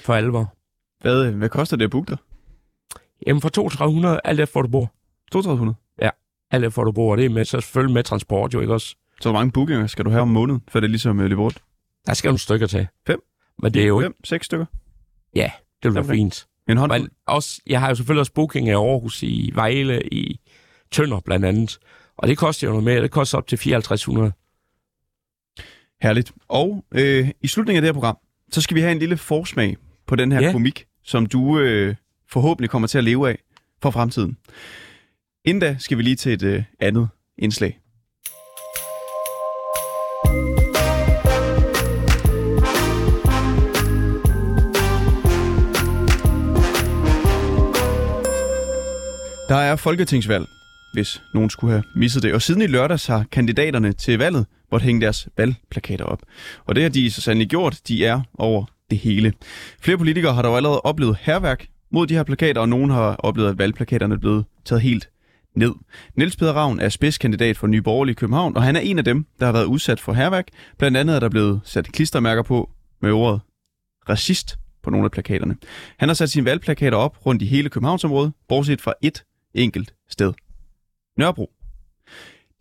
for 0.00 0.14
alvor. 0.14 0.54
Hvad, 1.00 1.32
hvad 1.32 1.48
koster 1.48 1.76
det 1.76 1.84
at 1.84 1.90
booke 1.90 2.10
dig? 2.10 2.18
Jamen 3.26 3.40
for 3.40 3.48
3200, 3.48 4.20
alt 4.24 4.40
efter 4.40 4.52
hvor 4.52 4.62
du 4.62 4.68
bor. 4.68 4.92
3200. 5.32 5.76
Alt 6.50 6.64
efter 6.64 6.76
hvor 6.76 6.84
du 6.84 6.92
bor, 6.92 7.16
det 7.16 7.24
er 7.24 7.28
med, 7.28 7.44
så 7.44 7.60
selvfølgelig 7.60 7.94
med 7.94 8.02
transport 8.04 8.54
jo, 8.54 8.60
ikke 8.60 8.72
også? 8.72 8.96
Så 9.20 9.28
hvor 9.30 9.38
mange 9.38 9.52
bookinger 9.52 9.86
skal 9.86 10.04
du 10.04 10.10
have 10.10 10.22
om 10.22 10.28
måneden, 10.28 10.62
før 10.68 10.80
det 10.80 10.86
er 10.86 10.90
ligesom 10.90 11.18
uh, 11.18 11.24
løber 11.24 11.42
rundt? 11.42 11.62
Der 12.06 12.14
skal 12.14 12.28
nogle 12.28 12.38
stykker 12.38 12.66
til. 12.66 12.86
Fem? 13.06 13.22
Men 13.62 13.74
det 13.74 13.82
er 13.82 13.86
jo 13.86 14.00
ikke, 14.00 14.06
Fem, 14.06 14.24
seks 14.24 14.46
stykker? 14.46 14.66
det 15.82 15.94
vil 15.94 15.94
være 15.94 16.04
fint. 16.04 16.46
En 16.72 16.78
håndfuld? 16.78 17.00
Men 17.00 17.10
også, 17.26 17.60
jeg 17.66 17.80
har 17.80 17.88
jo 17.88 17.94
selvfølgelig 17.94 18.20
også 18.20 18.32
booking 18.32 18.66
i 18.68 18.70
Aarhus, 18.70 19.22
i 19.22 19.50
Vejle, 19.54 20.02
i 20.12 20.40
Tønder 20.90 21.20
blandt 21.20 21.46
andet. 21.46 21.78
Og 22.16 22.28
det 22.28 22.38
koster 22.38 22.66
jo 22.66 22.70
noget 22.72 22.84
mere. 22.84 23.02
Det 23.02 23.10
koster 23.10 23.38
op 23.38 23.46
til 23.46 23.58
5400. 23.58 24.32
Herligt. 26.02 26.32
Og 26.48 26.84
øh, 26.94 27.28
i 27.42 27.46
slutningen 27.48 27.76
af 27.76 27.82
det 27.82 27.88
her 27.88 27.92
program, 28.00 28.16
så 28.52 28.60
skal 28.60 28.74
vi 28.74 28.80
have 28.80 28.92
en 28.92 28.98
lille 28.98 29.16
forsmag 29.16 29.76
på 30.06 30.16
den 30.16 30.32
her 30.32 30.40
Ja. 30.40 30.52
komik, 30.52 30.84
som 31.04 31.26
du 31.26 31.58
øh, 31.58 31.94
forhåbentlig 32.28 32.70
kommer 32.70 32.88
til 32.88 32.98
at 32.98 33.04
leve 33.04 33.28
af 33.28 33.38
for 33.82 33.90
fremtiden. 33.90 34.36
Inden 35.44 35.60
da 35.60 35.76
skal 35.78 35.98
vi 35.98 36.02
lige 36.02 36.16
til 36.16 36.32
et 36.32 36.42
øh, 36.42 36.62
andet 36.80 37.08
indslag. 37.38 37.79
Der 49.50 49.56
er 49.56 49.76
folketingsvalg 49.76 50.46
hvis 50.92 51.22
nogen 51.34 51.50
skulle 51.50 51.72
have 51.72 51.82
misset 51.96 52.22
det. 52.22 52.34
Og 52.34 52.42
siden 52.42 52.62
i 52.62 52.66
lørdags 52.66 53.06
har 53.06 53.24
kandidaterne 53.32 53.92
til 53.92 54.18
valget 54.18 54.46
måtte 54.72 54.84
hænge 54.84 55.00
deres 55.00 55.28
valgplakater 55.36 56.04
op. 56.04 56.22
Og 56.66 56.74
det 56.74 56.82
har 56.82 56.90
de 56.90 57.10
så 57.10 57.20
sandelig 57.20 57.48
gjort. 57.48 57.80
De 57.88 58.06
er 58.06 58.20
over 58.38 58.64
det 58.90 58.98
hele. 58.98 59.32
Flere 59.80 59.98
politikere 59.98 60.34
har 60.34 60.42
dog 60.42 60.56
allerede 60.56 60.80
oplevet 60.80 61.16
herværk 61.20 61.66
mod 61.92 62.06
de 62.06 62.14
her 62.14 62.22
plakater, 62.22 62.60
og 62.60 62.68
nogen 62.68 62.90
har 62.90 63.16
oplevet, 63.16 63.48
at 63.48 63.58
valgplakaterne 63.58 64.14
er 64.14 64.18
blevet 64.18 64.44
taget 64.64 64.82
helt 64.82 65.10
ned. 65.56 65.72
Niels 66.16 66.36
Peder 66.36 66.52
Ravn 66.52 66.80
er 66.80 66.88
spidskandidat 66.88 67.56
for 67.56 67.66
Nye 67.66 67.82
Borgerlige 67.82 68.12
i 68.12 68.14
København, 68.14 68.56
og 68.56 68.62
han 68.62 68.76
er 68.76 68.80
en 68.80 68.98
af 68.98 69.04
dem, 69.04 69.26
der 69.40 69.46
har 69.46 69.52
været 69.52 69.64
udsat 69.64 70.00
for 70.00 70.12
herværk. 70.12 70.46
Blandt 70.78 70.96
andet 70.96 71.16
er 71.16 71.20
der 71.20 71.28
blevet 71.28 71.60
sat 71.64 71.92
klistermærker 71.92 72.42
på 72.42 72.70
med 73.02 73.12
ordet 73.12 73.40
racist 74.08 74.58
på 74.82 74.90
nogle 74.90 75.04
af 75.04 75.10
plakaterne. 75.10 75.56
Han 75.98 76.08
har 76.08 76.14
sat 76.14 76.30
sine 76.30 76.44
valgplakater 76.44 76.96
op 76.96 77.26
rundt 77.26 77.42
i 77.42 77.46
hele 77.46 77.68
Københavnsområdet, 77.68 78.32
bortset 78.48 78.80
fra 78.80 78.94
et 79.02 79.22
enkelt 79.54 79.94
sted. 80.08 80.32
Nørrebro. 81.18 81.50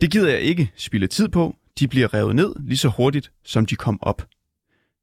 Det 0.02 0.12
gider 0.12 0.30
jeg 0.30 0.42
ikke 0.42 0.72
spille 0.76 1.08
tid 1.08 1.28
på. 1.30 1.56
De 1.80 1.88
bliver 1.88 2.14
revet 2.14 2.36
ned 2.36 2.56
lige 2.60 2.78
så 2.78 2.90
hurtigt, 2.90 3.32
som 3.44 3.66
de 3.66 3.76
kom 3.76 4.00
op. 4.02 4.28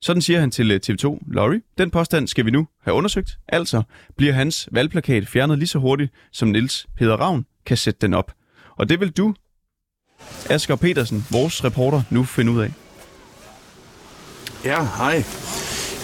Sådan 0.01 0.22
siger 0.22 0.40
han 0.40 0.51
til 0.51 0.70
øh, 0.70 0.81
TV2 0.87 1.18
Lorry. 1.33 1.62
Den 1.79 1.90
påstand 1.90 2.29
skal 2.29 2.46
vi 2.46 2.51
nu 2.51 2.68
have 2.83 2.94
undersøgt. 2.94 3.38
Altså 3.49 3.83
bliver 4.16 4.33
hans 4.33 4.68
valgplakat 4.72 5.29
fjernet 5.29 5.59
lige 5.59 5.68
så 5.68 5.79
hurtigt, 5.79 6.12
som 6.33 6.49
Niels 6.49 6.87
Peder 6.96 7.16
Ravn 7.16 7.46
kan 7.66 7.77
sætte 7.77 8.01
den 8.01 8.14
op. 8.14 8.33
Og 8.77 8.88
det 8.88 9.01
vil 9.01 9.11
du, 9.11 9.35
Asger 10.51 10.77
Petersen, 10.77 11.27
vores 11.31 11.64
reporter, 11.64 12.03
nu 12.11 12.25
finde 12.25 12.53
ud 12.53 12.61
af. 12.61 12.72
Ja, 14.64 14.83
hej. 14.96 15.25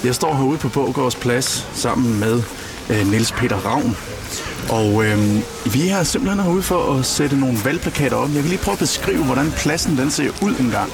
Jeg 0.05 0.15
står 0.15 0.35
herude 0.35 0.59
på 0.59 0.69
Bågårds 0.69 1.17
Plads 1.17 1.79
sammen 1.81 2.21
med 2.21 2.43
øh, 2.91 3.07
Niels 3.11 3.33
Peter 3.33 3.57
Ravn. 3.57 4.22
Og 4.69 5.05
øhm, 5.05 5.43
vi 5.73 5.89
er 5.89 6.03
simpelthen 6.03 6.45
herude 6.45 6.63
for 6.63 6.99
at 6.99 7.07
sætte 7.07 7.37
nogle 7.37 7.59
valgplakater 7.65 8.17
op. 8.17 8.29
Jeg 8.29 8.41
kan 8.43 8.51
lige 8.51 8.59
prøve 8.59 8.73
at 8.73 8.79
beskrive, 8.79 9.25
hvordan 9.25 9.51
pladsen 9.57 9.99
den 9.99 10.11
ser 10.11 10.31
ud 10.43 10.55
engang. 10.61 10.93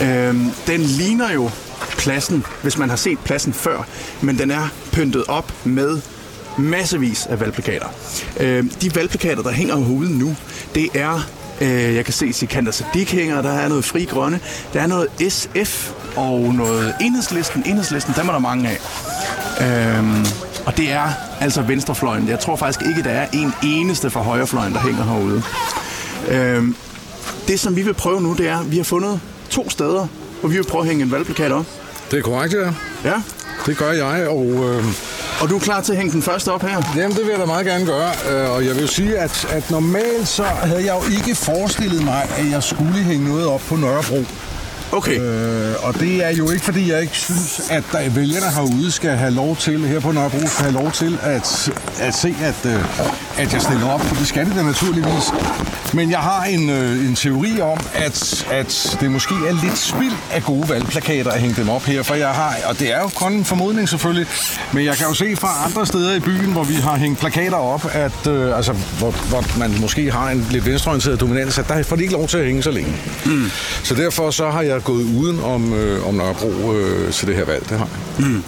Øhm, 0.00 0.50
den 0.66 0.80
ligner 0.80 1.32
jo 1.32 1.50
pladsen, 1.98 2.44
hvis 2.62 2.78
man 2.78 2.88
har 2.88 2.96
set 2.96 3.18
pladsen 3.18 3.52
før, 3.52 3.86
men 4.20 4.38
den 4.38 4.50
er 4.50 4.68
pyntet 4.92 5.24
op 5.28 5.52
med 5.64 6.00
massevis 6.58 7.26
af 7.26 7.40
valgplakater. 7.40 7.86
Øh, 8.40 8.64
de 8.82 8.94
valgplakater, 8.94 9.42
der 9.42 9.50
hænger 9.50 9.76
herude 9.76 10.18
nu, 10.18 10.36
det 10.74 10.88
er 10.94 11.20
Øh, 11.60 11.94
jeg 11.94 12.04
kan 12.04 12.14
se, 12.14 12.32
Sikander 12.32 12.72
Sadik 12.72 13.12
hænger, 13.12 13.42
der 13.42 13.52
er 13.52 13.68
noget 13.68 13.84
Fri 13.84 14.04
Grønne, 14.04 14.40
der 14.72 14.80
er 14.80 14.86
noget 14.86 15.08
SF 15.28 15.90
og 16.16 16.54
noget 16.54 16.94
Enhedslisten. 17.00 17.62
Enhedslisten, 17.66 18.14
dem 18.16 18.28
er 18.28 18.32
der 18.32 18.38
mange 18.38 18.68
af. 18.68 18.78
Øhm, 19.98 20.26
og 20.66 20.76
det 20.76 20.92
er 20.92 21.12
altså 21.40 21.62
venstrefløjen. 21.62 22.28
Jeg 22.28 22.40
tror 22.40 22.56
faktisk 22.56 22.88
ikke, 22.88 23.02
der 23.02 23.10
er 23.10 23.26
en 23.32 23.52
eneste 23.62 24.10
fra 24.10 24.20
højrefløjen, 24.20 24.72
der 24.72 24.80
hænger 24.80 25.04
herude. 25.04 25.42
Øhm, 26.28 26.76
det, 27.48 27.60
som 27.60 27.76
vi 27.76 27.82
vil 27.82 27.94
prøve 27.94 28.20
nu, 28.20 28.32
det 28.34 28.48
er, 28.48 28.58
at 28.58 28.70
vi 28.70 28.76
har 28.76 28.84
fundet 28.84 29.20
to 29.50 29.70
steder, 29.70 30.06
hvor 30.40 30.48
vi 30.48 30.56
vil 30.56 30.64
prøve 30.64 30.82
at 30.82 30.88
hænge 30.88 31.04
en 31.04 31.10
valgplakat 31.12 31.52
op. 31.52 31.66
Det 32.10 32.18
er 32.18 32.22
korrekt, 32.22 32.54
ja. 32.54 32.70
Ja, 33.10 33.22
Det 33.66 33.76
gør 33.76 33.92
jeg, 33.92 34.28
og 34.28 34.44
øh, 34.46 34.84
og 35.40 35.48
du 35.48 35.56
er 35.56 35.60
klar 35.60 35.80
til 35.80 35.92
at 35.92 35.98
hænge 35.98 36.12
den 36.12 36.22
første 36.22 36.52
op 36.52 36.62
her? 36.62 36.82
jamen, 36.96 37.16
det 37.16 37.24
vil 37.24 37.30
jeg 37.30 37.38
da 37.38 37.44
meget 37.46 37.66
gerne 37.66 37.86
gøre. 37.86 38.10
Øh, 38.30 38.50
og 38.50 38.66
jeg 38.66 38.76
vil 38.76 38.88
sige, 38.88 39.18
at, 39.18 39.46
at 39.50 39.70
normalt 39.70 40.28
så 40.28 40.42
havde 40.42 40.84
jeg 40.84 40.96
jo 41.02 41.16
ikke 41.16 41.34
forestillet 41.34 42.04
mig, 42.04 42.28
at 42.38 42.50
jeg 42.50 42.62
skulle 42.62 42.92
hænge 42.98 43.28
noget 43.28 43.46
op 43.46 43.60
på 43.68 43.76
Nørrebro. 43.76 44.24
Okay. 44.92 45.20
Øh, 45.20 45.74
og 45.82 46.00
det 46.00 46.24
er 46.24 46.30
jo 46.30 46.50
ikke, 46.50 46.64
fordi 46.64 46.90
jeg 46.90 47.00
ikke 47.00 47.16
synes, 47.16 47.60
at 47.70 47.84
der, 47.92 48.10
vælgerne 48.10 48.50
herude 48.50 48.90
skal 48.92 49.10
have 49.10 49.30
lov 49.30 49.56
til, 49.56 49.86
her 49.86 50.00
på 50.00 50.12
Nørrebro, 50.12 50.38
skal 50.46 50.64
have 50.64 50.72
lov 50.72 50.92
til 50.92 51.18
at, 51.22 51.70
at 52.00 52.14
se, 52.14 52.34
at, 52.42 52.66
øh, 52.66 52.84
at 53.38 53.52
jeg 53.52 53.62
stiller 53.62 53.88
op, 53.88 54.00
for 54.00 54.14
det 54.14 54.26
skal 54.26 54.46
det 54.46 54.56
da 54.56 54.62
naturligvis. 54.62 55.32
Men 55.94 56.10
jeg 56.10 56.18
har 56.18 56.44
en, 56.44 56.70
øh, 56.70 57.08
en 57.08 57.14
teori 57.14 57.60
om, 57.60 57.78
at, 57.94 58.46
at 58.50 58.96
det 59.00 59.10
måske 59.10 59.34
er 59.34 59.64
lidt 59.64 59.78
spild 59.78 60.12
af 60.32 60.42
gode 60.42 60.68
valgplakater 60.68 61.30
at 61.30 61.40
hænge 61.40 61.56
dem 61.56 61.68
op 61.68 61.82
her, 61.82 62.02
for 62.02 62.14
jeg 62.14 62.28
har, 62.28 62.56
og 62.64 62.78
det 62.78 62.92
er 62.94 63.00
jo 63.00 63.08
kun 63.14 63.32
en 63.32 63.44
formodning 63.44 63.88
selvfølgelig, 63.88 64.26
men 64.72 64.84
jeg 64.84 64.96
kan 64.96 65.06
jo 65.06 65.14
se 65.14 65.36
fra 65.36 65.66
andre 65.66 65.86
steder 65.86 66.14
i 66.14 66.20
byen, 66.20 66.52
hvor 66.52 66.64
vi 66.64 66.74
har 66.74 66.96
hængt 66.96 67.20
plakater 67.20 67.56
op, 67.56 67.90
at 67.92 68.26
øh, 68.26 68.56
altså, 68.56 68.72
hvor, 68.72 69.10
hvor 69.10 69.58
man 69.58 69.80
måske 69.80 70.10
har 70.10 70.30
en 70.30 70.46
lidt 70.50 70.66
venstreorienteret 70.66 71.20
dominans, 71.20 71.58
at 71.58 71.68
der 71.68 71.82
får 71.82 71.96
de 71.96 72.02
ikke 72.02 72.14
lov 72.14 72.28
til 72.28 72.38
at 72.38 72.44
hænge 72.44 72.62
så 72.62 72.70
længe. 72.70 72.96
Mm. 73.26 73.50
Så 73.82 73.94
derfor 73.94 74.30
så 74.30 74.50
har 74.50 74.62
jeg 74.62 74.77
gået 74.84 75.04
uden 75.18 75.40
om, 75.40 75.72
øh, 75.72 76.08
om 76.08 76.14
Nørrebro 76.14 76.72
øh, 76.72 77.12
til 77.12 77.28
det 77.28 77.36
her 77.36 77.44
valg, 77.44 77.68
det 77.70 77.78
har 77.78 77.88
jeg. 78.18 78.42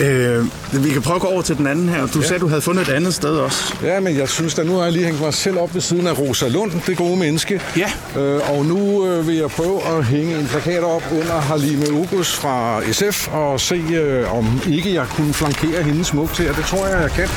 Øh, 0.00 0.46
vi 0.84 0.90
kan 0.90 1.02
prøve 1.02 1.14
at 1.14 1.20
gå 1.20 1.28
over 1.28 1.42
til 1.42 1.56
den 1.56 1.66
anden 1.66 1.88
her. 1.88 2.06
Du 2.06 2.20
ja. 2.20 2.26
sagde, 2.26 2.40
du 2.40 2.48
havde 2.48 2.62
fundet 2.62 2.88
et 2.88 2.92
andet 2.92 3.14
sted 3.14 3.30
også. 3.30 3.74
Ja, 3.82 4.00
men 4.00 4.16
jeg 4.16 4.28
synes 4.28 4.54
da, 4.54 4.62
nu 4.62 4.76
har 4.76 4.82
jeg 4.82 4.92
lige 4.92 5.04
hængt 5.04 5.20
mig 5.20 5.34
selv 5.34 5.58
op 5.58 5.74
ved 5.74 5.80
siden 5.80 6.06
af 6.06 6.18
Rosa 6.18 6.48
Lund, 6.48 6.72
det 6.86 6.96
gode 6.96 7.16
menneske. 7.16 7.60
Ja. 7.76 8.20
Øh, 8.20 8.50
og 8.50 8.66
nu 8.66 9.06
øh, 9.06 9.26
vil 9.26 9.36
jeg 9.36 9.50
prøve 9.50 9.80
at 9.98 10.04
hænge 10.04 10.38
en 10.38 10.46
plakat 10.46 10.82
op 10.82 11.02
under 11.10 11.40
Halime 11.40 11.84
August 11.86 12.36
fra 12.36 12.80
SF 12.92 13.28
og 13.32 13.60
se, 13.60 13.74
øh, 13.74 14.34
om 14.38 14.60
ikke 14.68 14.94
jeg 14.94 15.06
kunne 15.08 15.34
flankere 15.34 15.82
hende 15.82 16.04
smukt 16.04 16.38
her. 16.38 16.52
Det 16.52 16.64
tror 16.64 16.86
jeg, 16.86 17.02
jeg 17.02 17.10
kan. 17.10 17.28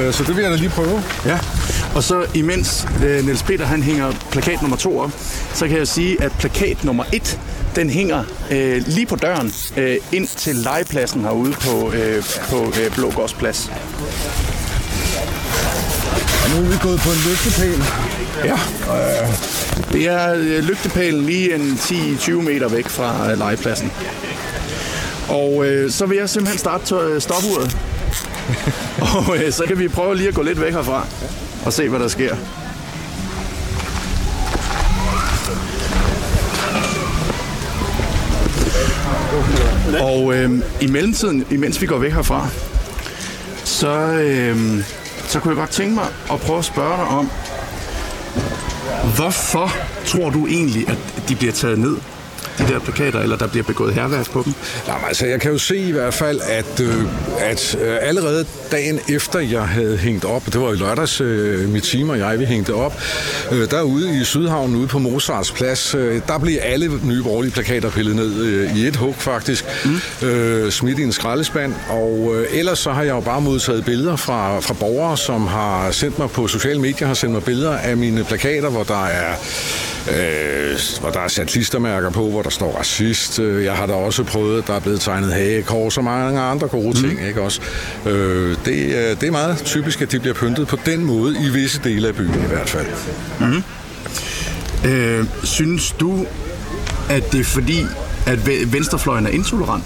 Øh, 0.00 0.12
så 0.12 0.24
det 0.24 0.36
vil 0.36 0.42
jeg 0.42 0.50
da 0.50 0.56
lige 0.56 0.70
prøve. 0.70 1.02
Ja, 1.26 1.38
og 1.94 2.02
så 2.02 2.26
imens 2.34 2.86
øh, 3.04 3.24
Niels 3.24 3.42
Peter 3.42 3.64
han 3.64 3.82
hænger 3.82 4.12
plakat 4.30 4.62
nummer 4.62 4.76
to 4.76 4.98
op, 4.98 5.10
så 5.54 5.68
kan 5.68 5.78
jeg 5.78 5.88
sige, 5.88 6.22
at 6.22 6.32
plakat 6.32 6.84
nummer 6.84 7.04
et, 7.12 7.40
den 7.76 7.90
hænger 7.90 8.24
øh, 8.50 8.82
lige 8.86 9.06
på 9.06 9.16
døren 9.16 9.52
øh, 9.76 9.96
ind 10.12 10.26
til 10.26 10.56
legepladsen 10.56 11.20
herude 11.20 11.52
på, 11.52 11.92
øh, 11.92 12.24
på 12.50 12.72
øh, 12.80 12.94
Blågårdsplads. 12.94 13.70
Og 16.44 16.50
nu 16.50 16.56
er 16.56 16.70
vi 16.70 16.76
gået 16.82 17.00
på 17.00 17.10
en 17.10 17.18
lygtepæl. 17.28 17.82
Ja, 18.44 18.58
øh, 18.94 19.28
det 19.92 20.08
er 20.08 20.34
øh, 20.34 20.64
lygtepælen 20.64 21.26
lige 21.26 21.54
en 21.54 21.72
10-20 21.72 22.30
meter 22.32 22.68
væk 22.68 22.88
fra 22.88 23.30
øh, 23.30 23.38
legepladsen. 23.38 23.92
Og 25.28 25.66
øh, 25.66 25.90
så 25.90 26.06
vil 26.06 26.18
jeg 26.18 26.30
simpelthen 26.30 26.58
starte 26.58 26.94
øh, 26.94 27.20
stopuret. 27.20 27.76
og 29.16 29.36
øh, 29.36 29.52
så 29.52 29.64
kan 29.68 29.78
vi 29.78 29.88
prøve 29.88 30.16
lige 30.16 30.28
at 30.28 30.34
gå 30.34 30.42
lidt 30.42 30.60
væk 30.60 30.72
herfra 30.72 31.06
og 31.64 31.72
se, 31.72 31.88
hvad 31.88 32.00
der 32.00 32.08
sker. 32.08 32.36
Og 40.00 40.34
øh, 40.34 40.50
i 40.80 40.86
mellemtiden, 40.86 41.46
imens 41.50 41.82
vi 41.82 41.86
går 41.86 41.98
væk 41.98 42.12
herfra, 42.12 42.48
så, 43.64 43.96
øh, 44.12 44.84
så 45.26 45.40
kunne 45.40 45.50
jeg 45.50 45.56
godt 45.56 45.70
tænke 45.70 45.94
mig 45.94 46.06
at 46.32 46.40
prøve 46.40 46.58
at 46.58 46.64
spørge 46.64 46.96
dig 46.96 47.06
om, 47.06 47.30
hvorfor 49.16 49.72
tror 50.06 50.30
du 50.30 50.46
egentlig, 50.46 50.88
at 50.88 50.98
de 51.28 51.36
bliver 51.36 51.52
taget 51.52 51.78
ned? 51.78 51.96
De 52.58 52.72
der 52.72 52.78
plakater, 52.78 53.20
eller 53.20 53.36
der 53.36 53.46
bliver 53.46 53.64
begået 53.64 53.94
herværk 53.94 54.30
på 54.30 54.42
dem? 54.44 54.54
Jamen, 54.88 55.04
altså, 55.08 55.26
jeg 55.26 55.40
kan 55.40 55.52
jo 55.52 55.58
se 55.58 55.76
i 55.76 55.92
hvert 55.92 56.14
fald, 56.14 56.40
at, 56.48 56.80
øh, 56.80 57.04
at 57.40 57.76
øh, 57.80 57.96
allerede 58.00 58.46
dagen 58.72 59.00
efter, 59.08 59.38
jeg 59.40 59.62
havde 59.62 59.96
hængt 59.96 60.24
op, 60.24 60.42
det 60.46 60.60
var 60.60 60.72
i 60.72 60.76
lørdags, 60.76 61.20
øh, 61.20 61.68
mit 61.68 61.82
team 61.82 62.10
og 62.10 62.18
jeg, 62.18 62.40
vi 62.40 62.44
hængte 62.44 62.74
op, 62.74 63.00
øh, 63.52 63.70
derude 63.70 64.20
i 64.20 64.24
Sydhavnen, 64.24 64.76
ude 64.76 64.86
på 64.86 64.98
Mozarts 64.98 65.52
Plads, 65.52 65.94
øh, 65.94 66.20
der 66.28 66.38
blev 66.38 66.58
alle 66.62 67.00
nye 67.04 67.22
borgerlige 67.22 67.52
plakater 67.52 67.90
pillet 67.90 68.16
ned 68.16 68.44
øh, 68.44 68.76
i 68.76 68.86
et 68.86 68.96
hug, 68.96 69.14
faktisk, 69.18 69.64
mm. 69.84 70.26
øh, 70.28 70.72
smidt 70.72 70.98
i 70.98 71.02
en 71.02 71.12
skraldespand, 71.12 71.74
og 71.90 72.34
øh, 72.36 72.46
ellers 72.58 72.78
så 72.78 72.92
har 72.92 73.02
jeg 73.02 73.14
jo 73.14 73.20
bare 73.20 73.40
modtaget 73.40 73.84
billeder 73.84 74.16
fra, 74.16 74.60
fra 74.60 74.74
borgere, 74.74 75.16
som 75.16 75.46
har 75.46 75.90
sendt 75.90 76.18
mig 76.18 76.30
på 76.30 76.48
sociale 76.48 76.80
medier, 76.80 77.06
har 77.06 77.14
sendt 77.14 77.34
mig 77.34 77.44
billeder 77.44 77.76
af 77.76 77.96
mine 77.96 78.24
plakater, 78.24 78.68
hvor 78.68 78.82
der 78.82 79.04
er 79.04 79.34
øh, 80.10 80.78
hvor 81.00 81.10
der 81.10 81.20
er 81.20 81.28
sat 81.28 81.46
klistermærker 81.46 82.10
på, 82.10 82.30
hvor 82.30 82.42
der 82.42 82.50
står 82.50 82.78
racist. 82.78 83.38
Øh, 83.38 83.64
Jeg 83.64 83.72
har 83.74 83.86
da 83.86 83.92
også 83.92 84.24
prøvet, 84.24 84.58
at 84.62 84.66
der 84.66 84.74
er 84.74 84.80
blevet 84.80 85.00
tegnet 85.00 85.32
hagekors 85.32 85.98
og 85.98 86.04
mange 86.04 86.40
andre 86.40 86.68
gode 86.68 87.00
ting, 87.00 87.26
ikke 87.28 87.40
også? 87.42 87.60
Øh, 88.06 88.56
det, 88.64 88.98
er- 89.10 89.14
det 89.14 89.26
er 89.26 89.30
meget 89.32 89.58
typisk, 89.64 90.02
at 90.02 90.12
de 90.12 90.18
bliver 90.20 90.34
pyntet 90.34 90.68
på 90.68 90.78
den 90.86 91.04
måde, 91.04 91.36
i 91.46 91.48
visse 91.50 91.80
dele 91.84 92.08
af 92.08 92.14
byen 92.14 92.34
i 92.44 92.48
hvert 92.48 92.68
fald. 92.68 92.86
Øh, 94.86 95.24
synes 95.44 95.92
du, 96.00 96.26
at 97.10 97.32
det 97.32 97.40
er 97.40 97.44
fordi, 97.44 97.86
at 98.26 98.38
ve- 98.48 98.72
venstrefløjen 98.72 99.26
er 99.26 99.30
intolerant? 99.30 99.84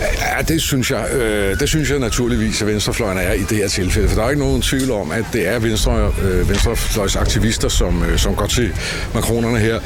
Ja, 0.00 0.42
det 0.42 0.62
synes 0.62 0.90
jeg, 0.90 1.12
øh, 1.12 1.60
det 1.60 1.68
synes 1.68 1.90
jeg 1.90 1.98
naturligvis, 1.98 2.62
at 2.62 2.68
venstrefløjen 2.68 3.18
er 3.18 3.32
i 3.32 3.42
det 3.42 3.56
her 3.56 3.68
tilfælde. 3.68 4.08
For 4.08 4.16
der 4.16 4.24
er 4.24 4.30
ikke 4.30 4.42
nogen 4.42 4.62
tvivl 4.62 4.90
om, 4.90 5.10
at 5.10 5.24
det 5.32 5.48
er 5.48 5.58
venstre, 5.58 6.12
øh, 6.22 6.48
venstrefløjsaktivister, 6.48 7.68
som, 7.68 8.02
øh, 8.04 8.18
som 8.18 8.34
går 8.34 8.46
til 8.46 8.72
makronerne 9.14 9.58
her. 9.58 9.80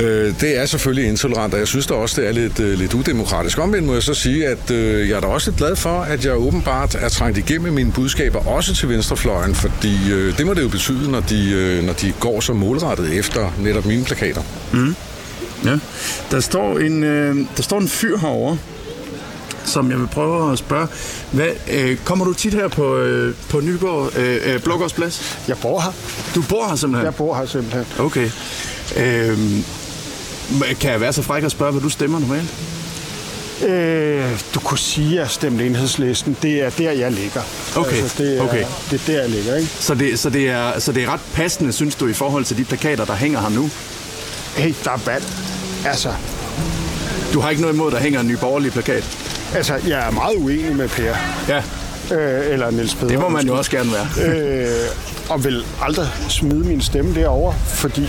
Øh, 0.00 0.34
det 0.40 0.58
er 0.58 0.66
selvfølgelig 0.66 1.08
intolerant, 1.08 1.54
og 1.54 1.60
jeg 1.60 1.68
synes 1.68 1.86
da 1.86 1.94
også, 1.94 2.20
det 2.20 2.28
er 2.28 2.32
lidt, 2.32 2.60
øh, 2.60 2.78
lidt 2.78 2.94
udemokratisk. 2.94 3.58
Omvendt 3.58 3.86
må 3.86 3.92
jeg 3.92 4.02
så 4.02 4.14
sige, 4.14 4.46
at 4.46 4.70
øh, 4.70 5.08
jeg 5.08 5.16
er 5.16 5.20
da 5.20 5.26
også 5.26 5.50
lidt 5.50 5.58
glad 5.58 5.76
for, 5.76 6.00
at 6.00 6.24
jeg 6.24 6.34
åbenbart 6.34 6.94
er 6.94 7.08
trængt 7.08 7.38
igennem 7.38 7.72
mine 7.72 7.92
budskaber, 7.92 8.48
også 8.48 8.74
til 8.74 8.88
venstrefløjen, 8.88 9.54
fordi 9.54 10.12
øh, 10.12 10.38
det 10.38 10.46
må 10.46 10.54
det 10.54 10.62
jo 10.62 10.68
betyde, 10.68 11.10
når 11.10 11.20
de, 11.20 11.50
øh, 11.50 11.84
når 11.84 11.92
de 11.92 12.12
går 12.20 12.40
så 12.40 12.52
målrettet 12.52 13.12
efter 13.12 13.52
netop 13.58 13.84
mine 13.86 14.04
plakater. 14.04 14.42
Mm. 14.72 14.96
Ja. 15.64 15.78
Der 16.30 16.40
står 16.40 16.78
en, 16.78 17.04
øh, 17.04 17.36
der 17.56 17.62
står 17.62 17.78
en 17.78 17.88
fyr 17.88 18.18
herovre, 18.18 18.58
som 19.68 19.90
jeg 19.90 19.98
vil 20.00 20.06
prøve 20.06 20.52
at 20.52 20.58
spørge. 20.58 20.86
Hvad, 21.32 21.48
øh, 21.70 21.96
kommer 22.04 22.24
du 22.24 22.32
tit 22.32 22.54
her 22.54 22.68
på, 22.68 22.96
øh, 22.96 23.34
på 23.50 23.60
Nyborg, 23.60 24.18
øh, 24.18 24.54
øh, 24.54 24.60
Blågårdsplads? 24.62 25.38
Jeg 25.48 25.56
bor 25.62 25.80
her. 25.80 25.92
Du 26.34 26.42
bor 26.48 26.68
her 26.68 26.76
simpelthen? 26.76 27.04
Jeg 27.04 27.14
bor 27.14 27.34
her 27.36 27.46
simpelthen. 27.46 27.84
Okay. 27.98 28.30
Øhm, 28.96 29.64
kan 30.80 30.90
jeg 30.92 31.00
være 31.00 31.12
så 31.12 31.22
fræk 31.22 31.44
at 31.44 31.50
spørge, 31.50 31.72
hvad 31.72 31.82
du 31.82 31.88
stemmer 31.88 32.18
normalt? 32.18 32.54
Øh, 33.68 34.40
du 34.54 34.60
kunne 34.60 34.78
sige, 34.78 35.10
at 35.10 35.16
jeg 35.20 35.30
stemte 35.30 35.66
enhedslisten. 35.66 36.36
Det 36.42 36.62
er 36.62 36.70
der, 36.70 36.90
jeg 36.90 37.12
ligger. 37.12 37.40
Okay, 37.76 37.96
Altså, 37.96 38.22
det, 38.22 38.38
er, 38.38 38.42
okay. 38.42 38.64
det 38.90 39.00
er 39.00 39.12
der, 39.12 39.20
jeg 39.20 39.30
ligger, 39.30 39.56
ikke? 39.56 39.70
Så 39.80 39.94
det, 39.94 40.18
så, 40.18 40.30
det 40.30 40.48
er, 40.48 40.78
så 40.78 40.92
det 40.92 41.02
er 41.02 41.12
ret 41.12 41.20
passende, 41.34 41.72
synes 41.72 41.94
du, 41.94 42.06
i 42.06 42.12
forhold 42.12 42.44
til 42.44 42.56
de 42.56 42.64
plakater, 42.64 43.04
der 43.04 43.14
hænger 43.14 43.40
her 43.40 43.48
nu? 43.48 43.70
Hey, 44.56 44.74
der 44.84 44.90
er 44.90 44.98
valg. 45.06 45.24
Altså, 45.86 46.12
Du 47.32 47.40
har 47.40 47.50
ikke 47.50 47.62
noget 47.62 47.74
imod, 47.74 47.86
at 47.86 47.92
der 47.92 47.98
hænger 48.00 48.20
en 48.20 48.26
ny 48.28 48.36
borgerlig 48.40 48.72
plakat? 48.72 49.27
Altså, 49.54 49.74
jeg 49.88 50.06
er 50.06 50.10
meget 50.10 50.36
uenig 50.36 50.76
med 50.76 50.88
Per. 50.88 51.14
Ja, 51.48 51.62
Øh, 52.12 52.52
eller 52.52 52.70
Niels 52.70 52.94
Peder. 52.94 53.08
det 53.08 53.18
må 53.20 53.28
man 53.28 53.46
jo 53.46 53.56
også 53.56 53.70
gerne 53.70 53.90
være. 53.92 54.06
øh, 54.36 54.68
og 55.28 55.44
vil 55.44 55.64
aldrig 55.82 56.08
smide 56.28 56.54
min 56.68 56.80
stemme 56.82 57.14
derover, 57.14 57.52
fordi 57.66 58.08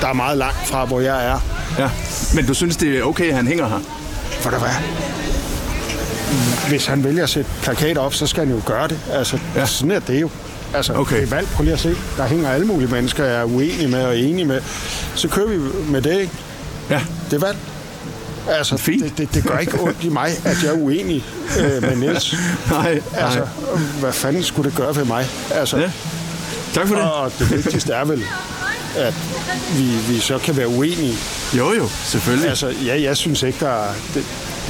der 0.00 0.08
er 0.08 0.12
meget 0.12 0.38
langt 0.38 0.56
fra, 0.66 0.84
hvor 0.84 1.00
jeg 1.00 1.26
er. 1.26 1.38
Ja. 1.78 1.90
Men 2.34 2.46
du 2.46 2.54
synes, 2.54 2.76
det 2.76 2.98
er 2.98 3.02
okay, 3.02 3.28
at 3.28 3.34
han 3.34 3.46
hænger 3.46 3.68
her? 3.68 3.78
For 4.40 4.50
der 4.50 4.58
hvad? 4.58 4.68
Hvis 6.68 6.86
han 6.86 7.04
vælger 7.04 7.22
at 7.22 7.28
sætte 7.30 7.50
plakater 7.62 8.00
op, 8.00 8.14
så 8.14 8.26
skal 8.26 8.46
han 8.46 8.54
jo 8.56 8.62
gøre 8.66 8.88
det. 8.88 8.98
Altså, 9.12 9.38
ja. 9.56 9.66
sådan 9.66 9.90
er 9.90 9.98
det 10.00 10.20
jo. 10.20 10.30
Altså, 10.74 10.92
Okay. 10.94 11.16
det 11.16 11.22
er 11.22 11.26
valg. 11.26 11.48
Prøv 11.54 11.64
lige 11.64 11.74
at 11.74 11.80
se. 11.80 11.94
Der 12.16 12.26
hænger 12.26 12.50
alle 12.50 12.66
mulige 12.66 12.88
mennesker, 12.88 13.24
jeg 13.24 13.40
er 13.40 13.44
uenig 13.44 13.90
med 13.90 14.04
og 14.04 14.18
enig 14.18 14.46
med. 14.46 14.60
Så 15.14 15.28
kører 15.28 15.48
vi 15.48 15.58
med 15.90 16.02
det, 16.02 16.20
ikke? 16.20 16.32
Ja. 16.90 17.00
Det 17.30 17.36
er 17.42 17.46
valg. 17.46 17.56
Altså, 18.48 18.76
Fint. 18.76 19.02
Det, 19.04 19.18
det, 19.18 19.34
det 19.34 19.44
gør 19.44 19.58
ikke 19.58 19.80
ondt 19.80 20.04
i 20.04 20.08
mig, 20.08 20.30
at 20.44 20.62
jeg 20.62 20.68
er 20.68 20.76
uenig 20.78 21.24
øh, 21.58 21.82
med 21.82 21.96
Niels. 21.96 22.34
Nej, 22.70 23.00
Altså, 23.14 23.38
nej. 23.38 23.78
hvad 24.00 24.12
fanden 24.12 24.42
skulle 24.42 24.70
det 24.70 24.78
gøre 24.78 24.96
ved 24.96 25.04
mig? 25.04 25.26
Altså, 25.50 25.76
Ja. 25.78 25.90
Tak 26.74 26.88
for 26.88 26.94
det. 26.94 27.04
Og 27.04 27.32
det 27.38 27.50
vigtigste 27.50 27.92
er 27.92 28.04
vel, 28.04 28.22
at 28.96 29.14
vi, 29.76 29.84
vi 30.14 30.18
så 30.20 30.38
kan 30.38 30.56
være 30.56 30.68
uenige. 30.68 31.14
Jo, 31.58 31.72
jo, 31.72 31.88
selvfølgelig. 32.04 32.48
Altså, 32.48 32.74
ja, 32.86 33.02
jeg 33.02 33.16
synes 33.16 33.42
ikke, 33.42 33.58
der 33.60 33.70
er, 33.70 33.92
det, 34.14 34.24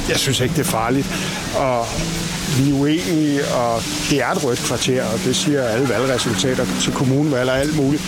jeg 0.09 0.17
synes 0.17 0.39
ikke, 0.39 0.53
det 0.55 0.61
er 0.61 0.65
farligt. 0.71 1.07
Og 1.55 1.85
vi 2.57 2.69
er 2.69 2.73
uenige, 2.73 3.47
og 3.47 3.83
det 4.09 4.21
er 4.21 4.31
et 4.31 4.43
rødt 4.43 4.59
kvarter, 4.59 5.03
og 5.05 5.19
det 5.25 5.35
siger 5.35 5.63
alle 5.63 5.89
valgresultater 5.89 6.65
til 6.81 6.93
kommunevalg 6.93 7.49
og 7.49 7.59
alt 7.59 7.75
muligt. 7.75 8.03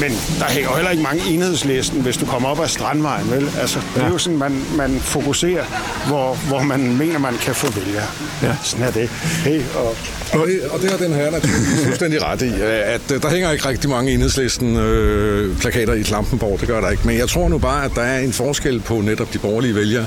Men 0.00 0.10
der 0.38 0.44
hænger 0.44 0.74
heller 0.74 0.90
ikke 0.90 1.02
mange 1.02 1.22
enhedslisten, 1.30 2.00
hvis 2.00 2.16
du 2.16 2.26
kommer 2.26 2.48
op 2.48 2.60
ad 2.60 2.68
Strandvejen, 2.68 3.30
vel? 3.30 3.50
Altså, 3.60 3.78
det 3.94 4.02
er 4.02 4.08
jo 4.08 4.18
sådan, 4.18 4.38
man, 4.38 4.62
man 4.76 5.00
fokuserer, 5.00 5.64
hvor, 6.06 6.34
hvor 6.34 6.62
man 6.62 6.96
mener, 6.96 7.18
man 7.18 7.34
kan 7.36 7.54
få 7.54 7.70
vælgere. 7.70 8.06
Ja. 8.42 8.56
Sådan 8.62 8.86
er 8.86 8.90
det. 8.90 9.08
Hey, 9.44 9.62
og 9.74 9.96
Og 10.32 10.46
det, 10.46 10.60
og 10.70 10.80
det 10.82 10.90
har 10.90 10.96
den 10.96 11.12
her 11.12 11.30
naturligvis 11.30 11.84
fuldstændig 11.84 12.22
ret 12.22 12.42
i, 12.42 12.52
at 12.84 13.00
øh, 13.12 13.22
der 13.22 13.30
hænger 13.30 13.50
ikke 13.50 13.68
rigtig 13.68 13.90
mange 13.90 14.12
enhedslisten 14.12 14.76
øh, 14.76 15.58
plakater 15.58 15.92
i 15.92 16.02
Klampenborg, 16.02 16.60
det 16.60 16.68
gør 16.68 16.80
der 16.80 16.90
ikke. 16.90 17.06
Men 17.06 17.18
jeg 17.18 17.28
tror 17.28 17.48
nu 17.48 17.58
bare, 17.58 17.84
at 17.84 17.90
der 17.94 18.02
er 18.02 18.20
en 18.20 18.32
forskel 18.32 18.80
på 18.80 19.00
netop 19.00 19.32
de 19.32 19.38
borgerlige 19.38 19.74
vælgere, 19.74 20.06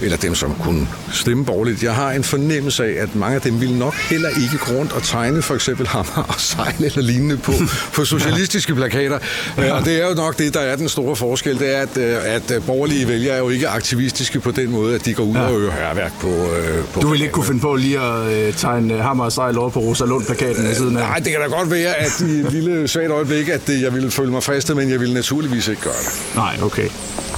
eller 0.00 0.16
dem, 0.16 0.34
som 0.34 0.54
kunne 0.62 0.88
stemme 1.12 1.44
borgerligt. 1.44 1.82
Jeg 1.82 1.94
har 1.94 2.12
en 2.12 2.24
fornemmelse 2.24 2.84
af, 2.84 3.02
at 3.02 3.14
mange 3.14 3.34
af 3.34 3.40
dem 3.40 3.60
vil 3.60 3.72
nok 3.72 3.94
heller 3.94 4.28
ikke 4.28 4.58
gå 4.58 4.72
rundt 4.72 4.92
og 4.92 5.02
tegne 5.02 5.42
for 5.42 5.54
eksempel 5.54 5.86
hammer 5.86 6.24
og 6.28 6.40
sejl 6.40 6.74
eller 6.84 7.02
lignende 7.02 7.36
på, 7.36 7.52
på 7.92 8.04
socialistiske 8.14 8.74
plakater. 8.74 9.18
Ja. 9.58 9.72
Og 9.72 9.84
det 9.84 10.02
er 10.02 10.08
jo 10.08 10.14
nok 10.14 10.38
det, 10.38 10.54
der 10.54 10.60
er 10.60 10.76
den 10.76 10.88
store 10.88 11.16
forskel, 11.16 11.58
det 11.58 11.76
er, 11.76 11.80
at, 11.80 11.96
øh, 11.96 12.16
at 12.34 12.50
øh, 12.50 12.66
borgerlige 12.66 13.08
vælgere 13.08 13.34
er 13.34 13.38
jo 13.38 13.48
ikke 13.48 13.68
aktivistiske 13.68 14.40
på 14.40 14.50
den 14.50 14.70
måde, 14.70 14.94
at 14.94 15.04
de 15.04 15.14
går 15.14 15.24
ud 15.24 15.34
ja. 15.34 15.42
og 15.42 15.60
øver 15.60 15.72
hærværk 15.72 16.12
på, 16.20 16.28
øh, 16.28 16.84
på 16.94 17.00
Du 17.00 17.08
vil 17.08 17.22
ikke 17.22 17.32
kunne 17.32 17.44
finde 17.44 17.60
på 17.60 17.74
lige 17.74 18.00
at 18.00 18.32
øh, 18.32 18.54
tegne 18.54 18.94
øh, 18.94 19.00
hammer 19.00 19.24
og 19.24 19.32
sejl 19.32 19.58
over 19.58 19.70
på 19.70 19.80
Rosalund-plakaten 19.80 20.64
ved 20.64 20.74
siden 20.74 20.96
af? 20.96 21.02
Nej, 21.02 21.18
det 21.18 21.32
kan 21.32 21.40
da 21.40 21.56
godt 21.56 21.70
være, 21.70 21.94
at 21.96 22.20
i 22.20 22.40
et 22.40 22.52
lille 22.52 22.88
svagt 22.88 23.10
øjeblik, 23.10 23.48
at 23.48 23.66
det, 23.66 23.82
jeg 23.82 23.94
ville 23.94 24.10
føle 24.10 24.30
mig 24.30 24.42
fristet, 24.42 24.76
men 24.76 24.90
jeg 24.90 25.00
ville 25.00 25.14
naturligvis 25.14 25.68
ikke 25.68 25.82
gøre 25.82 25.92
det. 25.92 26.36
Nej, 26.36 26.58
okay. 26.62 26.88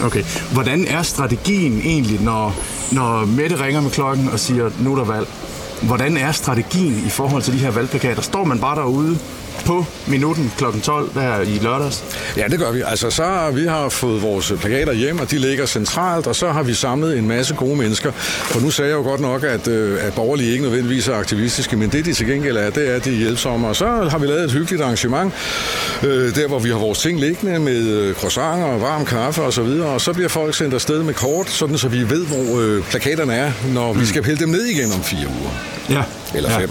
okay. 0.04 0.24
Hvordan 0.52 0.86
er 0.88 1.02
strategien 1.02 1.80
egentlig, 1.84 2.20
når, 2.20 2.56
når 2.92 3.24
Mette 3.24 3.64
ringer 3.64 3.80
med 3.80 3.90
klokken 3.90 4.28
og 4.32 4.38
siger, 4.40 4.70
nu 4.80 4.92
er 4.92 4.96
der 4.96 5.04
valg? 5.04 5.26
Hvordan 5.82 6.16
er 6.16 6.32
strategien 6.32 7.02
i 7.06 7.10
forhold 7.10 7.42
til 7.42 7.52
de 7.52 7.58
her 7.58 7.70
valgplakater? 7.70 8.22
Står 8.22 8.44
man 8.44 8.58
bare 8.58 8.76
derude 8.76 9.18
på 9.66 9.86
minutten 10.06 10.52
kl. 10.58 10.64
12 10.82 11.14
der 11.14 11.40
i 11.40 11.58
lørdags? 11.62 12.04
Ja, 12.36 12.44
det 12.50 12.58
gør 12.58 12.72
vi. 12.72 12.82
Altså, 12.86 13.10
så 13.10 13.24
har 13.24 13.50
vi 13.50 13.66
har 13.66 13.88
fået 13.88 14.22
vores 14.22 14.52
plakater 14.60 14.92
hjem, 14.92 15.18
og 15.18 15.30
de 15.30 15.38
ligger 15.38 15.66
centralt, 15.66 16.26
og 16.26 16.36
så 16.36 16.52
har 16.52 16.62
vi 16.62 16.74
samlet 16.74 17.18
en 17.18 17.28
masse 17.28 17.54
gode 17.54 17.76
mennesker. 17.76 18.12
For 18.12 18.60
nu 18.60 18.70
sagde 18.70 18.90
jeg 18.90 18.96
jo 18.96 19.02
godt 19.02 19.20
nok, 19.20 19.44
at, 19.44 19.68
øh, 19.68 20.06
at 20.06 20.14
borgerlige 20.14 20.50
ikke 20.50 20.62
nødvendigvis 20.62 21.08
er 21.08 21.14
aktivistiske, 21.14 21.76
men 21.76 21.90
det 21.92 22.04
de 22.04 22.12
til 22.12 22.26
gengæld 22.26 22.56
er, 22.56 22.70
det 22.70 22.90
er, 22.90 22.96
at 22.96 23.04
de 23.04 23.10
er 23.10 23.16
hjælpsomme. 23.16 23.68
Og 23.68 23.76
så 23.76 23.86
har 23.86 24.18
vi 24.18 24.26
lavet 24.26 24.44
et 24.44 24.52
hyggeligt 24.52 24.82
arrangement, 24.82 25.32
øh, 26.02 26.34
der 26.34 26.48
hvor 26.48 26.58
vi 26.58 26.68
har 26.68 26.78
vores 26.78 26.98
ting 26.98 27.20
liggende 27.20 27.58
med 27.58 27.88
øh, 27.88 28.14
croissanter 28.14 28.66
og 28.66 28.80
varm 28.80 29.04
kaffe 29.04 29.42
og 29.42 29.52
så 29.52 29.62
videre, 29.62 29.88
og 29.88 30.00
så 30.00 30.12
bliver 30.12 30.28
folk 30.28 30.54
sendt 30.54 30.74
afsted 30.74 31.02
med 31.02 31.14
kort, 31.14 31.50
sådan 31.50 31.78
så 31.78 31.88
vi 31.88 32.10
ved, 32.10 32.26
hvor 32.26 32.60
øh, 32.60 32.82
plakaterne 32.90 33.34
er, 33.34 33.52
når 33.74 33.92
vi 33.92 34.06
skal 34.06 34.22
pille 34.22 34.38
dem 34.38 34.48
ned 34.48 34.64
igen 34.64 34.92
om 34.92 35.02
fire 35.02 35.26
uger. 35.40 35.50
Ja. 35.90 36.02
Eller 36.34 36.50
ja. 36.50 36.58
fem. 36.58 36.70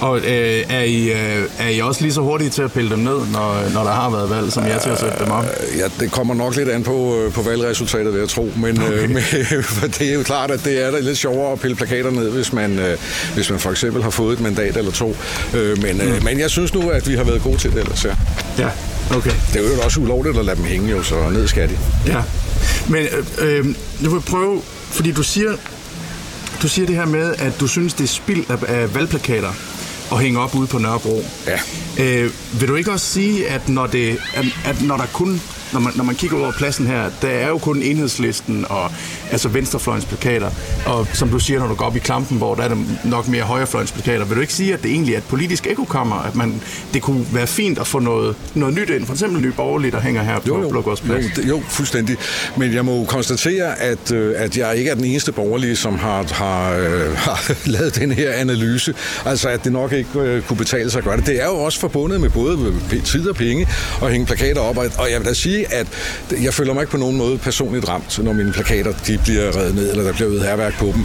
Og 0.00 0.18
øh, 0.18 0.64
er, 0.68 0.80
I, 0.82 1.10
øh, 1.10 1.44
er 1.58 1.68
I 1.68 1.78
også 1.80 2.02
lige 2.02 2.12
så 2.12 2.20
hurtige 2.20 2.50
til 2.50 2.62
at 2.62 2.72
pille 2.72 2.90
dem 2.90 2.98
ned, 2.98 3.14
når, 3.32 3.72
når 3.74 3.84
der 3.84 3.90
har 3.90 4.10
været 4.10 4.30
valg, 4.30 4.52
som 4.52 4.66
jeg 4.66 4.80
til 4.82 4.90
at 4.90 5.00
sætte 5.00 5.24
dem 5.24 5.30
op? 5.30 5.44
Øh, 5.44 5.78
Ja, 5.78 5.84
det 6.00 6.10
kommer 6.12 6.34
nok 6.34 6.56
lidt 6.56 6.68
an 6.68 6.82
på, 6.82 7.16
øh, 7.16 7.32
på 7.32 7.42
valgresultatet, 7.42 8.12
vil 8.12 8.18
jeg 8.18 8.28
tro. 8.28 8.52
Men, 8.56 8.82
okay. 8.82 8.92
øh, 8.92 9.10
men 9.10 9.22
for 9.62 9.86
det 9.86 10.10
er 10.10 10.14
jo 10.14 10.22
klart, 10.22 10.50
at 10.50 10.64
det 10.64 10.84
er 10.86 10.90
da 10.90 10.98
lidt 11.00 11.18
sjovere 11.18 11.52
at 11.52 11.60
pille 11.60 11.76
plakater 11.76 12.10
ned, 12.10 12.30
hvis 12.30 12.52
man, 12.52 12.78
øh, 12.78 12.98
hvis 13.34 13.50
man 13.50 13.58
for 13.58 13.70
eksempel 13.70 14.02
har 14.02 14.10
fået 14.10 14.32
et 14.32 14.40
mandat 14.40 14.76
eller 14.76 14.90
to. 14.92 15.16
Øh, 15.54 15.82
men, 15.82 16.00
øh, 16.00 16.24
men 16.24 16.40
jeg 16.40 16.50
synes 16.50 16.74
nu, 16.74 16.88
at 16.88 17.08
vi 17.08 17.14
har 17.14 17.24
været 17.24 17.42
gode 17.42 17.56
til 17.56 17.70
det 17.70 17.78
ellers, 17.80 18.04
ja. 18.04 18.14
Ja, 18.58 18.68
okay. 19.16 19.30
Det 19.52 19.56
er 19.56 19.74
jo 19.74 19.82
også 19.84 20.00
ulovligt 20.00 20.38
at 20.38 20.44
lade 20.44 20.56
dem 20.56 20.64
hænge, 20.64 20.90
jo, 20.90 21.02
så 21.02 21.14
ned 21.30 21.48
skal 21.48 21.68
de. 21.68 21.78
Ja. 22.06 22.22
Men 22.88 23.06
øh, 23.38 23.58
øh, 23.58 23.66
jeg 24.02 24.12
vil 24.12 24.20
prøve, 24.20 24.62
fordi 24.90 25.12
du 25.12 25.22
siger, 25.22 25.52
du 26.62 26.68
siger 26.68 26.86
det 26.86 26.96
her 26.96 27.06
med, 27.06 27.34
at 27.38 27.52
du 27.60 27.66
synes, 27.66 27.94
det 27.94 28.04
er 28.04 28.08
spild 28.08 28.44
af, 28.50 28.56
af 28.68 28.94
valgplakater 28.94 29.52
at 30.12 30.20
hænge 30.20 30.40
op 30.40 30.54
ude 30.54 30.66
på 30.66 30.78
Nørrebro. 30.78 31.24
Ja. 31.46 31.58
Øh, 32.04 32.30
vil 32.60 32.68
du 32.68 32.74
ikke 32.74 32.92
også 32.92 33.06
sige, 33.06 33.48
at 33.48 33.68
når, 33.68 33.86
det, 33.86 34.18
at, 34.34 34.44
at 34.64 34.82
når 34.82 34.96
der 34.96 35.06
kun 35.12 35.40
når 35.72 35.80
man, 35.80 35.92
når 35.96 36.04
man 36.04 36.14
kigger 36.14 36.38
over 36.38 36.52
pladsen 36.52 36.86
her, 36.86 37.10
der 37.22 37.28
er 37.28 37.48
jo 37.48 37.58
kun 37.58 37.82
enhedslisten 37.82 38.66
og 38.68 38.90
altså 39.30 39.48
venstrefløjens 39.48 40.04
plakater. 40.04 40.50
Og 40.86 41.06
som 41.12 41.28
du 41.28 41.38
siger, 41.38 41.60
når 41.60 41.68
du 41.68 41.74
går 41.74 41.84
op 41.84 41.96
i 41.96 41.98
klampen, 41.98 42.36
hvor 42.38 42.54
der 42.54 42.62
er 42.62 42.68
der 42.68 42.76
nok 43.04 43.28
mere 43.28 43.42
højrefløjens 43.42 43.92
plakater. 43.92 44.24
Vil 44.24 44.36
du 44.36 44.40
ikke 44.40 44.52
sige, 44.54 44.74
at 44.74 44.82
det 44.82 44.90
egentlig 44.90 45.14
er 45.14 45.18
et 45.18 45.24
politisk 45.24 45.66
ekokammer, 45.66 46.16
at 46.16 46.34
man, 46.36 46.62
det 46.94 47.02
kunne 47.02 47.26
være 47.32 47.46
fint 47.46 47.78
at 47.78 47.86
få 47.86 47.98
noget, 47.98 48.36
noget 48.54 48.74
nyt 48.74 48.90
ind, 48.90 49.06
for 49.06 49.12
eksempel 49.12 49.42
ny 49.42 49.46
borgerlig, 49.46 49.92
der 49.92 50.00
hænger 50.00 50.22
her 50.22 50.38
på 50.38 50.46
Jo, 50.48 50.62
jo, 50.62 50.68
Blågårdsplads? 50.68 51.24
jo, 51.24 51.30
det- 51.42 51.48
jo, 51.48 51.62
fuldstændig. 51.68 52.16
Men 52.56 52.74
jeg 52.74 52.84
må 52.84 52.98
jo 52.98 53.04
konstatere, 53.04 53.78
at, 53.80 54.12
øh, 54.12 54.34
at 54.36 54.56
jeg 54.56 54.76
ikke 54.76 54.90
er 54.90 54.94
den 54.94 55.04
eneste 55.04 55.32
borgerlige, 55.32 55.76
som 55.76 55.98
har, 55.98 56.26
har, 56.34 56.72
øh, 56.72 57.16
har 57.26 57.52
lavet 57.66 57.94
den 57.96 58.12
her 58.12 58.32
analyse. 58.32 58.94
Altså, 59.24 59.48
at 59.48 59.64
det 59.64 59.72
nok 59.72 59.92
ikke 59.92 60.10
øh, 60.20 60.42
kunne 60.42 60.56
betale 60.56 60.90
sig 60.90 60.98
at 60.98 61.04
gøre 61.04 61.16
det. 61.16 61.26
Det 61.26 61.42
er 61.42 61.46
jo 61.46 61.54
også 61.56 61.80
forbundet 61.80 62.20
med 62.20 62.30
både 62.30 62.74
tid 63.04 63.28
og 63.28 63.36
penge 63.36 63.68
at 64.02 64.10
hænge 64.10 64.26
plakater 64.26 64.60
op. 64.60 64.76
Og, 64.78 64.86
og 64.98 65.10
jeg 65.10 65.20
vil 65.20 65.28
da 65.28 65.34
sige, 65.34 65.59
at 65.70 65.86
jeg 66.42 66.54
føler 66.54 66.74
mig 66.74 66.82
ikke 66.82 66.90
på 66.90 66.96
nogen 66.96 67.16
måde 67.16 67.38
personligt 67.38 67.88
ramt, 67.88 68.24
når 68.24 68.32
mine 68.32 68.52
plakater 68.52 68.92
de 69.06 69.18
bliver 69.18 69.56
reddet 69.56 69.74
ned, 69.74 69.90
eller 69.90 70.04
der 70.04 70.12
bliver 70.12 70.30
øvet 70.30 70.42
herværk 70.42 70.78
på 70.78 70.86
dem. 70.86 71.04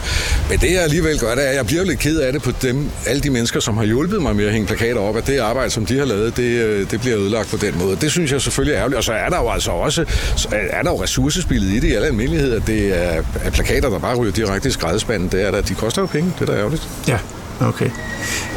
Men 0.50 0.60
det 0.60 0.72
jeg 0.72 0.84
alligevel 0.84 1.20
gør, 1.20 1.36
det 1.36 1.46
er, 1.46 1.50
at 1.50 1.56
jeg 1.56 1.66
bliver 1.66 1.84
lidt 1.84 2.00
ked 2.00 2.20
af 2.20 2.34
det 2.34 2.42
på 2.42 2.52
dem, 2.62 2.90
alle 3.08 3.22
de 3.22 3.30
mennesker, 3.30 3.60
som 3.60 3.78
har 3.78 3.86
hjulpet 3.86 4.22
mig 4.22 4.36
med 4.36 4.46
at 4.46 4.52
hænge 4.52 4.68
plakater 4.68 5.02
op, 5.02 5.18
at 5.18 5.28
det 5.28 5.40
arbejde, 5.40 5.70
som 5.70 5.86
de 5.86 5.98
har 5.98 6.06
lavet, 6.06 6.38
det, 6.38 6.44
øh, 6.44 6.92
det 6.92 7.02
bliver 7.02 7.18
ødelagt 7.18 7.50
på 7.50 7.58
den 7.58 7.78
måde. 7.80 7.98
Det 8.02 8.12
synes 8.12 8.32
jeg 8.32 8.42
selvfølgelig 8.42 8.74
er 8.74 8.80
ærgerligt. 8.80 8.98
Og 8.98 9.04
så 9.04 9.14
er 9.14 9.30
der 9.30 9.38
jo 9.38 9.50
altså 9.50 9.72
også 9.72 10.06
er 10.52 10.84
der 10.84 10.92
jo 10.92 11.04
ressourcespillet 11.04 11.72
i 11.72 11.80
det 11.80 11.88
i 11.88 11.94
alle 11.94 12.08
almindelighed, 12.08 12.54
at 12.54 12.68
det 12.68 13.04
er, 13.04 13.24
er 13.44 13.50
plakater, 13.50 13.90
der 13.90 14.00
bare 14.00 14.16
ryger 14.16 14.34
direkte 14.34 14.70
i 14.70 14.72
skraldespanden. 14.72 15.30
Det 15.30 15.48
er 15.48 15.52
der, 15.52 15.62
de 15.62 15.74
koster 15.74 16.02
jo 16.02 16.06
penge. 16.06 16.34
Det 16.40 16.50
er 16.50 16.54
da 16.54 16.60
ærgerligt. 16.60 16.90
Ja, 17.08 17.18
okay. 17.62 17.90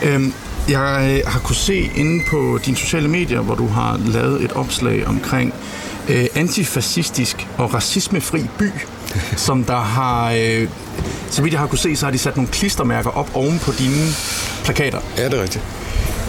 Øhm, 0.03 0.33
jeg 0.69 1.21
øh, 1.27 1.33
har 1.33 1.41
kunne 1.41 1.57
se 1.57 1.91
inde 1.97 2.25
på 2.31 2.59
dine 2.67 2.77
sociale 2.77 3.09
medier, 3.09 3.41
hvor 3.41 3.55
du 3.55 3.67
har 3.67 4.01
lavet 4.07 4.43
et 4.43 4.53
opslag 4.53 5.07
omkring 5.07 5.55
øh, 6.09 6.27
antifascistisk 6.35 7.49
og 7.59 7.75
racismefri 7.75 8.43
by, 8.59 8.71
som 9.47 9.65
der 9.65 9.81
har, 9.81 10.33
øh, 10.33 10.69
så 11.31 11.43
vidt 11.43 11.53
jeg 11.53 11.61
har 11.61 11.67
kunne 11.67 11.79
se, 11.79 11.97
så 11.97 12.07
har 12.07 12.11
de 12.11 12.19
sat 12.19 12.37
nogle 12.37 12.53
klistermærker 12.53 13.11
op 13.11 13.31
oven 13.35 13.59
på 13.59 13.73
dine 13.73 14.07
plakater. 14.65 15.01
Ja, 15.17 15.25
det 15.25 15.35
er 15.39 15.43
rigtigt. 15.43 15.65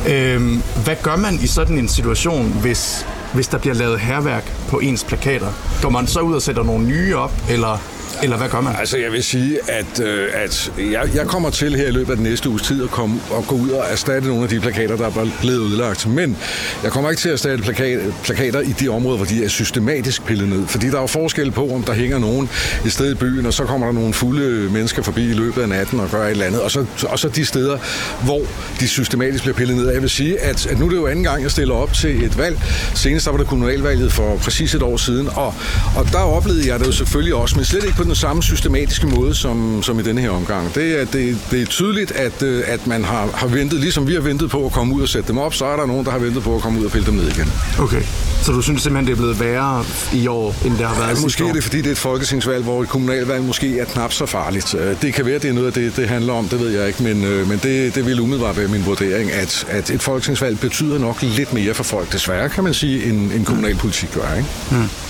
Øhm, 0.08 0.64
hvad 0.84 0.96
gør 1.04 1.16
man 1.16 1.40
i 1.44 1.48
sådan 1.48 1.78
en 1.78 1.88
situation, 1.88 2.52
hvis, 2.62 3.06
hvis 3.34 3.48
der 3.48 3.58
bliver 3.58 3.74
lavet 3.74 4.00
herværk 4.00 4.54
på 4.70 4.80
ens 4.80 5.04
plakater? 5.04 5.48
Går 5.82 5.90
man 5.90 6.08
så 6.08 6.20
ud 6.20 6.36
og 6.36 6.42
sætter 6.42 6.64
nogle 6.64 6.86
nye 6.86 7.16
op, 7.16 7.34
eller 7.50 7.82
eller 8.24 8.38
hvad 8.38 8.50
gør 8.50 8.62
man? 8.62 8.76
Altså, 8.80 8.98
jeg 8.98 9.12
vil 9.12 9.24
sige, 9.24 9.60
at, 9.68 10.00
øh, 10.00 10.28
at 10.34 10.72
jeg, 10.92 11.10
jeg 11.16 11.26
kommer 11.28 11.50
til 11.50 11.76
her 11.76 11.88
i 11.88 11.92
løbet 11.92 12.10
af 12.10 12.18
den 12.18 12.26
næste 12.26 12.50
uges 12.50 12.62
tid 12.62 12.84
at, 12.84 12.90
komme, 12.90 13.20
og 13.30 13.46
gå 13.48 13.56
ud 13.56 13.70
og 13.70 13.86
erstatte 13.90 14.28
nogle 14.28 14.44
af 14.44 14.50
de 14.50 14.60
plakater, 14.60 14.96
der 14.96 15.06
er 15.06 15.28
blevet 15.42 15.58
udlagt. 15.58 16.08
Men 16.08 16.38
jeg 16.84 16.92
kommer 16.92 17.10
ikke 17.10 17.20
til 17.20 17.30
at 17.30 17.34
erstatte 17.34 17.64
plakat, 17.64 18.00
plakater 18.24 18.60
i 18.60 18.72
de 18.80 18.88
områder, 18.88 19.18
hvor 19.18 19.26
de 19.26 19.44
er 19.44 19.48
systematisk 19.48 20.26
pillet 20.26 20.50
ned. 20.50 20.68
Fordi 20.68 20.88
der 20.88 20.98
er 20.98 21.02
jo 21.02 21.08
forskel 21.08 21.52
på, 21.52 21.70
om 21.70 21.84
der 21.84 21.94
hænger 21.94 22.20
nogen 22.20 22.50
i 22.86 22.90
stedet 22.90 23.12
i 23.12 23.16
byen, 23.16 23.46
og 23.46 23.54
så 23.54 23.64
kommer 23.64 23.88
der 23.88 23.94
nogle 23.94 24.14
fulde 24.14 24.70
mennesker 24.70 25.04
forbi 25.04 25.30
i 25.30 25.34
løbet 25.34 25.62
af 25.62 25.70
natten 25.70 26.00
og 26.00 26.10
gør 26.12 26.26
et 26.26 26.32
eller 26.32 26.46
andet. 26.46 26.62
Og 26.62 26.72
så, 26.72 26.86
og 27.10 27.20
så 27.20 27.30
de 27.30 27.46
steder, 27.46 27.78
hvor 28.24 28.42
de 28.80 28.88
systematisk 28.88 29.44
bliver 29.44 29.56
pillet 29.56 29.78
ned. 29.78 29.90
Jeg 29.90 30.02
vil 30.02 30.10
sige, 30.10 30.40
at, 30.40 30.68
at 30.68 30.80
nu 30.80 30.86
er 30.86 30.90
det 30.90 30.98
jo 30.98 31.08
anden 31.08 31.24
gang, 31.24 31.44
jeg 31.44 31.52
stiller 31.52 31.76
op 31.76 31.94
til 31.94 32.24
et 32.24 32.38
valg. 32.38 32.60
Senest 32.96 33.26
der 33.26 33.32
var 33.32 33.38
det 33.38 33.48
kommunalvalget 33.48 34.12
for 34.12 34.38
præcis 34.38 34.76
et 34.76 34.82
år 34.82 34.98
siden, 34.98 35.30
og, 35.36 35.54
og 35.96 36.06
der 36.12 36.20
oplevede 36.20 36.68
jeg 36.68 36.80
det 36.80 36.88
jo 36.88 36.92
selvfølgelig 36.92 37.36
også, 37.36 37.56
men 37.56 37.66
slet 37.66 37.84
ikke 37.84 37.98
på 37.98 38.09
den 38.10 38.16
samme 38.16 38.44
systematiske 38.44 39.08
måde 39.08 39.36
som, 39.36 39.84
som 39.84 40.00
i 40.00 40.04
denne 40.04 40.22
her 40.22 40.30
omgang. 40.30 40.76
Det 40.76 41.02
er, 41.02 41.06
det, 41.06 41.38
det 41.52 41.62
er 41.62 41.66
tydeligt, 41.66 42.12
at, 42.12 42.44
øh, 42.44 42.64
at 42.68 42.88
man 42.88 43.04
har, 43.04 43.30
har 43.34 43.48
ventet, 43.48 43.80
ligesom 43.80 44.08
vi 44.08 44.14
har 44.14 44.22
ventet 44.22 44.50
på 44.50 44.66
at 44.66 44.72
komme 44.72 44.96
ud 44.96 45.02
og 45.02 45.10
sætte 45.10 45.28
dem 45.28 45.38
op, 45.38 45.54
så 45.54 45.66
er 45.66 45.76
der 45.76 45.86
nogen, 45.86 46.06
der 46.06 46.12
har 46.12 46.20
ventet 46.20 46.44
på 46.44 46.56
at 46.56 46.62
komme 46.62 46.80
ud 46.80 46.86
og 46.86 46.92
pille 46.92 47.06
dem 47.06 47.14
ned 47.14 47.28
igen. 47.28 47.52
Okay. 47.80 48.02
Så 48.42 48.52
du 48.52 48.62
synes 48.62 48.82
simpelthen, 48.82 49.06
det 49.08 49.12
er 49.12 49.18
blevet 49.18 49.40
værre 49.40 49.86
i 50.14 50.28
år, 50.28 50.56
end 50.66 50.78
det 50.78 50.88
har 50.88 50.96
været 50.96 51.18
ja, 51.18 51.22
Måske 51.22 51.44
år? 51.44 51.50
er 51.50 51.54
det, 51.54 51.64
fordi 51.64 51.78
det 51.78 51.88
er 51.88 51.92
et 51.92 51.98
folketingsvalg, 51.98 52.64
hvor 52.64 52.82
et 52.84 52.90
kommunalvalg 52.90 53.44
måske 53.44 53.80
er 53.80 53.86
knap 53.86 54.14
så 54.14 54.26
farligt. 54.26 54.76
Øh, 54.76 55.02
det 55.02 55.14
kan 55.14 55.26
være, 55.26 55.40
det 55.40 55.50
er 55.50 55.54
noget 55.54 55.68
af 55.68 55.74
det, 55.74 55.96
det 55.96 56.10
handler 56.10 56.34
om, 56.34 56.48
det 56.48 56.60
ved 56.60 56.70
jeg 56.70 56.88
ikke, 56.88 57.04
men, 57.04 57.24
øh, 57.24 57.50
men 57.50 57.60
det, 57.64 57.96
det 57.96 58.06
vil 58.06 58.20
umiddelbart 58.20 58.58
være 58.58 58.68
min 58.68 58.86
vurdering, 58.86 59.32
at, 59.32 59.66
at 59.70 59.90
et 59.90 60.02
folketingsvalg 60.02 60.60
betyder 60.60 61.00
nok 61.00 61.22
lidt 61.22 61.54
mere 61.54 61.74
for 61.74 61.84
folk, 61.84 62.14
desværre 62.14 62.50
kan 62.50 62.64
man 62.64 62.74
sige, 62.74 63.04
end, 63.04 63.32
end 63.32 63.46
kommunalpolitik 63.46 64.10
gør. 64.14 64.36
Ikke? 64.36 64.50
Hmm. 64.72 65.09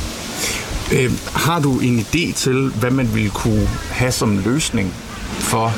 Øh, 0.93 1.11
har 1.35 1.59
du 1.59 1.79
en 1.79 1.99
idé 1.99 2.33
til, 2.33 2.69
hvad 2.79 2.91
man 2.91 3.15
ville 3.15 3.29
kunne 3.29 3.67
have 3.91 4.11
som 4.11 4.37
løsning 4.37 4.93
for, 5.39 5.71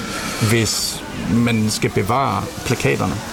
hvis 0.49 1.03
man 1.33 1.69
skal 1.69 1.89
bevare 1.89 2.43
plakaterne? 2.65 3.30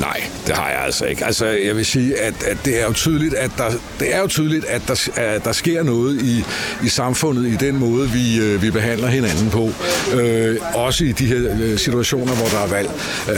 Nej, 0.00 0.22
det 0.46 0.54
har 0.54 0.70
jeg 0.70 0.80
altså 0.84 1.04
ikke. 1.04 1.24
Altså, 1.24 1.46
jeg 1.46 1.76
vil 1.76 1.86
sige, 1.86 2.20
at, 2.20 2.34
at 2.46 2.58
det 2.64 2.82
er 2.82 2.86
jo 2.86 2.92
tydeligt, 2.92 3.34
at 3.34 3.50
der, 3.58 3.70
det 4.00 4.14
er 4.14 4.20
jo 4.20 4.26
tydeligt, 4.26 4.64
at 4.64 4.82
der, 4.88 5.10
at 5.16 5.44
der 5.44 5.52
sker 5.52 5.82
noget 5.82 6.22
i, 6.22 6.44
i 6.84 6.88
samfundet 6.88 7.46
i 7.46 7.56
den 7.56 7.78
måde, 7.78 8.08
vi, 8.08 8.40
øh, 8.40 8.62
vi 8.62 8.70
behandler 8.70 9.08
hinanden 9.08 9.50
på. 9.50 9.70
Øh, 10.14 10.56
også 10.74 11.04
i 11.04 11.12
de 11.12 11.26
her 11.26 11.56
øh, 11.60 11.78
situationer, 11.78 12.34
hvor 12.34 12.46
der 12.46 12.58
er 12.58 12.66
valg. 12.66 12.90
Øh, 13.28 13.36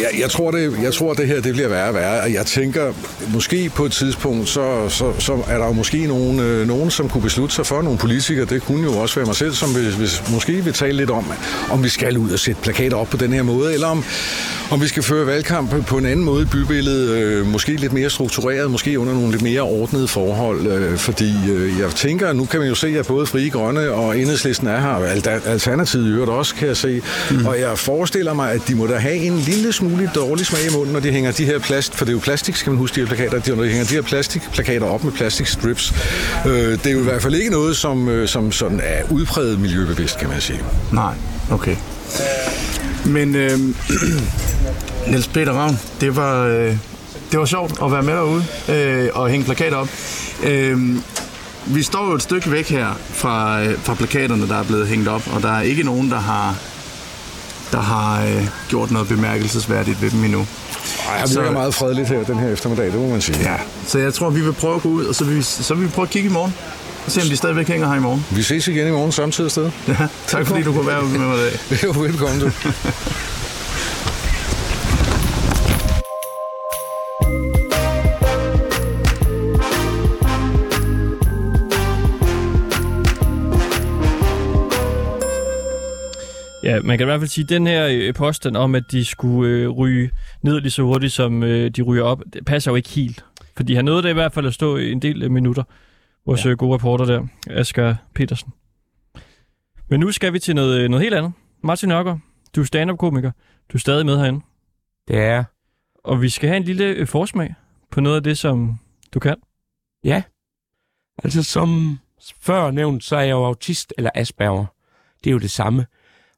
jeg, 0.00 0.20
jeg, 0.20 0.30
tror, 0.30 0.50
det, 0.50 0.78
jeg 0.82 0.94
tror, 0.94 1.14
det 1.14 1.26
her 1.26 1.40
det 1.40 1.52
bliver 1.52 1.68
værre 1.68 1.88
og 1.88 1.94
værre. 1.94 2.32
Jeg 2.32 2.46
tænker, 2.46 2.92
måske 3.34 3.70
på 3.74 3.84
et 3.84 3.92
tidspunkt, 3.92 4.48
så, 4.48 4.88
så, 4.88 5.12
så 5.18 5.42
er 5.48 5.58
der 5.58 5.66
jo 5.66 5.72
måske 5.72 6.06
nogen, 6.06 6.40
øh, 6.40 6.66
nogen, 6.66 6.90
som 6.90 7.08
kunne 7.08 7.22
beslutte 7.22 7.54
sig 7.54 7.66
for, 7.66 7.82
nogle 7.82 7.98
politikere, 7.98 8.44
det 8.44 8.62
kunne 8.62 8.84
jo 8.84 8.98
også 8.98 9.14
være 9.14 9.26
mig 9.26 9.36
selv, 9.36 9.54
som 9.54 9.74
hvis, 9.74 9.94
hvis, 9.94 10.22
måske 10.32 10.64
vil 10.64 10.72
tale 10.72 10.96
lidt 10.96 11.10
om, 11.10 11.32
om 11.70 11.84
vi 11.84 11.88
skal 11.88 12.18
ud 12.18 12.30
og 12.30 12.38
sætte 12.38 12.62
plakater 12.62 12.96
op 12.96 13.08
på 13.10 13.16
den 13.16 13.32
her 13.32 13.42
måde, 13.42 13.74
eller 13.74 13.86
om, 13.86 14.04
om 14.70 14.80
vi 14.80 14.88
skal 14.88 15.02
føre 15.02 15.26
valgkamp 15.26 15.86
på 15.86 15.98
en 15.98 16.06
anden 16.06 16.24
måde 16.24 16.42
i 16.42 16.46
bybilledet, 16.46 17.10
øh, 17.10 17.46
måske 17.46 17.76
lidt 17.76 17.92
mere 17.92 18.10
struktureret, 18.10 18.70
måske 18.70 19.00
under 19.00 19.14
nogle 19.14 19.30
lidt 19.30 19.42
mere 19.42 19.60
ordnede 19.60 20.08
forhold, 20.08 20.66
øh, 20.66 20.98
fordi 20.98 21.50
øh, 21.50 21.78
jeg 21.78 21.90
tænker, 21.90 22.32
nu 22.32 22.44
kan 22.44 22.60
man 22.60 22.68
jo 22.68 22.74
se, 22.74 22.98
at 22.98 23.06
både 23.06 23.26
Frie 23.26 23.50
Grønne 23.50 23.90
og 23.90 24.18
Enhedslisten 24.18 24.66
er 24.66 24.80
her, 24.80 25.30
Alternativet 25.46 26.06
i 26.06 26.08
øvrigt 26.08 26.30
også, 26.30 26.54
kan 26.54 26.68
jeg 26.68 26.76
se, 26.76 27.02
mm. 27.30 27.46
og 27.46 27.60
jeg 27.60 27.78
forestiller 27.78 28.34
mig, 28.34 28.52
at 28.52 28.60
de 28.68 28.74
må 28.74 28.86
da 28.86 28.96
have 28.96 29.16
en 29.16 29.38
lille 29.38 29.72
smule 29.72 30.10
dårlig 30.14 30.46
smag 30.46 30.60
i 30.70 30.76
munden, 30.76 30.92
når 30.92 31.00
de 31.00 31.12
hænger 31.12 31.32
de 31.32 31.44
her 31.44 31.58
plast, 31.58 31.94
for 31.94 32.04
det 32.04 32.12
er 32.12 32.14
jo 32.14 32.20
plastik, 32.20 32.56
skal 32.56 32.70
man 32.70 32.78
huske, 32.78 32.94
de 32.94 33.00
her 33.00 33.06
plakater, 33.06 33.38
de, 33.38 33.56
når 33.56 33.62
de 33.62 33.68
hænger 33.68 33.86
de 33.86 33.94
her 33.94 34.02
plastikplakater 34.02 34.86
op 34.86 35.04
med 35.04 35.12
plastikstrips. 35.12 35.94
Øh, 36.46 36.52
det 36.52 36.86
er 36.86 36.92
jo 36.92 37.00
i 37.00 37.04
hvert 37.04 37.22
fald 37.22 37.34
ikke 37.34 37.50
noget, 37.50 37.76
som, 37.76 38.08
øh, 38.08 38.28
som 38.28 38.52
sådan 38.52 38.80
er 38.82 39.02
udpræget 39.10 39.60
miljøbevidst, 39.60 40.18
kan 40.18 40.28
man 40.28 40.40
sige. 40.40 40.60
Nej, 40.92 41.14
okay. 41.50 41.76
Men 43.08 43.34
øh, 43.34 43.58
Niels 45.10 45.28
Peter 45.28 45.52
Ravn, 45.52 45.78
det 46.00 46.16
var, 46.16 46.44
øh, 46.44 46.76
det 47.30 47.38
var 47.38 47.44
sjovt 47.44 47.82
at 47.82 47.92
være 47.92 48.02
med 48.02 48.12
derude 48.14 48.44
øh, 48.68 49.08
og 49.14 49.28
hænge 49.28 49.44
plakater 49.44 49.76
op. 49.76 49.88
Øh, 50.44 50.96
vi 51.66 51.82
står 51.82 52.06
jo 52.08 52.14
et 52.14 52.22
stykke 52.22 52.52
væk 52.52 52.68
her 52.68 52.88
fra, 53.10 53.62
øh, 53.62 53.78
fra 53.78 53.94
plakaterne, 53.94 54.48
der 54.48 54.56
er 54.56 54.64
blevet 54.64 54.88
hængt 54.88 55.08
op, 55.08 55.22
og 55.34 55.42
der 55.42 55.52
er 55.52 55.60
ikke 55.60 55.82
nogen, 55.82 56.10
der 56.10 56.18
har, 56.18 56.56
der 57.72 57.80
har 57.80 58.24
øh, 58.24 58.48
gjort 58.68 58.90
noget 58.90 59.08
bemærkelsesværdigt 59.08 60.02
ved 60.02 60.10
dem 60.10 60.24
endnu. 60.24 60.46
Ej, 61.08 61.14
jeg 61.14 61.28
virker 61.36 61.50
meget 61.50 61.74
fredeligt 61.74 62.08
her 62.08 62.24
den 62.24 62.38
her 62.38 62.48
eftermiddag, 62.48 62.86
det 62.86 62.94
må 62.94 63.08
man 63.08 63.20
sige. 63.20 63.38
Ja, 63.40 63.56
så 63.86 63.98
jeg 63.98 64.14
tror, 64.14 64.30
vi 64.30 64.40
vil 64.40 64.52
prøve 64.52 64.74
at 64.74 64.82
gå 64.82 64.88
ud, 64.88 65.04
og 65.04 65.14
så 65.14 65.24
vil 65.24 65.36
vi, 65.36 65.42
så 65.42 65.74
vil 65.74 65.84
vi 65.84 65.90
prøve 65.90 66.06
at 66.06 66.10
kigge 66.10 66.28
i 66.28 66.32
morgen. 66.32 66.54
Og 67.08 67.12
se, 67.12 67.22
om 67.22 67.28
de 67.28 67.36
stadigvæk 67.36 67.68
hænger 67.68 67.88
her 67.88 67.96
i 67.96 68.00
morgen. 68.00 68.26
Vi 68.36 68.42
ses 68.42 68.68
igen 68.68 68.88
i 68.88 68.90
morgen 68.90 69.12
samtidig 69.12 69.50
sted. 69.50 69.70
Ja, 69.88 70.08
tak 70.26 70.46
fordi 70.46 70.62
du 70.62 70.72
kunne 70.72 70.86
være 70.86 71.02
med 71.02 71.18
mig 71.18 71.36
i 71.36 71.40
dag. 71.40 71.82
Jo, 71.84 72.00
velkommen 72.00 72.40
du. 72.40 72.50
Ja, 86.62 86.80
man 86.82 86.98
kan 86.98 87.04
i 87.04 87.08
hvert 87.08 87.20
fald 87.20 87.30
sige, 87.30 87.42
at 87.42 87.48
den 87.48 87.66
her 87.66 87.88
øh, 87.90 88.14
påstand 88.14 88.56
om, 88.56 88.74
at 88.74 88.82
de 88.90 89.04
skulle 89.04 89.52
øh, 89.52 89.68
ryge 89.68 90.10
ned 90.42 90.60
lige 90.60 90.70
så 90.70 90.82
hurtigt, 90.82 91.12
som 91.12 91.42
øh, 91.42 91.70
de 91.70 91.82
ryger 91.82 92.02
op, 92.02 92.22
det 92.32 92.44
passer 92.44 92.70
jo 92.70 92.76
ikke 92.76 92.88
helt. 92.88 93.24
Fordi 93.56 93.74
han 93.74 93.84
nåede 93.84 94.02
det 94.02 94.10
i 94.10 94.12
hvert 94.12 94.32
fald 94.32 94.46
at 94.46 94.54
stå 94.54 94.76
i 94.76 94.92
en 94.92 95.02
del 95.02 95.30
minutter, 95.30 95.62
vores 96.28 96.44
ja. 96.44 96.50
Øh, 96.50 96.56
gode 96.56 96.74
reporter 96.74 97.04
der, 97.04 97.26
Asger 97.50 97.96
Petersen. 98.14 98.52
Men 99.88 100.00
nu 100.00 100.12
skal 100.12 100.32
vi 100.32 100.38
til 100.38 100.54
noget, 100.54 100.80
øh, 100.80 100.88
noget 100.88 101.02
helt 101.02 101.14
andet. 101.14 101.32
Martin 101.60 101.88
Nørgaard, 101.88 102.20
du 102.56 102.60
er 102.60 102.64
stand-up-komiker. 102.64 103.30
Du 103.72 103.76
er 103.76 103.78
stadig 103.78 104.06
med 104.06 104.18
herinde. 104.18 104.40
Det 105.08 105.18
er 105.18 105.44
Og 106.04 106.22
vi 106.22 106.28
skal 106.28 106.48
have 106.48 106.56
en 106.56 106.62
lille 106.62 106.84
øh, 106.84 107.06
forsmag 107.06 107.54
på 107.90 108.00
noget 108.00 108.16
af 108.16 108.22
det, 108.22 108.38
som 108.38 108.78
du 109.14 109.18
kan. 109.20 109.36
Ja. 110.04 110.22
Altså 111.24 111.42
som 111.42 111.98
før 112.40 112.70
nævnt, 112.70 113.04
så 113.04 113.16
er 113.16 113.20
jeg 113.20 113.30
jo 113.30 113.44
autist 113.44 113.94
eller 113.98 114.10
Asperger. 114.14 114.66
Det 115.24 115.30
er 115.30 115.32
jo 115.32 115.38
det 115.38 115.50
samme. 115.50 115.86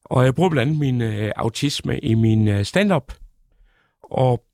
Og 0.05 0.25
jeg 0.25 0.35
bruger 0.35 0.51
blandt 0.51 0.71
andet 0.71 0.81
min 0.81 1.01
øh, 1.01 1.33
autisme 1.37 1.99
i 1.99 2.15
min 2.15 2.49
øh, 2.49 2.65
stand-up. 2.65 3.13
Og 4.03 4.45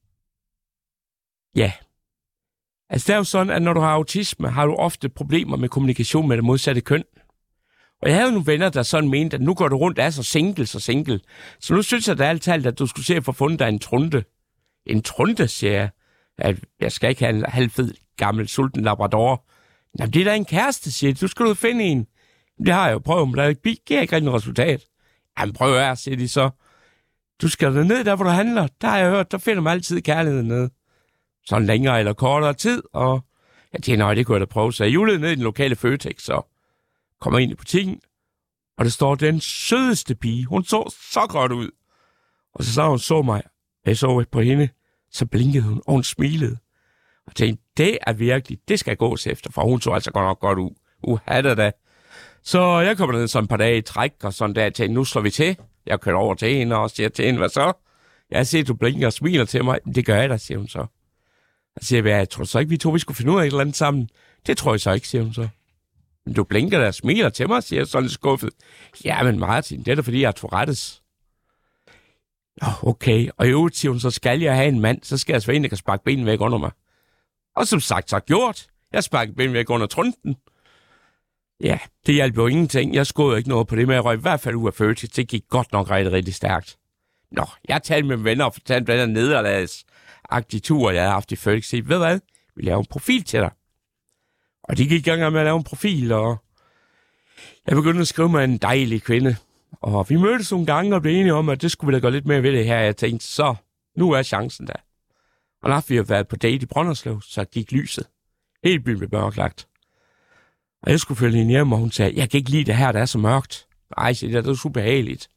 ja, 1.57 1.73
altså 2.91 3.07
det 3.07 3.13
er 3.13 3.17
jo 3.17 3.25
sådan, 3.25 3.53
at 3.53 3.63
når 3.63 3.73
du 3.73 3.81
har 3.81 3.91
autisme, 3.91 4.51
har 4.51 4.67
du 4.67 4.75
ofte 4.75 5.09
problemer 5.09 5.57
med 5.57 5.69
kommunikation 5.69 6.29
med 6.29 6.37
det 6.37 6.45
modsatte 6.45 6.81
køn. 6.81 7.05
Og 8.03 8.09
jeg 8.09 8.17
havde 8.19 8.33
nogle 8.33 8.47
venner, 8.47 8.69
der 8.69 8.83
sådan 8.83 9.11
mente, 9.11 9.35
at 9.35 9.41
nu 9.41 9.55
går 9.55 9.69
du 9.69 9.77
rundt 9.77 9.99
af 9.99 10.13
så 10.13 10.23
single, 10.23 10.67
så 10.67 10.81
single. 10.81 11.21
Så 11.61 11.75
nu 11.75 11.83
synes 11.83 12.09
jeg 12.09 12.19
da 12.19 12.25
alt 12.25 12.43
talt, 12.43 12.67
at 12.67 12.79
du 12.79 12.87
skulle 12.87 13.07
se 13.07 13.17
at 13.17 13.25
få 13.25 13.33
fundet 13.33 13.59
dig 13.59 13.69
en 13.69 13.79
trunte. 13.79 14.25
En 14.87 15.03
trunte, 15.03 15.49
siger 15.49 15.73
jeg. 15.73 15.91
At 16.39 16.61
jeg 16.81 16.93
skal 16.93 17.11
ikke 17.11 17.25
have 17.25 17.37
en 17.37 17.45
halvfed 17.49 17.95
gammel 18.17 18.49
sulten 18.49 18.83
labrador. 18.83 19.45
Jamen, 19.99 20.13
det 20.13 20.21
er 20.21 20.25
da 20.25 20.37
en 20.37 20.45
kæreste, 20.45 20.93
siger 20.93 21.11
jeg. 21.11 21.21
Du 21.21 21.29
skal 21.29 21.47
ud 21.47 21.55
finde 21.55 21.85
en. 21.85 22.07
Det 22.67 22.75
har 22.75 22.87
jeg 22.87 22.95
jo 22.95 22.99
prøvet, 22.99 23.29
men 23.29 23.39
der 23.39 23.53
giver 23.87 24.01
ikke 24.01 24.17
rigtig 24.17 24.33
resultat. 24.33 24.85
Jamen 25.39 25.55
prøv 25.55 25.75
at 25.75 25.99
siger 25.99 26.17
de 26.17 26.29
så. 26.29 26.51
Du 27.43 27.49
skal 27.49 27.75
da 27.75 27.83
ned 27.83 28.05
der, 28.05 28.17
hvor 28.17 28.25
du 28.25 28.31
handler. 28.31 28.69
Der 28.81 28.89
har 28.89 28.99
jeg 28.99 29.11
hørt, 29.11 29.33
der 29.33 29.39
finder 29.39 29.63
man 29.63 29.73
altid 29.73 30.01
kærligheden 30.03 30.49
ned. 30.49 30.71
Sådan 31.49 31.67
længere 31.67 31.99
eller 31.99 32.13
kortere 32.13 32.55
tid, 32.55 32.83
og 32.93 33.25
jeg 33.73 33.83
tænkte, 33.83 33.97
nej, 33.97 34.15
det 34.15 34.27
kunne 34.27 34.35
jeg 34.35 34.41
da 34.41 34.47
prøve. 34.47 34.73
Så 34.73 34.85
jeg 34.85 34.95
julede 34.95 35.19
ned 35.19 35.31
i 35.31 35.35
den 35.35 35.43
lokale 35.43 35.77
Føtex, 35.77 36.23
så 36.23 36.43
kommer 37.21 37.39
ind 37.39 37.53
i 37.53 37.55
butikken, 37.55 38.01
og 38.79 38.85
der 38.85 38.91
står 38.91 39.15
den 39.15 39.41
sødeste 39.41 40.15
pige. 40.15 40.45
Hun 40.45 40.65
så 40.65 40.97
så 41.13 41.27
godt 41.29 41.53
ud. 41.53 41.71
Og 42.55 42.65
så 42.65 42.73
sagde 42.73 42.89
hun 42.89 42.99
så 42.99 43.23
mig, 43.23 43.43
jeg 43.87 43.97
så 43.97 44.25
på 44.33 44.41
hende, 44.41 44.69
så 45.11 45.27
blinkede 45.27 45.65
hun, 45.65 45.83
og 45.87 45.93
hun 45.93 46.03
smilede. 46.03 46.57
Og 47.27 47.35
tænkte, 47.35 47.65
det 47.77 47.99
er 48.07 48.13
virkelig, 48.13 48.59
det 48.69 48.81
skal 48.81 48.97
gås 48.97 49.27
efter, 49.27 49.51
for 49.53 49.63
hun 49.63 49.81
så 49.81 49.91
altså 49.91 50.11
godt 50.11 50.25
nok 50.25 50.41
godt 50.41 50.59
ud. 50.59 50.71
Uha 51.03 51.41
da 51.41 51.55
da. 51.55 51.73
Så 52.43 52.81
jeg 52.81 52.97
kommer 52.97 53.17
ned 53.17 53.29
sådan 53.29 53.45
et 53.45 53.49
par 53.49 53.57
dage 53.57 53.79
i 53.79 53.83
træk, 53.83 54.13
og 54.23 54.35
sådan 54.35 54.55
der 54.55 54.71
til, 54.71 54.91
nu 54.91 55.05
slår 55.05 55.23
vi 55.23 55.31
til. 55.31 55.57
Jeg 55.87 56.01
kører 56.01 56.17
over 56.17 56.35
til 56.35 56.55
hende 56.55 56.77
og 56.77 56.91
siger 56.91 57.09
til 57.09 57.25
hende, 57.25 57.39
hvad 57.39 57.49
så? 57.49 57.73
Jeg 58.31 58.47
ser, 58.47 58.65
du 58.65 58.75
blinker 58.75 59.07
og 59.07 59.13
smiler 59.13 59.45
til 59.45 59.65
mig. 59.65 59.79
Det 59.95 60.07
gør 60.07 60.17
jeg 60.17 60.31
da, 60.31 60.37
siger 60.37 60.59
hun 60.59 60.69
så. 60.69 60.87
Jeg 61.77 61.85
siger, 61.85 62.17
jeg 62.17 62.31
tror 62.31 62.45
så 62.45 62.59
ikke, 62.59 62.71
vi 62.71 62.77
to 62.77 62.91
vi 62.91 62.99
skulle 62.99 63.17
finde 63.17 63.33
ud 63.33 63.39
af 63.39 63.43
et 63.43 63.47
eller 63.47 63.61
andet 63.61 63.77
sammen. 63.77 64.11
Det 64.47 64.57
tror 64.57 64.73
jeg 64.73 64.81
så 64.81 64.93
ikke, 64.93 65.09
siger 65.09 65.23
hun 65.23 65.35
så. 65.35 65.49
Men 66.27 66.35
du 66.35 66.45
blinker 66.45 66.79
der 66.79 66.87
og 66.87 66.95
smiler 66.95 67.29
til 67.29 67.49
mig, 67.49 67.63
siger 67.63 67.81
jeg 67.81 67.87
sådan 67.87 68.09
skuffet. 68.09 68.51
Ja, 69.05 69.23
men 69.23 69.39
Martin, 69.39 69.79
det 69.79 69.89
er 69.89 69.95
da 69.95 70.01
fordi, 70.01 70.21
jeg 70.21 70.29
er 70.29 70.33
Tourettes. 70.33 71.03
Nå, 72.63 72.69
okay. 72.83 73.29
Og 73.37 73.47
i 73.47 73.51
øvrigt, 73.51 73.77
siger 73.77 73.93
hun, 73.93 74.01
så 74.01 74.11
skal 74.11 74.41
jeg 74.41 74.57
have 74.57 74.69
en 74.69 74.81
mand, 74.81 75.03
så 75.03 75.19
skal 75.19 75.33
jeg 75.33 75.37
altså 75.37 75.53
en, 75.53 75.63
der 75.63 75.69
kan 75.69 75.79
sparke 75.79 76.05
benene 76.05 76.27
væk 76.27 76.41
under 76.41 76.59
mig. 76.59 76.71
Og 77.57 77.67
som 77.67 77.81
sagt, 77.81 78.11
så 78.11 78.21
gjort. 78.21 78.67
Jeg 78.93 79.05
sparkede 79.05 79.37
benene 79.37 79.55
væk 79.55 79.71
under 79.71 79.87
trunden. 79.87 80.37
Ja, 81.61 81.79
det 82.07 82.15
hjalp 82.15 82.37
jo 82.37 82.47
ingenting. 82.47 82.95
Jeg 82.95 83.07
skåede 83.07 83.39
ikke 83.39 83.49
noget 83.49 83.67
på 83.67 83.77
det, 83.77 83.87
men 83.87 83.95
jeg 83.95 84.05
røg 84.05 84.19
i 84.19 84.21
hvert 84.21 84.41
fald 84.41 84.55
ud 84.55 84.67
af 84.67 84.75
følelse. 84.75 85.07
Det 85.07 85.29
gik 85.29 85.45
godt 85.49 85.73
nok 85.73 85.91
rigtig, 85.91 86.13
rigtig 86.13 86.35
stærkt. 86.35 86.79
Nå, 87.31 87.47
jeg 87.69 87.83
talte 87.83 88.09
med 88.09 88.17
venner 88.17 88.45
og 88.45 88.53
fortalte 88.53 88.85
hvad 88.85 88.99
der 88.99 89.07
agtige 90.31 90.61
tur, 90.61 90.91
jeg 90.91 91.03
havde 91.03 91.13
haft 91.13 91.33
i 91.33 91.37
Følelse. 91.37 91.71
Sige, 91.71 91.89
ved 91.89 91.99
hvad? 91.99 92.21
Vi 92.57 92.63
laver 92.63 92.79
en 92.79 92.87
profil 92.91 93.25
til 93.25 93.41
dig. 93.41 93.51
Og 94.63 94.77
de 94.77 94.89
gik 94.89 95.07
i 95.07 95.11
gang 95.11 95.33
med 95.33 95.41
at 95.41 95.47
lave 95.47 95.57
en 95.57 95.65
profil, 95.65 96.13
og 96.13 96.43
Jeg 97.67 97.77
begyndte 97.77 98.01
at 98.01 98.09
skrive 98.09 98.29
med 98.29 98.45
en 98.45 98.59
dejlig 98.59 99.03
kvinde. 99.03 99.37
Og 99.81 100.07
vi 100.09 100.17
mødtes 100.17 100.51
nogle 100.51 100.67
gange 100.67 100.95
og 100.95 101.03
blev 101.03 101.17
enige 101.17 101.35
om, 101.35 101.49
at 101.49 101.63
det 101.63 101.71
skulle 101.71 101.89
vi 101.89 101.95
da 101.95 102.01
gøre 102.01 102.13
lidt 102.13 102.27
mere 102.27 102.43
ved 102.43 102.53
det 102.53 102.65
her. 102.65 102.79
Jeg 102.79 102.97
tænkte, 102.97 103.27
så 103.27 103.55
nu 103.97 104.11
er 104.13 104.23
chancen 104.23 104.67
der. 104.67 104.77
Og 105.63 105.71
når 105.71 105.85
vi 105.89 105.97
har 105.97 106.03
været 106.03 106.29
på 106.29 106.37
date 106.37 106.63
i 106.63 106.67
Brønderslev, 106.67 107.23
så 107.23 107.45
gik 107.45 107.73
lyset. 107.73 108.07
Helt 108.65 108.85
byen 108.85 108.99
blev 108.99 109.09
mørklagt. 109.13 109.69
Og 110.83 110.91
jeg 110.91 111.01
skulle 111.01 111.19
følge 111.19 111.39
hende 111.39 111.51
hjem, 111.51 111.73
og 111.73 111.79
hun 111.79 111.91
sagde, 111.91 112.13
jeg 112.17 112.31
kan 112.31 112.39
ikke 112.39 112.51
lide 112.51 112.65
det 112.65 112.77
her, 112.77 112.93
der 112.93 113.01
er 113.01 113.07
så 113.07 113.19
mørkt. 113.19 113.67
Ej, 113.97 114.13
siger 114.13 114.43
det 114.43 114.51
er 114.51 114.55
super 114.55 114.81
behageligt. 114.81 115.29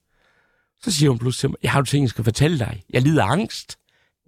Så 0.81 0.91
siger 0.91 1.09
hun 1.09 1.19
pludselig 1.19 1.39
til 1.39 1.49
mig, 1.49 1.57
jeg 1.63 1.71
har 1.71 1.79
jo 1.79 1.85
ting, 1.85 2.03
jeg 2.03 2.09
skal 2.09 2.23
fortælle 2.23 2.59
dig. 2.59 2.83
Jeg 2.89 3.01
lider 3.01 3.23
af 3.23 3.31
angst. 3.31 3.78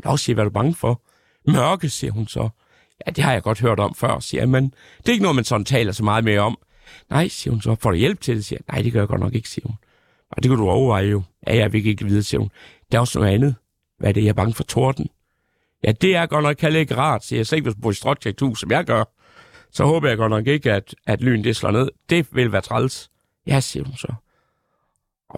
Nå, 0.05 0.17
siger 0.17 0.33
hvad 0.33 0.43
er 0.43 0.49
du 0.49 0.53
bange 0.53 0.75
for? 0.75 1.01
Mørke, 1.47 1.89
siger 1.89 2.11
hun 2.11 2.27
så. 2.27 2.49
Ja, 3.07 3.11
det 3.11 3.23
har 3.23 3.33
jeg 3.33 3.43
godt 3.43 3.59
hørt 3.59 3.79
om 3.79 3.95
før, 3.95 4.19
siger 4.19 4.41
jeg, 4.41 4.49
men 4.49 4.73
det 4.97 5.07
er 5.07 5.11
ikke 5.11 5.23
noget, 5.23 5.35
man 5.35 5.45
sådan 5.45 5.65
taler 5.65 5.91
så 5.91 6.03
meget 6.03 6.23
mere 6.23 6.39
om. 6.39 6.57
Nej, 7.09 7.27
siger 7.27 7.51
hun 7.51 7.61
så. 7.61 7.75
Får 7.75 7.91
du 7.91 7.97
hjælp 7.97 8.21
til 8.21 8.35
det, 8.35 8.45
siger 8.45 8.59
jeg. 8.67 8.73
Nej, 8.73 8.81
det 8.81 8.93
gør 8.93 8.99
jeg 8.99 9.07
godt 9.07 9.21
nok 9.21 9.35
ikke, 9.35 9.49
siger 9.49 9.67
hun. 9.67 9.75
Og 10.31 10.43
det 10.43 10.49
kan 10.49 10.57
du 10.57 10.69
overveje 10.69 11.05
jo. 11.05 11.21
Ja, 11.47 11.55
jeg 11.55 11.73
vil 11.73 11.85
ikke 11.85 12.05
vide, 12.05 12.23
siger 12.23 12.39
hun. 12.39 12.51
Der 12.91 12.97
er 12.97 12.99
også 12.99 13.19
noget 13.19 13.33
andet. 13.33 13.55
Hvad 13.97 14.09
er 14.09 14.13
det, 14.13 14.23
jeg 14.23 14.29
er 14.29 14.33
bange 14.33 14.53
for 14.53 14.63
torden? 14.63 15.09
Ja, 15.83 15.91
det 15.91 16.15
er 16.15 16.25
godt 16.25 16.43
nok 16.43 16.59
heller 16.59 16.79
ikke 16.79 16.95
rart, 16.95 17.25
siger 17.25 17.39
jeg. 17.39 17.47
Slet 17.47 17.57
ikke, 17.57 17.65
hvis 17.65 17.75
du 17.75 17.81
bor 17.81 18.27
i 18.27 18.33
hus, 18.41 18.59
som 18.59 18.71
jeg 18.71 18.85
gør. 18.85 19.03
Så 19.71 19.85
håber 19.85 20.07
jeg 20.07 20.17
godt 20.17 20.29
nok 20.29 20.47
ikke, 20.47 20.71
at, 20.71 20.95
at 21.05 21.21
lyn 21.21 21.43
det 21.43 21.55
slår 21.55 21.71
ned. 21.71 21.89
Det 22.09 22.27
vil 22.31 22.51
være 22.51 22.61
træls. 22.61 23.09
Ja, 23.47 23.59
siger 23.59 23.85
hun 23.85 23.95
så. 23.95 24.13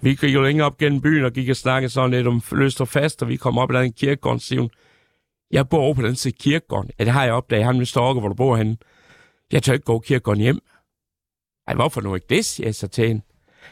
Vi 0.02 0.16
gik 0.16 0.34
jo 0.34 0.42
længere 0.42 0.66
op 0.66 0.78
gennem 0.78 1.02
byen 1.02 1.26
og 1.26 1.32
gik 1.32 1.50
og 1.50 1.56
snakkede 1.56 1.90
sådan 1.90 2.12
lidt 2.12 2.28
om 2.28 2.42
løst 2.52 2.82
og 2.82 2.88
fast, 2.88 3.22
og 3.22 3.30
vi 3.30 3.36
kom 3.36 3.58
op 3.58 3.72
i 3.72 3.76
den 3.76 3.94
kirkegård, 3.94 4.40
siger. 4.40 4.68
Jeg 5.52 5.70
bor 5.70 5.80
over 5.80 5.94
på 5.94 6.02
den 6.02 6.16
side 6.16 6.36
kirkegården. 6.40 6.92
Ja, 7.00 7.04
det 7.04 7.14
har 7.14 7.24
jeg 7.24 7.34
opdaget. 7.34 7.66
Han 7.66 7.80
vil 7.80 7.88
stalke, 7.88 8.20
hvor 8.20 8.30
du 8.30 8.36
bor 8.36 8.56
henne. 8.56 8.78
Jeg 9.52 9.64
tør 9.64 9.74
ikke 9.74 9.86
gå 9.86 10.00
kirkegården 10.00 10.42
hjem. 10.42 10.60
Ej, 11.68 11.74
hvorfor 11.74 12.02
nu 12.02 12.16
ikke 12.16 12.28
det, 12.30 12.46
siger 12.46 12.68
jeg 12.68 12.76
så 12.76 12.88
til 12.88 13.08
hende. 13.08 13.22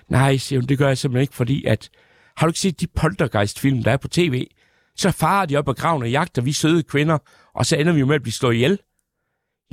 Nej, 0.09 0.37
siger 0.37 0.59
hun, 0.59 0.67
det 0.67 0.77
gør 0.77 0.87
jeg 0.87 0.97
simpelthen 0.97 1.21
ikke, 1.21 1.35
fordi 1.35 1.65
at... 1.65 1.89
Har 2.37 2.47
du 2.47 2.49
ikke 2.49 2.59
set 2.59 2.81
de 2.81 2.87
poltergeist-film, 2.87 3.83
der 3.83 3.91
er 3.91 3.97
på 3.97 4.07
tv? 4.07 4.47
Så 4.95 5.11
farer 5.11 5.45
de 5.45 5.57
op 5.57 5.69
ad 5.69 5.73
graven 5.73 6.03
og 6.03 6.11
jagter 6.11 6.41
vi 6.41 6.51
søde 6.51 6.83
kvinder, 6.83 7.17
og 7.53 7.65
så 7.65 7.75
ender 7.75 7.93
vi 7.93 7.99
jo 7.99 8.05
med 8.05 8.15
at 8.15 8.21
blive 8.21 8.33
slået 8.33 8.53
ihjel. 8.53 8.79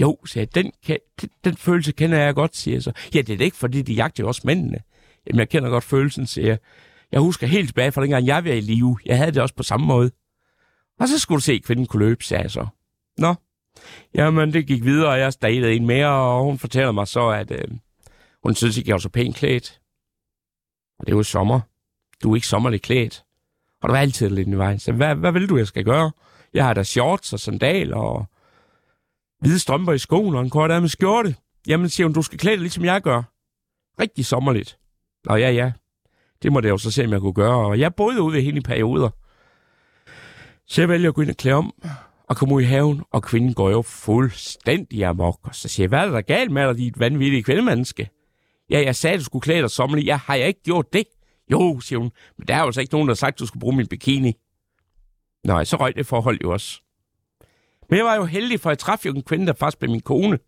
Jo, 0.01 0.19
siger 0.27 0.43
jeg, 0.43 0.55
den, 0.55 0.73
den, 1.21 1.31
den 1.45 1.57
følelse 1.57 1.93
kender 1.93 2.19
jeg 2.19 2.35
godt, 2.35 2.57
siger 2.57 2.75
jeg 2.75 2.83
så. 2.83 2.93
Ja, 3.15 3.21
det 3.21 3.33
er 3.33 3.37
det 3.37 3.45
ikke, 3.45 3.57
fordi 3.57 3.83
de 3.83 3.93
jagter 3.95 4.25
jo 4.25 4.29
også 4.29 4.43
mændene. 4.45 4.79
Jamen, 5.29 5.39
jeg 5.39 5.49
kender 5.49 5.71
godt 5.71 5.85
følelsen, 5.85 6.27
siger 6.27 6.47
jeg. 6.47 6.59
Jeg 7.13 7.21
husker 7.21 7.47
helt 7.47 7.69
tilbage 7.69 7.93
fra 7.93 8.03
dengang, 8.03 8.27
jeg 8.27 8.45
var 8.45 8.51
i 8.51 8.61
live. 8.61 8.99
Jeg 9.07 9.19
havde 9.19 9.33
det 9.33 9.43
også 9.43 9.55
på 9.55 9.63
samme 9.63 9.87
måde. 9.87 10.11
Og 11.01 11.09
så 11.09 11.19
skulle 11.19 11.37
du 11.37 11.43
se, 11.43 11.53
at 11.53 11.65
kvinden 11.65 11.87
kunne 11.87 12.07
løbe, 12.07 12.25
sagde 12.25 12.43
jeg 12.43 12.51
så. 12.51 12.67
Nå, 13.19 13.35
jamen 14.15 14.53
det 14.53 14.67
gik 14.67 14.85
videre, 14.85 15.09
og 15.09 15.19
jeg 15.19 15.33
stadede 15.33 15.75
en 15.75 15.87
mere, 15.87 16.09
og 16.09 16.45
hun 16.45 16.59
fortæller 16.59 16.93
mig 16.93 17.09
så, 17.09 17.29
at 17.29 17.51
øh, 17.51 17.69
hun 18.43 18.55
synes 18.55 18.77
ikke, 18.77 18.89
jeg 18.89 18.95
var 18.95 18.99
så 18.99 19.09
pænt 19.09 19.37
klædt. 19.37 19.81
Og 20.99 21.07
det 21.07 21.13
er 21.13 21.17
jo 21.17 21.23
sommer. 21.23 21.61
Du 22.23 22.31
er 22.33 22.35
ikke 22.35 22.47
sommerligt 22.47 22.83
klædt. 22.83 23.25
Og 23.83 23.89
der 23.89 23.95
var 23.95 24.01
altid 24.01 24.31
lidt 24.31 24.49
i 24.49 24.53
vejen. 24.53 24.79
Så 24.79 24.93
hvad, 24.93 25.15
hvad 25.15 25.33
vil 25.33 25.49
du, 25.49 25.57
jeg 25.57 25.67
skal 25.67 25.85
gøre? 25.85 26.13
Jeg 26.55 26.65
har 26.65 26.75
da 26.75 26.83
shorts 26.83 27.33
og 27.33 27.41
sandaler 27.41 27.97
og 27.97 28.27
hvide 29.41 29.59
strømper 29.59 29.93
i 29.93 29.99
skoen 29.99 30.35
og 30.35 30.41
en 30.41 30.51
kort 30.51 30.83
med 30.83 30.89
skjorte. 30.89 31.37
Jamen, 31.67 31.89
siger 31.89 32.07
hun, 32.07 32.15
du 32.15 32.23
skal 32.23 32.39
klæde 32.39 32.57
dig 32.57 32.61
ligesom 32.63 32.85
jeg 32.85 33.03
gør. 33.03 33.23
Rigtig 34.01 34.27
sommerligt. 34.27 34.79
Nå 35.29 35.37
ja, 35.37 35.51
ja. 35.51 35.73
Det 36.43 36.53
måtte 36.53 36.67
jeg 36.67 36.73
jo 36.73 36.79
så 36.79 36.91
se, 36.91 37.05
om 37.05 37.13
jeg 37.13 37.21
kunne 37.21 37.33
gøre. 37.33 37.67
Og 37.67 37.81
jeg 37.81 37.95
boede 37.95 38.23
ude 38.23 38.35
ved 38.35 38.43
hende 38.43 38.59
i 38.59 38.63
perioder. 38.63 39.11
Så 40.67 40.83
jeg 40.83 40.89
vælger 40.89 41.09
at 41.09 41.15
gå 41.15 41.23
ind 41.23 41.31
og 41.31 41.37
klæde 41.37 41.57
om 41.57 41.75
og 42.29 42.37
komme 42.37 42.55
ud 42.55 42.63
i 42.63 42.65
haven, 42.65 43.03
og 43.11 43.23
kvinden 43.23 43.55
går 43.55 43.71
jo 43.71 43.83
fuldstændig 43.83 45.05
amok. 45.05 45.39
Og 45.43 45.55
så 45.55 45.69
siger 45.69 45.85
jeg, 45.85 45.89
hvad 45.89 45.99
er 45.99 46.11
der 46.11 46.21
galt 46.21 46.51
med 46.51 46.69
dig, 46.69 46.77
dit 46.77 47.01
vanvittige 47.01 47.43
kvindemenneske? 47.43 48.11
Ja, 48.71 48.81
jeg 48.81 48.97
sagde, 48.97 49.15
at 49.15 49.21
du 49.21 49.25
skulle 49.25 49.43
klæde 49.43 49.63
dig 49.63 49.71
sommerlig. 49.71 50.05
Ja, 50.05 50.17
har 50.17 50.35
jeg 50.35 50.49
ikke 50.49 50.63
gjort 50.63 50.93
det? 50.93 51.05
Jo, 51.51 51.81
siger 51.81 51.99
hun, 51.99 52.11
men 52.39 52.49
der 52.49 52.55
er 52.55 52.59
jo 52.59 52.67
altså 52.67 52.81
ikke 52.81 52.95
nogen, 52.95 53.09
der 53.09 53.15
har 53.15 53.17
sagt, 53.17 53.35
at 53.35 53.39
du 53.39 53.47
skulle 53.47 53.61
bruge 53.61 53.77
min 53.77 53.87
bikini. 53.87 54.33
Nej, 55.45 55.65
så 55.65 55.77
røg 55.77 55.97
det 55.97 56.07
forhold 56.07 56.39
jo 56.43 56.53
også. 56.53 56.81
Men 57.91 57.97
jeg 57.97 58.05
var 58.05 58.15
jo 58.15 58.25
heldig, 58.25 58.61
for 58.61 58.71
jeg 58.71 58.79
træffede 58.79 59.09
jo 59.09 59.17
en 59.17 59.23
kvinde, 59.23 59.47
der 59.47 59.53
faktisk 59.53 59.79
blev 59.79 59.91
min 59.91 60.01
kone. 60.01 60.39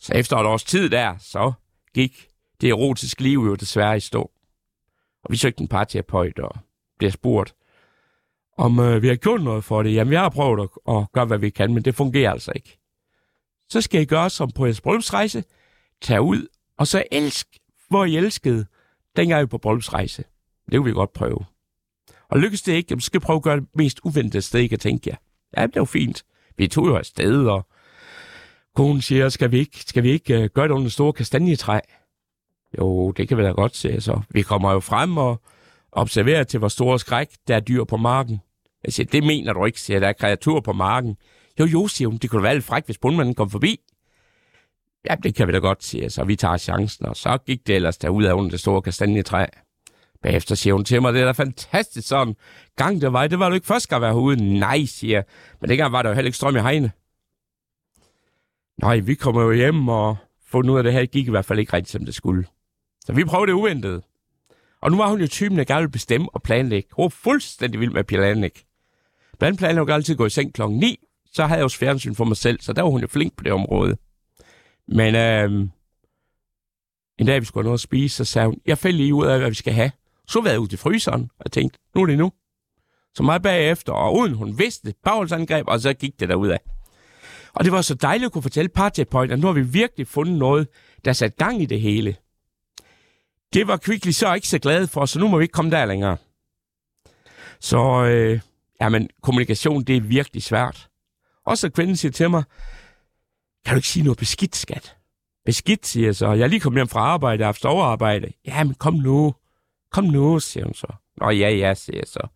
Så 0.00 0.12
efter 0.14 0.36
et 0.36 0.46
års 0.46 0.64
tid 0.64 0.90
der, 0.90 1.14
så 1.18 1.52
gik 1.94 2.28
det 2.64 2.70
erotiske 2.70 3.22
liv 3.22 3.38
jo 3.38 3.54
desværre 3.54 3.96
i 3.96 4.00
stå. 4.00 4.30
Og 5.24 5.30
vi 5.30 5.36
søgte 5.36 5.60
en 5.60 5.68
parterapeut 5.68 6.38
og 6.38 6.56
blev 6.98 7.10
spurgt, 7.10 7.54
om 8.58 8.78
øh, 8.78 9.02
vi 9.02 9.08
har 9.08 9.14
gjort 9.14 9.42
noget 9.42 9.64
for 9.64 9.82
det. 9.82 9.94
Jamen, 9.94 10.10
vi 10.10 10.16
har 10.16 10.28
prøvet 10.28 10.60
at, 10.60 10.94
at 10.94 11.12
gøre, 11.12 11.24
hvad 11.24 11.38
vi 11.38 11.50
kan, 11.50 11.74
men 11.74 11.84
det 11.84 11.94
fungerer 11.94 12.32
altså 12.32 12.52
ikke. 12.54 12.78
Så 13.68 13.80
skal 13.80 14.00
I 14.00 14.04
gøre 14.04 14.30
som 14.30 14.50
på 14.50 14.66
jeres 14.66 14.80
bryllupsrejse. 14.80 15.44
Tag 16.02 16.20
ud, 16.20 16.46
og 16.78 16.86
så 16.86 17.04
elsk, 17.12 17.58
hvor 17.88 18.04
I 18.04 18.16
elskede, 18.16 18.66
dengang 19.16 19.42
I 19.42 19.46
på 19.46 19.58
bryllupsrejse. 19.58 20.24
Det 20.70 20.78
kunne 20.78 20.84
vi 20.84 20.92
godt 20.92 21.12
prøve. 21.12 21.44
Og 22.28 22.38
lykkes 22.38 22.62
det 22.62 22.72
ikke, 22.72 23.00
så 23.00 23.06
skal 23.06 23.18
I 23.18 23.24
prøve 23.24 23.36
at 23.36 23.42
gøre 23.42 23.56
det 23.56 23.68
mest 23.74 24.00
uventede 24.04 24.42
sted, 24.42 24.60
I 24.60 24.66
kan 24.66 24.78
tænke 24.78 25.10
jer. 25.10 25.16
Ja, 25.56 25.66
det 25.66 25.76
er 25.76 25.80
jo 25.80 25.84
fint. 25.84 26.24
Vi 26.56 26.68
tog 26.68 26.86
jo 26.86 26.96
afsted, 26.96 27.46
og 27.46 27.66
konen 28.74 29.02
siger, 29.02 29.28
skal 29.28 29.50
vi 29.50 29.58
ikke, 29.58 29.80
skal 29.80 30.02
vi 30.02 30.10
ikke 30.10 30.38
uh, 30.38 30.44
gøre 30.44 30.68
det 30.68 30.74
under 30.74 30.90
store 30.90 31.12
kastanjetræ? 31.12 31.80
Jo, 32.78 33.10
det 33.10 33.28
kan 33.28 33.38
vi 33.38 33.42
da 33.42 33.50
godt 33.50 33.76
se. 33.76 34.00
Så 34.00 34.20
vi 34.30 34.42
kommer 34.42 34.72
jo 34.72 34.80
frem 34.80 35.16
og 35.16 35.40
observerer 35.92 36.44
til, 36.44 36.58
hvor 36.58 36.68
store 36.68 36.98
skræk 36.98 37.28
der 37.48 37.56
er 37.56 37.60
dyr 37.60 37.84
på 37.84 37.96
marken. 37.96 38.40
Jeg 38.84 38.92
siger, 38.92 39.06
det 39.06 39.24
mener 39.24 39.52
du 39.52 39.64
ikke, 39.64 39.80
siger 39.80 40.00
der 40.00 40.08
er 40.08 40.12
kreaturer 40.12 40.60
på 40.60 40.72
marken. 40.72 41.16
Jo, 41.60 41.64
jo, 41.64 41.86
siger 41.86 42.08
hun, 42.08 42.16
det 42.16 42.30
kunne 42.30 42.42
være 42.42 42.54
lidt 42.54 42.64
fræk, 42.64 42.86
hvis 42.86 42.98
bundmanden 42.98 43.34
kom 43.34 43.50
forbi. 43.50 43.80
Ja, 45.10 45.14
det 45.14 45.34
kan 45.34 45.48
vi 45.48 45.52
da 45.52 45.58
godt, 45.58 45.84
siger 45.84 46.08
så 46.08 46.24
vi 46.24 46.36
tager 46.36 46.56
chancen, 46.56 47.06
og 47.06 47.16
så 47.16 47.38
gik 47.46 47.66
det 47.66 47.76
ellers 47.76 47.98
derud 47.98 48.24
af 48.24 48.32
under 48.32 48.50
det 48.50 48.60
store 48.60 48.82
kastanjetræ. 48.82 49.46
Bagefter 50.22 50.54
siger 50.54 50.74
hun 50.74 50.84
til 50.84 51.02
mig, 51.02 51.14
det 51.14 51.20
er 51.22 51.24
da 51.24 51.32
fantastisk 51.32 52.08
sådan. 52.08 52.36
Gang 52.76 53.00
det 53.00 53.12
var, 53.12 53.26
det 53.26 53.38
var 53.38 53.48
du 53.48 53.54
ikke 53.54 53.66
først 53.66 53.88
gang 53.88 54.02
være 54.02 54.12
herude. 54.12 54.58
Nej, 54.58 54.84
siger 54.84 55.16
jeg. 55.16 55.24
Men 55.60 55.70
dengang 55.70 55.92
var 55.92 56.02
der 56.02 56.08
jo 56.10 56.14
heller 56.14 56.28
ikke 56.28 56.36
strøm 56.36 56.56
i 56.56 56.60
hegne. 56.60 56.92
Nej, 58.82 58.98
vi 58.98 59.14
kommer 59.14 59.42
jo 59.42 59.52
hjem 59.52 59.88
og 59.88 60.16
fundet 60.46 60.72
ud 60.72 60.78
af 60.78 60.84
det 60.84 60.92
her. 60.92 61.06
Gik 61.06 61.26
i 61.26 61.30
hvert 61.30 61.44
fald 61.44 61.58
ikke 61.58 61.72
rigtigt, 61.72 61.92
som 61.92 62.04
det 62.04 62.14
skulle. 62.14 62.44
Så 63.04 63.12
vi 63.12 63.24
prøvede 63.24 63.46
det 63.46 63.52
uventet. 63.52 64.02
Og 64.80 64.90
nu 64.90 64.96
var 64.96 65.08
hun 65.08 65.20
jo 65.20 65.26
typen, 65.26 65.58
der 65.58 65.64
gerne 65.64 65.80
ville 65.80 65.90
bestemme 65.90 66.28
og 66.32 66.42
planlægge. 66.42 66.88
Hun 66.92 67.02
var 67.02 67.08
fuldstændig 67.08 67.80
vild 67.80 67.90
med 67.90 68.00
at 68.00 68.06
planlægge. 68.06 68.60
Blandt 69.38 69.58
planlægge 69.58 69.94
altid 69.94 70.16
gå 70.16 70.26
i 70.26 70.30
seng 70.30 70.54
klokken 70.54 70.78
9, 70.78 70.98
så 71.32 71.46
havde 71.46 71.58
jeg 71.58 71.64
også 71.64 71.78
fjernsyn 71.78 72.14
for 72.14 72.24
mig 72.24 72.36
selv, 72.36 72.60
så 72.60 72.72
der 72.72 72.82
var 72.82 72.90
hun 72.90 73.00
jo 73.00 73.06
flink 73.06 73.36
på 73.36 73.44
det 73.44 73.52
område. 73.52 73.96
Men 74.88 75.14
øh, 75.14 75.68
en 77.18 77.26
dag, 77.26 77.40
vi 77.40 77.46
skulle 77.46 77.62
have 77.62 77.68
noget 77.68 77.78
at 77.78 77.80
spise, 77.80 78.16
så 78.16 78.24
sagde 78.24 78.48
hun, 78.48 78.60
jeg 78.66 78.78
faldt 78.78 78.96
lige 78.96 79.14
ud 79.14 79.26
af, 79.26 79.38
hvad 79.38 79.48
vi 79.48 79.54
skal 79.54 79.72
have. 79.72 79.90
Så 80.28 80.40
var 80.40 80.50
jeg 80.50 80.60
ud 80.60 80.68
til 80.68 80.78
fryseren, 80.78 81.30
og 81.38 81.52
tænkte, 81.52 81.78
nu 81.94 82.02
er 82.02 82.06
det 82.06 82.18
nu. 82.18 82.32
Så 83.14 83.22
meget 83.22 83.42
bagefter, 83.42 83.92
og 83.92 84.16
uden 84.16 84.34
hun 84.34 84.58
vidste, 84.58 84.94
bagholdsangreb, 85.04 85.68
og 85.68 85.80
så 85.80 85.92
gik 85.94 86.20
det 86.20 86.28
derud 86.28 86.48
af. 86.48 86.60
Og 87.54 87.64
det 87.64 87.72
var 87.72 87.82
så 87.82 87.94
dejligt 87.94 88.26
at 88.26 88.32
kunne 88.32 88.42
fortælle 88.42 88.68
parterapeuten, 88.68 89.32
at 89.32 89.38
nu 89.38 89.46
har 89.46 89.54
vi 89.54 89.62
virkelig 89.62 90.06
fundet 90.06 90.38
noget, 90.38 90.68
der 91.04 91.12
satte 91.12 91.36
gang 91.36 91.62
i 91.62 91.66
det 91.66 91.80
hele. 91.80 92.16
Det 93.54 93.66
var 93.66 93.76
Kvickly 93.76 94.10
så 94.10 94.34
ikke 94.34 94.48
så 94.48 94.58
glad 94.58 94.86
for, 94.86 95.06
så 95.06 95.18
nu 95.18 95.28
må 95.28 95.38
vi 95.38 95.44
ikke 95.44 95.52
komme 95.52 95.70
der 95.70 95.84
længere. 95.84 96.16
Så, 97.60 98.04
øh, 98.04 98.40
jamen, 98.80 99.08
kommunikation, 99.22 99.84
det 99.84 99.96
er 99.96 100.00
virkelig 100.00 100.42
svært. 100.42 100.88
Og 101.46 101.58
så 101.58 101.70
kvinden 101.70 101.96
siger 101.96 102.12
til 102.12 102.30
mig, 102.30 102.44
kan 103.64 103.74
du 103.74 103.76
ikke 103.76 103.88
sige 103.88 104.02
noget 104.02 104.18
beskidt, 104.18 104.56
skat? 104.56 104.96
Beskidt, 105.44 105.86
siger 105.86 106.06
jeg 106.06 106.16
så. 106.16 106.32
Jeg 106.32 106.44
er 106.44 106.46
lige 106.46 106.60
kommet 106.60 106.78
hjem 106.78 106.88
fra 106.88 107.00
arbejde, 107.00 107.40
jeg 107.40 107.46
har 107.46 107.52
haft 107.52 107.64
overarbejde. 107.64 108.32
Ja, 108.46 108.64
men 108.64 108.74
kom 108.74 108.94
nu. 108.94 109.34
Kom 109.92 110.04
nu, 110.04 110.40
siger 110.40 110.64
hun 110.64 110.74
så. 110.74 110.86
Nå 111.16 111.30
ja, 111.30 111.50
ja, 111.50 111.74
siger 111.74 111.98
jeg 111.98 112.08
så. 112.08 112.28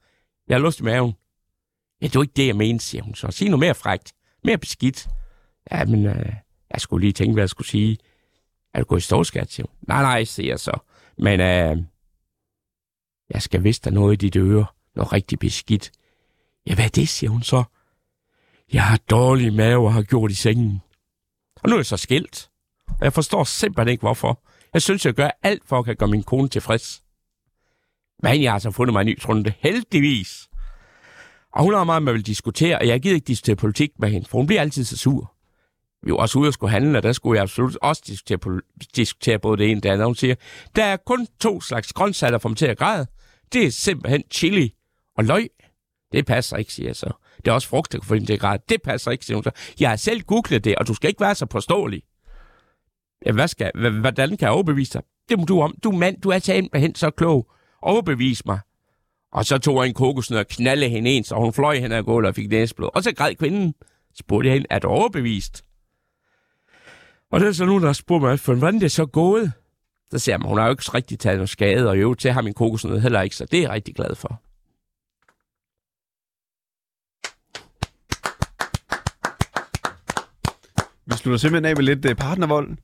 Jeg 0.49 0.57
har 0.59 0.66
lyst 0.66 0.81
i 0.81 0.83
maven. 0.83 1.14
Ja, 2.03 2.07
det 2.07 2.14
var 2.14 2.23
ikke 2.23 2.37
det, 2.37 2.47
jeg 2.47 2.57
mener, 2.57 2.81
siger 2.81 3.03
hun 3.03 3.14
så. 3.14 3.31
Sig 3.31 3.49
noget 3.49 3.61
mere 3.61 3.75
frægt. 3.75 4.12
Mere 4.45 4.59
beskidt. 4.59 5.09
Ja, 5.73 5.85
men 5.85 6.07
øh, 6.07 6.33
jeg 6.71 6.81
skulle 6.81 7.01
lige 7.01 7.12
tænke, 7.12 7.33
hvad 7.33 7.43
jeg 7.43 7.51
skulle 7.51 7.69
sige. 7.69 7.99
Er 8.75 8.79
du 8.79 8.85
gået 8.85 9.01
i 9.01 9.03
stå, 9.03 9.25
skat, 9.25 9.53
siger 9.53 9.66
hun. 9.66 9.77
Nej, 9.89 10.03
nej, 10.03 10.25
siger 10.25 10.49
jeg 10.49 10.61
så. 10.61 10.79
Men 11.19 11.41
øh, 11.41 11.77
jeg 13.31 13.43
skal 13.43 13.64
vist 13.64 13.85
der 13.85 13.91
noget 13.91 14.12
i 14.12 14.27
dit 14.27 14.37
øre. 14.37 14.66
Noget 14.97 15.12
rigtig 15.12 15.39
beskidt. 15.39 15.93
Ja, 16.66 16.75
hvad 16.75 16.85
er 16.85 16.89
det, 16.89 17.09
siger 17.09 17.31
hun 17.31 17.43
så. 17.43 17.64
Jeg 18.73 18.85
har 18.85 18.97
dårlig 18.97 19.53
mave 19.53 19.87
og 19.87 19.93
har 19.93 20.03
gjort 20.03 20.31
i 20.31 20.35
sengen. 20.35 20.83
Og 21.62 21.69
nu 21.69 21.75
er 21.75 21.79
jeg 21.79 21.87
så 21.87 21.97
skilt. 21.97 22.51
Og 22.89 23.05
jeg 23.05 23.12
forstår 23.12 23.45
simpelthen 23.45 23.89
ikke, 23.89 24.01
hvorfor. 24.01 24.43
Jeg 24.75 24.83
synes, 24.83 25.07
jeg 25.07 25.14
gør 25.14 25.31
alt 25.43 25.62
for 25.66 25.79
at 25.79 25.85
kan 25.85 25.97
gøre 25.97 26.09
min 26.09 26.23
kone 26.23 26.49
tilfreds. 26.49 27.03
Men 28.23 28.43
jeg 28.43 28.53
har 28.53 28.59
så 28.59 28.71
fundet 28.71 28.93
mig 28.93 29.01
en 29.01 29.07
ny 29.07 29.21
trunde, 29.21 29.53
heldigvis. 29.59 30.49
Og 31.53 31.62
hun 31.62 31.75
har 31.75 31.85
meget 31.85 32.03
med 32.03 32.12
at 32.12 32.14
vil 32.14 32.27
diskutere, 32.27 32.79
og 32.79 32.87
jeg 32.87 33.01
gider 33.01 33.14
ikke 33.14 33.27
diskutere 33.27 33.57
politik 33.57 33.91
med 33.99 34.11
hende, 34.11 34.29
for 34.29 34.39
hun 34.39 34.47
bliver 34.47 34.61
altid 34.61 34.85
så 34.85 34.97
sur. 34.97 35.35
Vi 36.03 36.11
var 36.11 36.17
også 36.17 36.39
ude 36.39 36.49
og 36.49 36.53
skulle 36.53 36.71
handle, 36.71 36.99
og 36.99 37.03
der 37.03 37.13
skulle 37.13 37.37
jeg 37.37 37.43
absolut 37.43 37.79
også 37.83 38.03
diskutere, 38.07 38.61
diskutere 38.97 39.39
både 39.39 39.59
det 39.59 39.71
ene 39.71 39.79
og 39.79 39.83
det 39.83 39.89
andet. 39.89 40.07
Hun 40.07 40.15
siger, 40.15 40.35
der 40.77 40.85
er 40.85 40.97
kun 40.97 41.27
to 41.41 41.61
slags 41.61 41.93
grøntsager, 41.93 42.31
der 42.31 42.39
får 42.39 42.49
mig 42.49 42.59
til 42.59 42.67
at 42.67 42.79
græde. 42.79 43.07
Det 43.53 43.67
er 43.67 43.71
simpelthen 43.71 44.23
chili 44.31 44.75
og 45.17 45.25
løg. 45.25 45.49
Det 46.13 46.27
passer 46.27 46.57
ikke, 46.57 46.73
siger 46.73 46.89
jeg 46.89 46.97
så. 46.97 47.11
Det 47.37 47.49
er 47.49 47.53
også 47.53 47.69
frugt, 47.69 47.93
der 47.93 47.99
kan 47.99 48.07
få 48.07 48.15
dem 48.15 48.27
til 48.27 48.33
at 48.33 48.41
græde. 48.41 48.63
Det 48.69 48.83
passer 48.83 49.11
ikke, 49.11 49.25
siger 49.25 49.37
hun 49.37 49.45
så. 49.45 49.51
Jeg 49.81 49.89
har 49.89 49.97
selv 49.97 50.21
googlet 50.21 50.65
det, 50.65 50.75
og 50.75 50.87
du 50.87 50.95
skal 50.95 51.09
ikke 51.09 51.21
være 51.21 51.35
så 51.35 51.47
påståelig. 51.47 52.03
Ja, 53.27 53.33
hvad 53.33 53.49
skal, 53.49 53.71
hvordan 54.01 54.29
kan 54.29 54.39
jeg 54.41 54.51
overbevise 54.51 54.93
dig? 54.93 55.03
det 55.29 55.39
må 55.39 55.45
du 55.45 55.61
om. 55.61 55.75
Du 55.85 55.91
er 55.91 55.97
mand, 55.97 56.21
du 56.21 56.31
er 56.31 56.39
simpelthen 56.39 56.95
så 56.95 57.11
klog. 57.11 57.51
Overbevis 57.83 58.47
mig. 58.47 58.59
Og 59.33 59.45
så 59.45 59.59
tog 59.59 59.83
jeg 59.83 59.89
en 59.89 59.95
kokosnød 59.95 60.39
og 60.39 60.47
knaldede 60.47 60.91
hende 60.91 61.11
ens, 61.11 61.33
og 61.33 61.41
hun 61.41 61.53
fløj 61.53 61.79
hen 61.79 61.93
ad 61.93 62.03
gulvet 62.03 62.29
og 62.29 62.35
fik 62.35 62.51
næsblod. 62.51 62.91
Og 62.95 63.03
så 63.03 63.15
græd 63.15 63.35
kvinden. 63.35 63.75
Spurgte 64.19 64.47
jeg 64.47 64.55
hende, 64.55 64.67
er 64.71 64.79
du 64.79 64.89
overbevist? 64.89 65.65
Og 67.33 67.41
det 67.41 67.49
er 67.49 67.53
så 67.53 67.64
nogen, 67.64 67.83
der 67.83 67.89
har 67.89 67.93
spurgt 67.93 68.22
mig, 68.22 68.41
for 68.41 68.55
hvordan 68.55 68.74
det 68.74 68.83
er 68.83 68.89
så 68.89 69.07
gået. 69.07 69.53
Så 70.11 70.18
siger 70.18 70.37
jeg, 70.37 70.49
hun 70.49 70.59
har 70.59 70.64
jo 70.64 70.70
ikke 70.70 70.83
rigtig 70.95 71.18
taget 71.18 71.39
noget 71.39 71.51
skade, 71.51 71.89
og 71.89 71.97
i 71.97 72.01
øvrigt 72.01 72.20
til 72.20 72.33
har 72.33 72.43
min 72.43 72.55
kokosnød 72.55 73.01
heller 73.01 73.20
ikke, 73.20 73.37
så 73.37 73.45
det 73.45 73.59
er 73.59 73.62
jeg 73.62 73.70
rigtig 73.70 73.95
glad 73.95 74.14
for. 74.14 74.43
Vi 81.07 81.12
slutter 81.16 81.39
simpelthen 81.39 81.64
af 81.64 81.76
med 81.76 81.85
lidt 81.85 82.05
øh, 82.05 82.14
partnervold. 82.14 82.76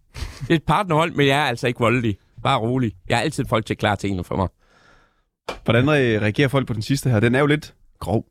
Er 0.51 0.55
et 0.55 0.63
partnerhold, 0.63 1.13
men 1.13 1.27
jeg 1.27 1.39
er 1.39 1.45
altså 1.45 1.67
ikke 1.67 1.81
voldelig. 1.81 2.19
Bare 2.43 2.59
rolig. 2.59 2.93
Jeg 3.09 3.17
er 3.17 3.21
altid 3.21 3.45
folk 3.49 3.67
til 3.67 3.77
klar 3.77 3.95
tingene 3.95 4.25
for 4.25 4.37
mig. 4.37 4.49
Hvordan 5.65 5.85
øh, 5.85 6.23
reagerer 6.23 6.49
folk 6.49 6.67
på 6.67 6.73
den 6.73 6.83
sidste 6.83 7.11
her? 7.11 7.21
Den 7.21 7.35
er 7.35 7.41
jo 7.41 7.47
lidt 7.47 7.75
grov. 8.01 8.27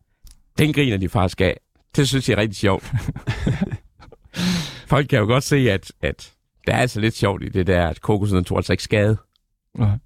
Den 0.57 0.73
griner 0.73 0.97
de 0.97 1.09
faktisk 1.09 1.41
af. 1.41 1.59
Det 1.95 2.07
synes 2.07 2.29
jeg 2.29 2.35
er 2.35 2.41
rigtig 2.41 2.57
sjovt. 2.57 2.91
folk 4.87 5.07
kan 5.07 5.19
jo 5.19 5.25
godt 5.25 5.43
se, 5.43 5.71
at, 5.71 5.91
at 6.01 6.33
der 6.67 6.73
er 6.73 6.77
altså 6.77 6.99
lidt 6.99 7.15
sjovt 7.15 7.43
i 7.43 7.49
det 7.49 7.67
der, 7.67 7.87
at 7.87 8.01
kokosnøden 8.01 8.45
tog 8.45 8.57
altså 8.57 8.73
ikke 8.73 8.83
skade. 8.83 9.17
Okay. 9.79 9.97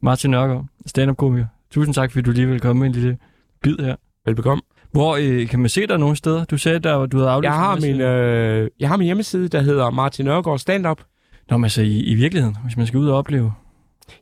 Martin 0.00 0.30
Nørgaard, 0.30 0.66
stand-up-komiker. 0.86 1.46
Tusind 1.70 1.94
tak, 1.94 2.12
fordi 2.12 2.22
du 2.22 2.30
lige 2.30 2.46
vil 2.46 2.60
komme 2.60 2.80
med 2.80 2.86
en 2.86 2.92
lille 2.92 3.18
bid 3.62 3.76
her. 3.78 3.96
Velbekomme. 4.26 4.62
Hvor 4.92 5.16
øh, 5.20 5.48
kan 5.48 5.60
man 5.60 5.68
se 5.68 5.86
dig 5.86 5.98
nogle 5.98 6.16
steder? 6.16 6.44
Du 6.44 6.58
sagde, 6.58 6.78
der, 6.78 7.06
du 7.06 7.16
havde 7.16 7.30
aflyst 7.30 7.44
Jeg 7.44 7.54
har, 7.54 7.80
min, 7.80 8.00
øh, 8.00 8.70
jeg 8.80 8.88
har 8.88 8.96
min 8.96 9.04
hjemmeside, 9.04 9.48
der 9.48 9.60
hedder 9.60 9.90
Martin 9.90 10.24
Nørgaard 10.24 10.58
Stand-up. 10.58 11.00
Nå, 11.50 11.56
men 11.56 11.64
altså 11.64 11.82
i, 11.82 12.00
i 12.00 12.14
virkeligheden, 12.14 12.56
hvis 12.64 12.76
man 12.76 12.86
skal 12.86 12.98
ud 12.98 13.08
og 13.08 13.18
opleve. 13.18 13.52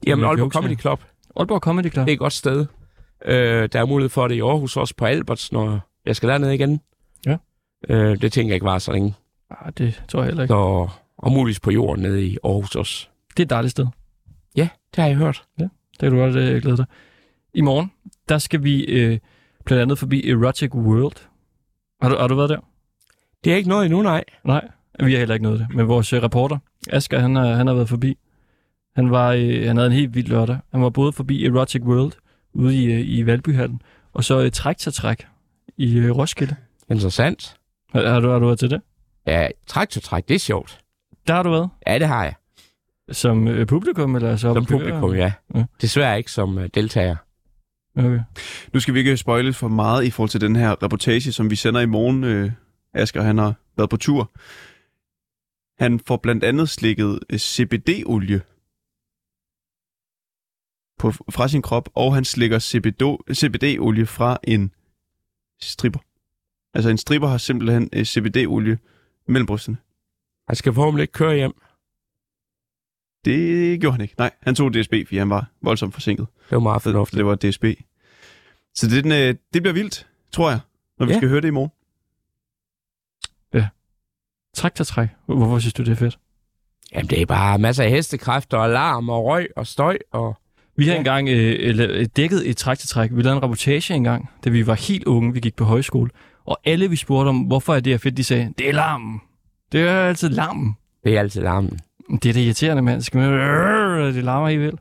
Jamen, 0.06 0.24
Aalborg 0.24 0.38
joke 0.38 0.52
Comedy. 0.52 0.80
Club. 0.80 1.00
Aalborg 1.36 1.60
Comedy 1.60 1.92
Club. 1.92 2.06
Det 2.06 2.12
er 2.12 2.14
et 2.14 2.18
godt 2.18 2.32
sted. 2.32 2.66
Øh, 3.24 3.68
der 3.72 3.80
er 3.80 3.86
mulighed 3.86 4.08
for 4.08 4.28
det 4.28 4.34
i 4.34 4.40
Aarhus, 4.40 4.76
også 4.76 4.94
på 4.96 5.04
Alberts, 5.04 5.52
når 5.52 5.80
jeg 6.06 6.16
skal 6.16 6.28
derned 6.28 6.50
igen. 6.50 6.80
Ja. 7.26 7.36
Øh, 7.88 8.20
det 8.20 8.32
tænker 8.32 8.50
jeg 8.50 8.54
ikke 8.54 8.66
var 8.66 8.78
så 8.78 8.92
længe. 8.92 9.14
Ah, 9.60 9.72
det 9.78 10.02
tror 10.08 10.20
jeg 10.20 10.26
heller 10.26 10.42
ikke. 10.42 10.52
Så, 10.52 10.88
og 11.16 11.32
muligvis 11.32 11.60
på 11.60 11.70
jorden 11.70 12.02
nede 12.02 12.26
i 12.26 12.38
Aarhus 12.44 12.76
også. 12.76 13.08
Det 13.30 13.40
er 13.40 13.46
et 13.46 13.50
dejligt 13.50 13.70
sted. 13.70 13.86
Ja, 14.56 14.68
det 14.94 15.02
har 15.02 15.08
jeg 15.08 15.16
hørt. 15.16 15.44
Det 15.58 15.70
kan 16.00 16.10
du 16.10 16.16
godt 16.16 16.36
øh, 16.36 16.62
glæde 16.62 16.76
dig. 16.76 16.86
I 17.54 17.60
morgen, 17.60 17.92
der 18.28 18.38
skal 18.38 18.62
vi 18.62 18.84
øh, 18.84 19.18
blandt 19.64 19.82
andet 19.82 19.98
forbi 19.98 20.30
Erotic 20.30 20.74
World. 20.74 21.28
Har 22.02 22.08
du, 22.08 22.16
har 22.16 22.28
du 22.28 22.34
været 22.34 22.50
der? 22.50 22.60
Det 23.44 23.52
er 23.52 23.56
ikke 23.56 23.68
noget 23.68 23.84
endnu, 23.84 24.02
nej. 24.02 24.24
Nej, 24.44 24.68
vi 25.04 25.12
har 25.12 25.18
heller 25.18 25.34
ikke 25.34 25.42
noget 25.42 25.58
det. 25.60 25.66
Men 25.74 25.88
vores 25.88 26.12
øh, 26.12 26.22
reporter, 26.22 26.58
Asger, 26.90 27.18
han 27.18 27.34
har, 27.34 27.46
han 27.46 27.66
har 27.66 27.74
været 27.74 27.88
forbi. 27.88 28.18
Han, 28.96 29.10
var, 29.10 29.32
øh, 29.32 29.66
han 29.66 29.76
havde 29.76 29.86
en 29.86 29.92
helt 29.92 30.14
vild 30.14 30.28
lørdag. 30.28 30.58
Han 30.72 30.82
var 30.82 30.90
både 30.90 31.12
forbi 31.12 31.44
Erotic 31.44 31.82
World 31.82 32.12
ude 32.52 32.76
i, 32.76 32.84
øh, 32.84 33.00
i 33.00 33.26
Valbyhallen, 33.26 33.82
og 34.12 34.24
så 34.24 34.40
øh, 34.40 34.50
Træk 34.50 34.76
til 34.76 34.92
Træk 34.92 35.26
i 35.76 35.98
øh, 35.98 36.16
Roskilde. 36.16 36.56
Interessant. 36.90 37.56
Har, 37.92 38.08
har, 38.08 38.20
du, 38.20 38.28
har 38.28 38.38
du 38.38 38.46
været 38.46 38.58
til 38.58 38.70
det? 38.70 38.80
Ja, 39.26 39.48
træk 39.66 39.88
til 39.88 40.02
træk, 40.02 40.28
det 40.28 40.34
er 40.34 40.38
sjovt. 40.38 40.80
Der 41.26 41.34
har 41.34 41.42
du 41.42 41.50
været. 41.50 41.68
Ja, 41.86 41.98
det 41.98 42.08
har 42.08 42.24
jeg. 42.24 42.34
Som 43.10 43.48
øh, 43.48 43.66
publikum, 43.66 44.16
eller 44.16 44.36
så? 44.36 44.54
Som 44.54 44.64
publikum, 44.64 45.14
ja. 45.14 45.32
Ja. 45.54 45.64
Desværre 45.80 46.18
ikke 46.18 46.30
som 46.30 46.56
uh, 46.56 46.64
deltager. 46.74 47.16
Okay. 47.96 48.20
Nu 48.72 48.80
skal 48.80 48.94
vi 48.94 48.98
ikke 48.98 49.16
spoile 49.16 49.52
for 49.52 49.68
meget 49.68 50.04
i 50.04 50.10
forhold 50.10 50.30
til 50.30 50.40
den 50.40 50.56
her 50.56 50.82
reportage, 50.82 51.32
som 51.32 51.50
vi 51.50 51.56
sender 51.56 51.80
i 51.80 51.86
morgen. 51.86 52.24
Øh, 52.24 52.50
Asger, 52.94 53.22
han 53.22 53.38
har 53.38 53.54
været 53.76 53.90
på 53.90 53.96
tur. 53.96 54.30
Han 55.78 56.00
får 56.06 56.16
blandt 56.16 56.44
andet 56.44 56.68
slikket 56.68 57.20
øh, 57.30 57.38
CBD-olie 57.38 58.40
på, 60.98 61.10
fra 61.10 61.48
sin 61.48 61.62
krop, 61.62 61.88
og 61.94 62.14
han 62.14 62.24
slikker 62.24 62.58
CBD, 62.58 63.02
CBD-olie 63.34 64.06
fra 64.06 64.38
en 64.44 64.74
stripper. 65.62 66.00
Altså 66.74 66.90
en 66.90 66.98
stripper 66.98 67.28
har 67.28 67.38
simpelthen 67.38 67.88
øh, 67.92 68.04
CBD-olie 68.04 68.78
mellem 69.32 69.46
brysterne. 69.46 69.76
Han 70.48 70.56
skal 70.56 70.72
forhåbentlig 70.72 71.02
ikke 71.02 71.12
køre 71.12 71.34
hjem. 71.36 71.52
Det 73.24 73.80
gjorde 73.80 73.92
han 73.94 74.00
ikke. 74.00 74.14
Nej, 74.18 74.30
han 74.42 74.54
tog 74.54 74.74
DSB, 74.74 74.90
fordi 75.06 75.16
han 75.18 75.30
var 75.30 75.50
voldsomt 75.62 75.94
forsinket. 75.94 76.26
Det 76.50 76.54
var 76.56 76.60
meget 76.60 76.82
fornuftigt. 76.82 77.16
det 77.18 77.26
var 77.26 77.34
DSB. 77.34 77.64
Så 78.74 78.86
det, 78.88 79.04
den, 79.04 79.12
øh, 79.12 79.34
det 79.54 79.62
bliver 79.62 79.72
vildt, 79.72 80.06
tror 80.32 80.50
jeg, 80.50 80.60
når 80.98 81.06
vi 81.06 81.12
Ja. 81.12 81.18
skal 81.18 81.28
høre 81.28 81.40
det 81.40 81.48
i 81.48 81.50
morgen. 81.50 81.70
Træk 84.56 84.74
til 84.74 84.86
Træk. 84.86 85.08
Hvorfor 85.26 85.58
synes 85.58 85.74
du, 85.74 85.82
det 85.82 85.92
er 85.92 85.96
fedt? 85.96 86.18
Jamen, 86.94 87.10
det 87.10 87.20
er 87.22 87.26
bare 87.26 87.58
masser 87.58 87.84
af 87.84 87.90
hestekræfter 87.90 88.58
og 88.58 88.70
larm 88.70 89.08
og 89.08 89.24
røg 89.24 89.48
og 89.56 89.66
støj 89.66 89.98
og... 90.10 90.36
Vi 90.76 90.84
har 90.86 90.92
Ja. 90.92 90.98
engang 90.98 91.28
øh, 91.28 91.74
la- 91.74 92.04
dækket 92.04 92.50
et 92.50 92.56
træk 92.56 92.78
til 92.78 92.88
træk. 92.88 93.10
Vi 93.12 93.22
lavede 93.22 93.36
en 93.36 93.42
reportage 93.42 93.94
engang, 93.94 94.30
da 94.44 94.50
vi 94.50 94.66
var 94.66 94.74
helt 94.74 95.04
unge. 95.04 95.32
Vi 95.32 95.40
gik 95.40 95.54
på 95.56 95.64
højskole. 95.64 96.10
Og 96.44 96.60
alle 96.64 96.90
vi 96.90 96.96
spurgte 96.96 97.28
om, 97.28 97.38
hvorfor 97.38 97.74
er 97.74 97.80
det 97.80 97.92
her 97.92 97.98
fedt, 97.98 98.16
de 98.16 98.24
sagde, 98.24 98.54
det 98.58 98.68
er 98.68 98.72
larmen. 98.72 99.20
Det 99.72 99.80
er 99.88 100.00
altid 100.00 100.28
larmen. 100.28 100.76
Det 101.04 101.14
er 101.16 101.20
altid 101.20 101.42
larmen. 101.42 101.78
Det 102.22 102.26
er 102.28 102.32
det 102.32 102.40
irriterende, 102.40 102.82
mand. 102.82 103.02
Skal 103.02 103.18
man... 103.20 103.30
Øh, 103.30 104.14
Det 104.14 104.24
larmer 104.24 104.48
helt 104.48 104.60
vildt. 104.60 104.80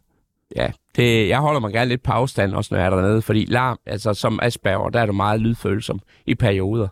Ja, 0.56 0.72
det, 0.96 1.28
jeg 1.30 1.40
holder 1.40 1.60
mig 1.60 1.74
gerne 1.74 1.90
lidt 1.90 2.04
på 2.04 2.12
afstand, 2.12 2.54
også 2.54 2.74
når 2.74 2.80
jeg 2.80 2.86
er 2.86 2.90
dernede, 2.90 3.22
fordi 3.22 3.46
larm, 3.46 3.80
altså 3.86 4.14
som 4.14 4.40
Asperger, 4.42 4.90
der 4.90 5.00
er 5.02 5.06
du 5.06 5.14
meget 5.14 5.42
lydfølsom 5.42 6.00
i 6.26 6.36
perioder. 6.36 6.88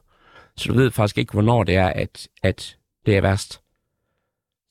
Så 0.57 0.67
du 0.67 0.74
ved 0.74 0.91
faktisk 0.91 1.17
ikke, 1.17 1.34
hvornår 1.34 1.63
det 1.63 1.76
er, 1.76 1.88
at, 1.88 2.28
at 2.43 2.78
det 3.05 3.17
er 3.17 3.22
værst. 3.22 3.61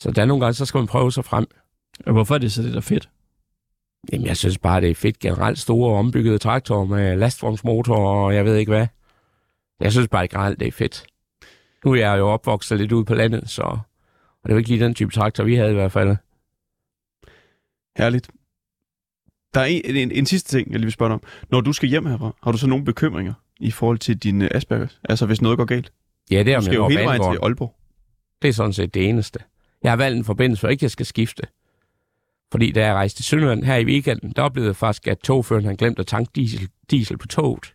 Så 0.01 0.11
der 0.11 0.23
er 0.23 0.27
nogle 0.27 0.45
gange, 0.45 0.55
så 0.55 0.65
skal 0.65 0.79
man 0.79 0.87
prøve 0.87 1.13
sig 1.13 1.25
frem. 1.25 1.47
Og 2.07 2.13
hvorfor 2.13 2.35
er 2.35 2.39
det 2.39 2.53
så 2.53 2.63
det, 2.63 2.71
der 2.71 2.77
er 2.77 2.81
fedt? 2.81 3.09
Jamen, 4.13 4.27
jeg 4.27 4.37
synes 4.37 4.59
bare, 4.59 4.81
det 4.81 4.91
er 4.91 4.95
fedt 4.95 5.19
generelt 5.19 5.59
store 5.59 5.99
ombyggede 5.99 6.39
traktorer 6.39 6.85
med 6.85 7.17
lastvognsmotor 7.17 7.97
og 7.97 8.35
jeg 8.35 8.45
ved 8.45 8.57
ikke 8.57 8.73
hvad. 8.73 8.87
Jeg 9.81 9.93
synes 9.93 10.09
bare 10.09 10.29
generelt, 10.29 10.61
det 10.61 10.69
er 10.69 10.73
fedt. 10.73 11.07
Nu 11.85 11.93
er 11.93 11.97
jeg 11.97 12.19
jo 12.19 12.29
opvokset 12.29 12.79
lidt 12.79 12.93
ude 12.93 13.05
på 13.05 13.15
landet, 13.15 13.51
så 13.51 13.79
og 14.43 14.49
det 14.49 14.55
var 14.55 14.59
ikke 14.59 14.71
lige 14.71 14.85
den 14.85 14.95
type 14.95 15.11
traktor, 15.11 15.45
vi 15.45 15.55
havde 15.55 15.71
i 15.71 15.75
hvert 15.75 15.93
fald. 15.93 16.17
Herligt. 17.99 18.31
Der 19.55 19.61
er 19.61 19.65
en, 19.65 19.97
en, 19.97 20.13
en 20.13 20.27
sidste 20.27 20.59
ting, 20.59 20.71
jeg 20.71 20.79
lige 20.79 20.87
vil 20.87 20.93
spørge 20.93 21.09
dig 21.09 21.15
om. 21.15 21.23
Når 21.51 21.61
du 21.61 21.73
skal 21.73 21.89
hjem 21.89 22.07
herfra, 22.07 22.35
har 22.43 22.53
du 22.53 22.59
så 22.59 22.67
nogle 22.67 22.85
bekymringer 22.85 23.35
i 23.61 23.71
forhold 23.71 23.99
til 23.99 24.19
din 24.19 24.43
uh, 24.43 24.49
Aspergers? 24.51 25.01
Altså, 25.09 25.27
hvis 25.27 25.43
noget 25.43 25.59
går 25.59 25.65
galt? 25.65 25.93
Ja, 26.31 26.43
det 26.43 26.53
er 26.53 26.55
Du 26.55 26.57
om 26.57 26.63
skal 26.63 26.73
jeg 26.73 26.79
jo 26.79 26.89
hele 26.89 27.05
vejen 27.05 27.23
til 27.23 27.39
Aalborg. 27.43 27.75
Det 28.43 28.49
er 28.49 28.53
sådan 28.53 28.73
set 28.73 28.95
det 28.95 29.09
eneste. 29.09 29.39
Jeg 29.83 29.93
har 29.93 29.97
valgt 29.97 30.19
en 30.19 30.25
forbindelse, 30.25 30.61
for 30.61 30.69
ikke 30.69 30.85
jeg 30.85 30.91
skal 30.91 31.07
skifte. 31.07 31.43
Fordi 32.51 32.73
da 32.73 32.87
jeg 32.87 32.95
rejste 32.95 33.19
til 33.19 33.25
Sønderland 33.25 33.65
her 33.65 33.77
i 33.77 33.85
weekenden, 33.85 34.33
der 34.37 34.43
oplevede 34.43 34.69
jeg 34.69 34.77
faktisk, 34.77 35.07
at 35.07 35.19
togføreren 35.19 35.65
havde 35.65 35.77
glemt 35.77 35.99
at 35.99 36.07
tanke 36.07 36.31
diesel, 36.35 36.69
diesel 36.91 37.19
på 37.19 37.27
toget. 37.27 37.75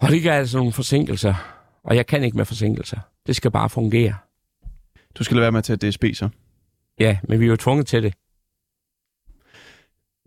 Og 0.00 0.10
det 0.10 0.22
gav 0.22 0.32
altså 0.32 0.56
nogle 0.58 0.72
forsinkelser. 0.72 1.34
Og 1.84 1.96
jeg 1.96 2.06
kan 2.06 2.24
ikke 2.24 2.36
med 2.36 2.44
forsinkelser. 2.44 2.98
Det 3.26 3.36
skal 3.36 3.50
bare 3.50 3.70
fungere. 3.70 4.14
Du 5.14 5.24
skal 5.24 5.34
lade 5.34 5.42
være 5.42 5.52
med 5.52 5.58
at 5.58 5.64
tage 5.64 5.90
DSB 5.90 6.04
så. 6.14 6.28
Ja, 7.00 7.18
men 7.28 7.40
vi 7.40 7.44
er 7.44 7.48
jo 7.48 7.56
tvunget 7.56 7.86
til 7.86 8.02
det. 8.02 8.14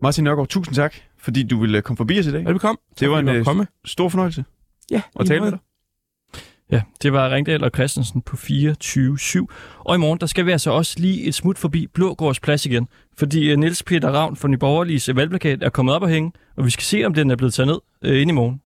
Martin 0.02 0.24
Nørgaard, 0.24 0.48
tusind 0.48 0.74
tak, 0.74 0.94
fordi 1.18 1.42
du 1.42 1.60
ville 1.60 1.82
komme 1.82 1.96
forbi 1.96 2.18
os 2.18 2.26
i 2.26 2.32
dag. 2.32 2.44
Velbekomme. 2.44 2.78
Det 3.00 3.10
var 3.10 3.18
en 3.18 3.28
øh, 3.28 3.44
komme. 3.44 3.66
stor 3.84 4.08
fornøjelse 4.08 4.44
Ja, 4.90 5.02
at 5.20 5.26
tale 5.26 5.40
med 5.40 5.50
dig. 5.50 5.58
Ja, 6.70 6.82
det 7.02 7.12
var 7.12 7.30
Ringdal 7.30 7.64
og 7.64 7.70
Christensen 7.74 8.22
på 8.22 8.36
24-7. 8.36 9.46
Og 9.78 9.94
i 9.94 9.98
morgen, 9.98 10.20
der 10.20 10.26
skal 10.26 10.46
vi 10.46 10.52
altså 10.52 10.70
også 10.70 11.00
lige 11.00 11.22
et 11.22 11.34
smut 11.34 11.58
forbi 11.58 11.86
Blågårds 11.86 12.40
plads 12.40 12.66
igen. 12.66 12.88
Fordi 13.18 13.50
øh, 13.50 13.58
Niels 13.58 13.82
Peter 13.82 14.10
Ravn 14.10 14.36
fra 14.36 14.48
Nyborgerliges 14.48 15.16
valgplakat 15.16 15.62
er 15.62 15.70
kommet 15.70 15.94
op 15.94 16.02
og 16.02 16.08
hænge, 16.08 16.32
og 16.56 16.64
vi 16.64 16.70
skal 16.70 16.84
se, 16.84 17.04
om 17.04 17.14
den 17.14 17.30
er 17.30 17.36
blevet 17.36 17.54
taget 17.54 17.66
ned 17.66 17.78
øh, 18.02 18.20
ind 18.20 18.30
i 18.30 18.34
morgen. 18.34 18.60